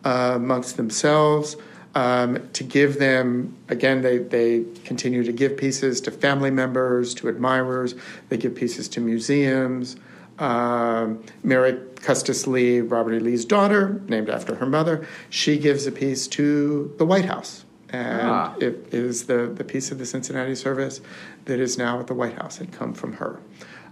uh, 0.04 0.34
amongst 0.36 0.76
themselves. 0.76 1.56
um, 1.96 2.50
to 2.52 2.66
give 2.66 3.00
them, 3.00 3.56
again, 3.70 4.02
they, 4.02 4.18
they 4.18 4.66
continue 4.84 5.24
to 5.24 5.32
give 5.32 5.56
pieces 5.56 6.02
to 6.02 6.12
family 6.12 6.52
members, 6.52 7.14
to 7.14 7.30
admirers, 7.30 7.96
they 8.28 8.36
give 8.36 8.54
pieces 8.56 8.90
to 8.90 9.00
museums. 9.00 9.96
Um, 10.40 11.24
Mary 11.44 11.80
Custis 12.02 12.46
Lee, 12.46 12.82
Robert 12.82 13.14
E. 13.14 13.20
Lee's 13.20 13.46
daughter, 13.46 14.02
named 14.08 14.30
after 14.30 14.56
her 14.56 14.66
mother, 14.66 15.08
she 15.30 15.58
gives 15.58 15.88
a 15.88 15.92
piece 15.92 16.28
to 16.28 16.94
the 16.98 17.06
White 17.06 17.26
House. 17.26 17.64
And 17.90 18.22
Ah. 18.22 18.56
it 18.60 18.88
is 18.92 19.26
the, 19.26 19.48
the 19.48 19.64
piece 19.64 19.92
of 19.92 19.98
the 20.00 20.06
Cincinnati 20.06 20.56
service 20.56 21.02
that 21.46 21.60
is 21.60 21.78
now 21.78 22.00
at 22.00 22.08
the 22.08 22.14
White 22.14 22.34
House. 22.34 22.60
It 22.60 22.72
come 22.72 22.94
from 22.94 23.14
her. 23.14 23.40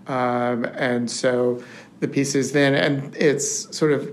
Um, 0.08 0.66
and 0.66 1.10
so 1.10 1.64
the 2.02 2.08
pieces 2.10 2.52
then, 2.52 2.74
and 2.76 3.16
it's 3.16 3.76
sort 3.76 3.94
of 3.94 4.12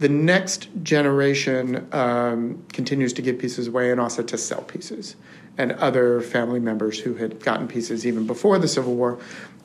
the 0.00 0.08
next 0.08 0.68
generation 0.82 1.86
um, 1.92 2.64
continues 2.72 3.12
to 3.12 3.22
give 3.22 3.38
pieces 3.38 3.68
away 3.68 3.92
and 3.92 4.00
also 4.00 4.22
to 4.24 4.36
sell 4.36 4.62
pieces. 4.62 5.14
And 5.58 5.72
other 5.72 6.20
family 6.20 6.60
members 6.60 7.00
who 7.00 7.14
had 7.14 7.40
gotten 7.40 7.68
pieces 7.68 8.06
even 8.06 8.26
before 8.26 8.58
the 8.58 8.68
Civil 8.68 8.94
War, 8.94 9.18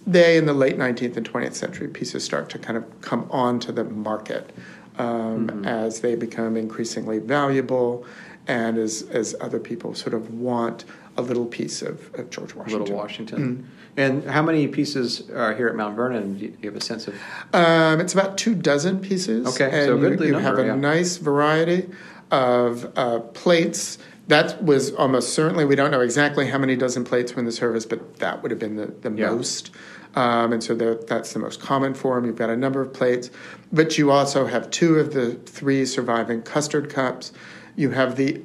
they 0.06 0.38
in 0.38 0.46
the 0.46 0.54
late 0.54 0.78
19th 0.78 1.18
and 1.18 1.30
20th 1.30 1.54
century, 1.54 1.88
pieces 1.88 2.24
start 2.24 2.50
to 2.50 2.60
kind 2.60 2.78
of 2.78 3.02
come 3.02 3.28
onto 3.32 3.72
the 3.72 3.84
market 3.84 4.52
um, 4.98 5.66
as 5.66 6.02
they 6.02 6.16
become 6.16 6.58
increasingly 6.58 7.20
valuable 7.20 8.06
and 8.48 8.78
as, 8.78 9.04
as 9.04 9.36
other 9.42 9.60
people 9.60 9.94
sort 9.94 10.14
of 10.14 10.34
want 10.34 10.86
a 11.18 11.22
little 11.22 11.46
piece 11.46 11.82
of, 11.82 12.14
of 12.16 12.30
George 12.30 12.54
Washington. 12.54 12.80
Little 12.80 12.96
Washington. 12.96 13.70
And 13.98 14.24
how 14.26 14.44
many 14.44 14.68
pieces 14.68 15.30
are 15.32 15.56
here 15.56 15.68
at 15.68 15.76
Mount 15.76 15.96
Vernon? 15.96 16.38
Do 16.38 16.46
you 16.46 16.70
have 16.70 16.76
a 16.76 16.82
sense 16.82 17.08
of? 17.08 17.16
Um, 17.54 18.00
it's 18.00 18.14
about 18.14 18.38
two 18.38 18.54
dozen 18.54 19.00
pieces. 19.00 19.48
Okay, 19.48 19.66
and 19.66 19.88
so 19.88 19.96
you, 19.96 20.02
goodly 20.02 20.28
you 20.28 20.34
number, 20.34 20.48
have 20.48 20.60
a 20.60 20.68
yeah. 20.68 20.76
nice 20.76 21.18
variety 21.18 21.90
of 22.30 22.96
uh, 22.96 23.20
plates. 23.20 23.98
That 24.28 24.62
was 24.64 24.94
almost 24.94 25.34
certainly, 25.34 25.64
we 25.64 25.76
don't 25.76 25.92
know 25.92 26.02
exactly 26.02 26.48
how 26.48 26.58
many 26.58 26.76
dozen 26.76 27.04
plates 27.06 27.34
were 27.34 27.40
in 27.40 27.46
the 27.46 27.52
service, 27.52 27.86
but 27.86 28.18
that 28.18 28.42
would 28.42 28.52
have 28.52 28.60
been 28.60 28.76
the, 28.76 28.88
the 28.88 29.12
Yeah. 29.12 29.30
most. 29.32 29.72
Um, 30.16 30.52
and 30.52 30.64
so 30.64 30.74
that's 30.76 31.34
the 31.34 31.40
most 31.40 31.62
common 31.62 31.94
form. 31.94 32.26
You've 32.26 32.36
got 32.36 32.50
a 32.50 32.58
number 32.58 32.82
of 32.82 32.92
plates, 32.92 33.30
but 33.72 33.98
you 33.98 34.12
also 34.12 34.46
have 34.48 34.70
two 34.72 34.96
of 34.96 35.14
the 35.14 35.34
three 35.36 35.86
surviving 35.86 36.42
custard 36.42 36.90
cups. 36.90 37.32
You 37.76 37.92
have 37.92 38.16
the 38.16 38.42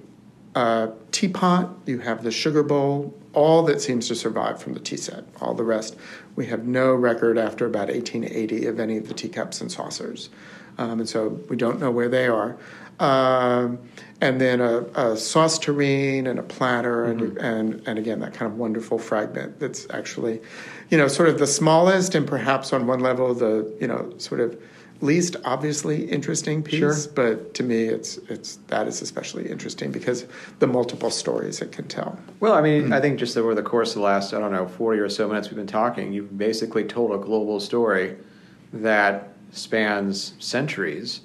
uh, 0.54 0.88
teapot, 1.12 1.70
you 1.86 2.00
have 2.00 2.22
the 2.24 2.30
sugar 2.30 2.62
bowl, 2.62 3.14
all 3.32 3.62
that 3.62 3.80
seems 3.80 4.06
to 4.08 4.14
survive 4.14 4.60
from 4.62 4.74
the 4.74 4.80
tea 4.80 4.98
set. 4.98 5.24
All 5.40 5.54
the 5.54 5.64
rest, 5.64 5.96
we 6.36 6.46
have 6.46 6.66
no 6.66 6.94
record 6.94 7.38
after 7.38 7.64
about 7.64 7.88
1880 7.88 8.66
of 8.66 8.78
any 8.78 8.98
of 8.98 9.08
the 9.08 9.14
teacups 9.14 9.62
and 9.62 9.72
saucers. 9.72 10.28
Um, 10.76 11.00
and 11.00 11.08
so 11.08 11.40
we 11.48 11.56
don't 11.56 11.80
know 11.80 11.90
where 11.90 12.08
they 12.10 12.26
are. 12.26 12.58
Um, 13.00 13.78
and 14.22 14.40
then 14.40 14.60
a, 14.60 14.82
a 14.94 15.16
sauce 15.16 15.58
tureen 15.58 16.28
and 16.28 16.38
a 16.38 16.44
platter, 16.44 17.04
and, 17.04 17.20
mm-hmm. 17.20 17.38
and, 17.38 17.82
and 17.88 17.98
again, 17.98 18.20
that 18.20 18.32
kind 18.32 18.50
of 18.50 18.56
wonderful 18.56 18.96
fragment 18.96 19.58
that's 19.58 19.84
actually, 19.90 20.40
you 20.90 20.96
know, 20.96 21.08
sort 21.08 21.28
of 21.28 21.40
the 21.40 21.46
smallest 21.46 22.14
and 22.14 22.24
perhaps 22.24 22.72
on 22.72 22.86
one 22.86 23.00
level 23.00 23.34
the, 23.34 23.76
you 23.80 23.86
know, 23.88 24.14
sort 24.18 24.40
of 24.40 24.56
least 25.00 25.34
obviously 25.44 26.04
interesting 26.04 26.62
piece, 26.62 26.78
Sure. 26.78 27.12
but 27.16 27.52
to 27.54 27.64
me, 27.64 27.86
it's 27.86 28.18
it's 28.28 28.60
that 28.68 28.86
is 28.86 29.02
especially 29.02 29.50
interesting 29.50 29.90
because 29.90 30.24
the 30.60 30.68
multiple 30.68 31.10
stories 31.10 31.60
it 31.60 31.72
can 31.72 31.88
tell. 31.88 32.16
Well, 32.38 32.52
I 32.52 32.62
mean, 32.62 32.90
mm. 32.90 32.94
I 32.94 33.00
think 33.00 33.18
just 33.18 33.36
over 33.36 33.56
the 33.56 33.64
course 33.64 33.90
of 33.90 33.94
the 33.96 34.02
last, 34.02 34.32
I 34.32 34.38
don't 34.38 34.52
know, 34.52 34.68
40 34.68 35.00
or 35.00 35.08
so 35.08 35.26
minutes 35.26 35.48
we've 35.48 35.56
been 35.56 35.66
talking, 35.66 36.12
you've 36.12 36.38
basically 36.38 36.84
told 36.84 37.10
a 37.10 37.18
global 37.18 37.58
story 37.58 38.16
that 38.72 39.30
spans 39.50 40.34
centuries, 40.38 41.22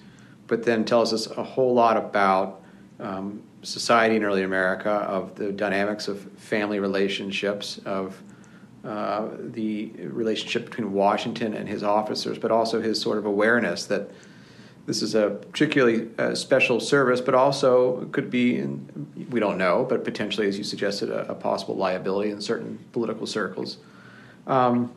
but 0.47 0.63
then 0.63 0.83
tells 0.83 1.13
us 1.13 1.27
a 1.27 1.43
whole 1.43 1.75
lot 1.75 1.95
about 1.95 2.63
um, 2.99 3.41
society 3.63 4.15
in 4.15 4.23
early 4.23 4.43
America, 4.43 4.89
of 4.89 5.35
the 5.35 5.51
dynamics 5.51 6.07
of 6.07 6.21
family 6.33 6.79
relationships, 6.79 7.79
of 7.85 8.21
uh, 8.83 9.27
the 9.39 9.91
relationship 9.97 10.65
between 10.65 10.93
Washington 10.93 11.53
and 11.53 11.67
his 11.67 11.83
officers, 11.83 12.37
but 12.37 12.51
also 12.51 12.81
his 12.81 13.01
sort 13.01 13.17
of 13.17 13.25
awareness 13.25 13.85
that 13.85 14.09
this 14.85 15.01
is 15.01 15.15
a 15.15 15.31
particularly 15.51 16.09
uh, 16.17 16.33
special 16.33 16.79
service, 16.79 17.19
but 17.19 17.35
also 17.35 18.05
could 18.13 18.29
be, 18.31 18.57
in, 18.57 19.27
we 19.29 19.39
don't 19.39 19.57
know, 19.57 19.85
but 19.87 20.05
potentially, 20.05 20.47
as 20.47 20.57
you 20.57 20.63
suggested, 20.63 21.09
a, 21.09 21.29
a 21.29 21.35
possible 21.35 21.75
liability 21.75 22.31
in 22.31 22.39
certain 22.39 22.79
political 22.93 23.27
circles. 23.27 23.77
Um, 24.47 24.93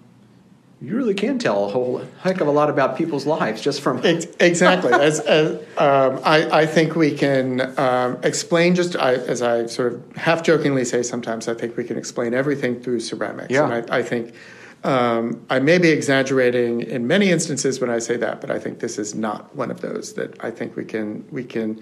you 0.82 0.96
really 0.96 1.12
can 1.12 1.38
tell 1.38 1.66
a 1.66 1.68
whole 1.68 2.02
heck 2.20 2.40
of 2.40 2.46
a 2.48 2.50
lot 2.50 2.70
about 2.70 2.96
people's 2.96 3.26
lives 3.26 3.60
just 3.60 3.82
from. 3.82 3.98
Exactly. 4.04 4.92
as, 4.94 5.20
as 5.20 5.56
um, 5.76 6.20
I, 6.24 6.60
I 6.62 6.66
think 6.66 6.96
we 6.96 7.14
can 7.14 7.78
um, 7.78 8.18
explain 8.22 8.74
just 8.74 8.96
I, 8.96 9.14
as 9.14 9.42
I 9.42 9.66
sort 9.66 9.92
of 9.92 10.16
half 10.16 10.42
jokingly 10.42 10.86
say 10.86 11.02
sometimes. 11.02 11.48
I 11.48 11.54
think 11.54 11.76
we 11.76 11.84
can 11.84 11.98
explain 11.98 12.32
everything 12.32 12.80
through 12.80 13.00
ceramics. 13.00 13.50
Yeah. 13.50 13.70
And 13.70 13.90
I, 13.90 13.98
I 13.98 14.02
think 14.02 14.34
um, 14.82 15.44
I 15.50 15.58
may 15.58 15.76
be 15.76 15.90
exaggerating 15.90 16.80
in 16.80 17.06
many 17.06 17.30
instances 17.30 17.78
when 17.78 17.90
I 17.90 17.98
say 17.98 18.16
that, 18.16 18.40
but 18.40 18.50
I 18.50 18.58
think 18.58 18.78
this 18.78 18.98
is 18.98 19.14
not 19.14 19.54
one 19.54 19.70
of 19.70 19.82
those. 19.82 20.14
That 20.14 20.42
I 20.42 20.50
think 20.50 20.76
we 20.76 20.84
can 20.86 21.26
we 21.30 21.44
can. 21.44 21.80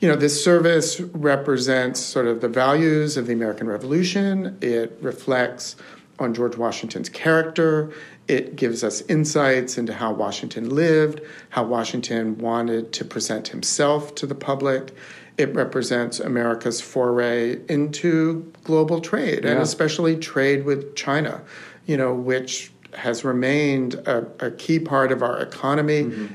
You 0.00 0.08
know, 0.08 0.16
this 0.16 0.42
service 0.42 0.98
represents 1.00 2.00
sort 2.00 2.26
of 2.26 2.40
the 2.40 2.48
values 2.48 3.16
of 3.16 3.28
the 3.28 3.32
American 3.32 3.68
Revolution. 3.68 4.58
It 4.60 4.98
reflects 5.00 5.76
on 6.18 6.34
George 6.34 6.56
Washington's 6.56 7.08
character. 7.08 7.92
It 8.28 8.56
gives 8.56 8.84
us 8.84 9.02
insights 9.02 9.78
into 9.78 9.92
how 9.92 10.12
Washington 10.12 10.70
lived, 10.70 11.20
how 11.50 11.64
Washington 11.64 12.38
wanted 12.38 12.92
to 12.92 13.04
present 13.04 13.48
himself 13.48 14.14
to 14.16 14.26
the 14.26 14.34
public. 14.34 14.94
It 15.38 15.54
represents 15.54 16.20
America's 16.20 16.80
foray 16.80 17.58
into 17.68 18.52
global 18.64 19.00
trade, 19.00 19.44
and 19.44 19.60
especially 19.60 20.16
trade 20.16 20.64
with 20.64 20.94
China, 20.94 21.40
you 21.86 21.96
know, 21.96 22.14
which 22.14 22.70
has 22.94 23.24
remained 23.24 23.94
a, 23.94 24.26
a 24.38 24.50
key 24.50 24.78
part 24.78 25.10
of 25.10 25.22
our 25.22 25.40
economy 25.40 26.28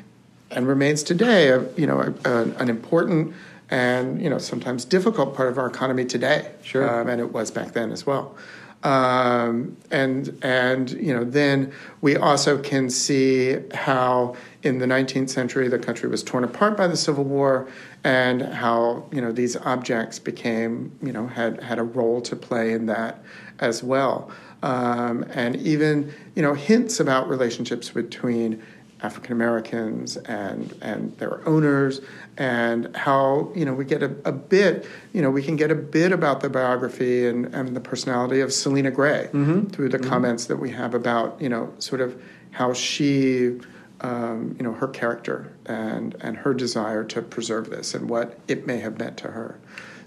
and 0.49 0.67
remains 0.67 1.03
today, 1.03 1.49
a, 1.49 1.61
you 1.75 1.85
know, 1.85 1.99
a, 1.99 2.29
a, 2.29 2.41
an 2.55 2.69
important 2.69 3.35
and 3.69 4.21
you 4.21 4.29
know 4.29 4.37
sometimes 4.37 4.85
difficult 4.85 5.35
part 5.35 5.49
of 5.49 5.57
our 5.57 5.67
economy 5.67 6.05
today. 6.05 6.51
Sure. 6.63 7.01
Um, 7.01 7.09
and 7.09 7.19
it 7.19 7.31
was 7.33 7.51
back 7.51 7.73
then 7.73 7.91
as 7.91 8.05
well. 8.05 8.35
Um, 8.83 9.75
and 9.89 10.37
and 10.43 10.91
you 10.91 11.13
know 11.13 11.23
then 11.23 11.73
we 12.01 12.15
also 12.15 12.59
can 12.61 12.89
see 12.89 13.57
how 13.73 14.35
in 14.61 14.77
the 14.77 14.85
19th 14.85 15.29
century 15.29 15.67
the 15.67 15.79
country 15.79 16.07
was 16.07 16.23
torn 16.23 16.43
apart 16.43 16.77
by 16.77 16.87
the 16.87 16.97
Civil 16.97 17.23
War, 17.23 17.67
and 18.03 18.41
how 18.41 19.05
you 19.11 19.19
know 19.19 19.31
these 19.31 19.55
objects 19.57 20.19
became 20.19 20.97
you 21.01 21.11
know 21.11 21.27
had 21.27 21.61
had 21.63 21.79
a 21.79 21.83
role 21.83 22.21
to 22.21 22.35
play 22.35 22.71
in 22.71 22.85
that 22.85 23.23
as 23.59 23.83
well. 23.83 24.31
Um, 24.61 25.25
and 25.33 25.55
even 25.55 26.13
you 26.35 26.43
know 26.43 26.53
hints 26.53 26.99
about 26.99 27.27
relationships 27.27 27.89
between 27.89 28.61
African 29.01 29.31
Americans 29.31 30.17
and 30.17 30.75
and 30.81 31.15
their 31.17 31.47
owners, 31.47 32.01
and 32.37 32.95
how 32.95 33.51
you 33.55 33.65
know 33.65 33.73
we 33.73 33.85
get 33.85 34.01
a, 34.01 34.15
a 34.25 34.31
bit, 34.31 34.87
you 35.13 35.21
know, 35.21 35.29
we 35.29 35.43
can 35.43 35.55
get 35.55 35.69
a 35.71 35.75
bit 35.75 36.11
about 36.11 36.41
the 36.41 36.49
biography 36.49 37.27
and, 37.27 37.53
and 37.53 37.75
the 37.75 37.79
personality 37.79 38.39
of 38.41 38.51
Selina 38.51 38.89
Gray 38.91 39.29
through 39.71 39.89
the 39.89 39.99
comments 39.99 40.45
that 40.45 40.57
we 40.57 40.71
have 40.71 40.93
about 40.95 41.39
you 41.41 41.49
know 41.49 41.71
sort 41.79 42.01
of 42.01 42.19
how 42.51 42.73
she, 42.73 43.59
um, 44.01 44.55
you 44.57 44.63
know, 44.63 44.73
her 44.73 44.87
character 44.87 45.53
and 45.67 46.15
and 46.21 46.37
her 46.37 46.53
desire 46.53 47.03
to 47.03 47.21
preserve 47.21 47.69
this 47.69 47.93
and 47.93 48.09
what 48.09 48.39
it 48.47 48.65
may 48.65 48.77
have 48.79 48.97
meant 48.97 49.17
to 49.17 49.27
her. 49.27 49.59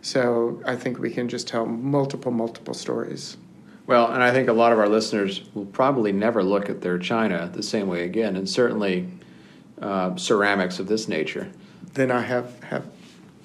So 0.03 0.61
I 0.67 0.77
think 0.77 0.99
we 0.99 1.11
can 1.11 1.29
just 1.29 1.47
tell 1.47 1.67
multiple 1.67 2.33
multiple 2.33 2.75
stories. 2.75 3.37
Well, 3.91 4.13
and 4.13 4.23
I 4.23 4.31
think 4.31 4.49
a 4.49 4.53
lot 4.53 4.71
of 4.71 4.79
our 4.79 4.89
listeners 4.89 5.43
will 5.53 5.67
probably 5.67 6.13
never 6.13 6.45
look 6.45 6.71
at 6.71 6.81
their 6.81 6.97
china 6.97 7.51
the 7.53 7.61
same 7.61 7.89
way 7.89 8.05
again, 8.05 8.37
and 8.37 8.49
certainly 8.49 9.09
uh, 9.83 10.15
ceramics 10.15 10.79
of 10.79 10.87
this 10.87 11.09
nature. 11.09 11.51
Then 11.95 12.13
I 12.13 12.21
have 12.21 12.63
have 12.63 12.87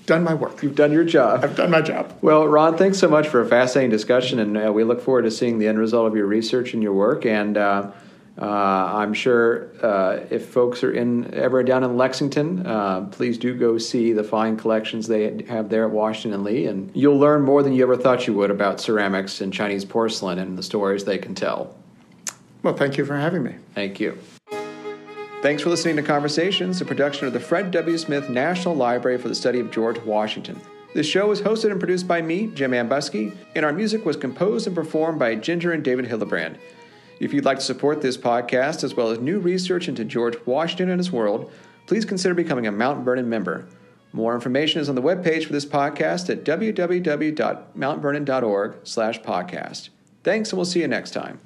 done 0.06 0.24
my 0.24 0.36
work. 0.36 0.62
You've 0.62 0.76
done 0.76 0.92
your 0.92 1.04
job. 1.04 1.44
I've 1.44 1.56
done 1.56 1.72
my 1.72 1.82
job. 1.82 2.16
Well, 2.22 2.48
Ron, 2.48 2.78
thanks 2.78 3.00
so 3.00 3.08
much 3.10 3.28
for 3.28 3.42
a 3.42 3.48
fascinating 3.48 3.90
discussion, 3.90 4.38
and 4.38 4.56
uh, 4.56 4.72
we 4.72 4.84
look 4.84 5.02
forward 5.02 5.24
to 5.24 5.32
seeing 5.32 5.58
the 5.58 5.68
end 5.68 5.80
result 5.80 6.06
of 6.06 6.16
your 6.16 6.28
research 6.28 6.76
and 6.76 6.84
your 6.84 6.94
work. 6.94 7.26
And 7.26 7.58
uh, 7.58 7.90
uh, 8.38 8.46
I'm 8.46 9.14
sure 9.14 9.72
uh, 9.82 10.20
if 10.30 10.50
folks 10.50 10.84
are 10.84 10.92
in 10.92 11.34
ever 11.34 11.64
down 11.64 11.84
in 11.84 11.96
Lexington, 11.96 12.66
uh, 12.68 13.08
please 13.12 13.38
do 13.38 13.56
go 13.56 13.78
see 13.78 14.12
the 14.12 14.24
fine 14.24 14.58
collections 14.58 15.08
they 15.08 15.44
have 15.44 15.70
there 15.70 15.86
at 15.86 15.92
Washington 15.92 16.34
and 16.34 16.44
Lee, 16.44 16.66
and 16.66 16.92
you'll 16.94 17.18
learn 17.18 17.44
more 17.44 17.64
than 17.64 17.72
you 17.72 17.84
ever 17.84 17.96
thought 17.96 18.28
you 18.28 18.34
would 18.34 18.52
about 18.52 18.82
ceramics 18.82 19.40
and 19.40 19.54
Chinese 19.54 19.86
porcelain 19.86 20.40
and 20.40 20.58
the 20.58 20.64
stories 20.64 21.06
they 21.06 21.18
can 21.18 21.34
tell. 21.34 21.76
Well, 22.62 22.76
thank 22.76 22.98
you 22.98 23.06
for 23.06 23.18
having 23.18 23.44
me. 23.44 23.56
Thank 23.74 24.00
you. 24.00 24.18
Thanks 25.42 25.62
for 25.62 25.70
listening 25.70 25.96
to 25.98 26.02
Conversations, 26.02 26.82
a 26.82 26.86
production 26.86 27.28
of 27.28 27.34
the 27.34 27.40
Fred 27.40 27.72
W. 27.72 27.98
Smith 27.98 28.30
National 28.30 28.76
Library 28.76 29.18
for 29.18 29.30
the 29.30 29.36
Study 29.36 29.60
of 29.60 29.72
George 29.72 30.00
Washington. 30.00 30.60
This 30.96 31.06
show 31.06 31.28
was 31.28 31.42
hosted 31.42 31.72
and 31.72 31.80
produced 31.80 32.08
by 32.08 32.22
me, 32.22 32.48
Jim 32.48 32.72
Ambuske, 32.72 33.32
and 33.56 33.64
our 33.64 33.72
music 33.72 34.06
was 34.06 34.18
composed 34.18 34.66
and 34.66 34.76
performed 34.76 35.20
by 35.20 35.36
Ginger 35.36 35.72
and 35.72 35.84
David 35.84 36.08
Hildebrand. 36.08 36.58
If 37.20 37.34
you'd 37.34 37.46
like 37.46 37.60
to 37.60 37.64
support 37.64 38.02
this 38.02 38.18
podcast, 38.18 38.84
as 38.84 38.96
well 38.96 39.10
as 39.10 39.20
new 39.20 39.40
research 39.40 39.88
into 39.88 40.04
George 40.04 40.36
Washington 40.46 40.90
and 40.90 41.00
his 41.00 41.12
world, 41.12 41.52
please 41.88 42.04
consider 42.06 42.34
becoming 42.34 42.68
a 42.68 42.72
Mount 42.72 43.06
Vernon 43.06 43.30
member. 43.30 43.68
More 44.12 44.36
information 44.36 44.82
is 44.82 44.90
on 44.90 44.96
the 44.96 45.02
webpage 45.02 45.46
for 45.46 45.54
this 45.54 45.66
podcast 45.66 46.30
at 46.30 46.44
www.mountvernon.org 46.44 48.76
slash 48.84 49.22
podcast. 49.22 49.90
Thanks, 50.24 50.52
and 50.52 50.58
we'll 50.58 50.66
see 50.66 50.82
you 50.82 50.88
next 50.88 51.12
time. 51.12 51.40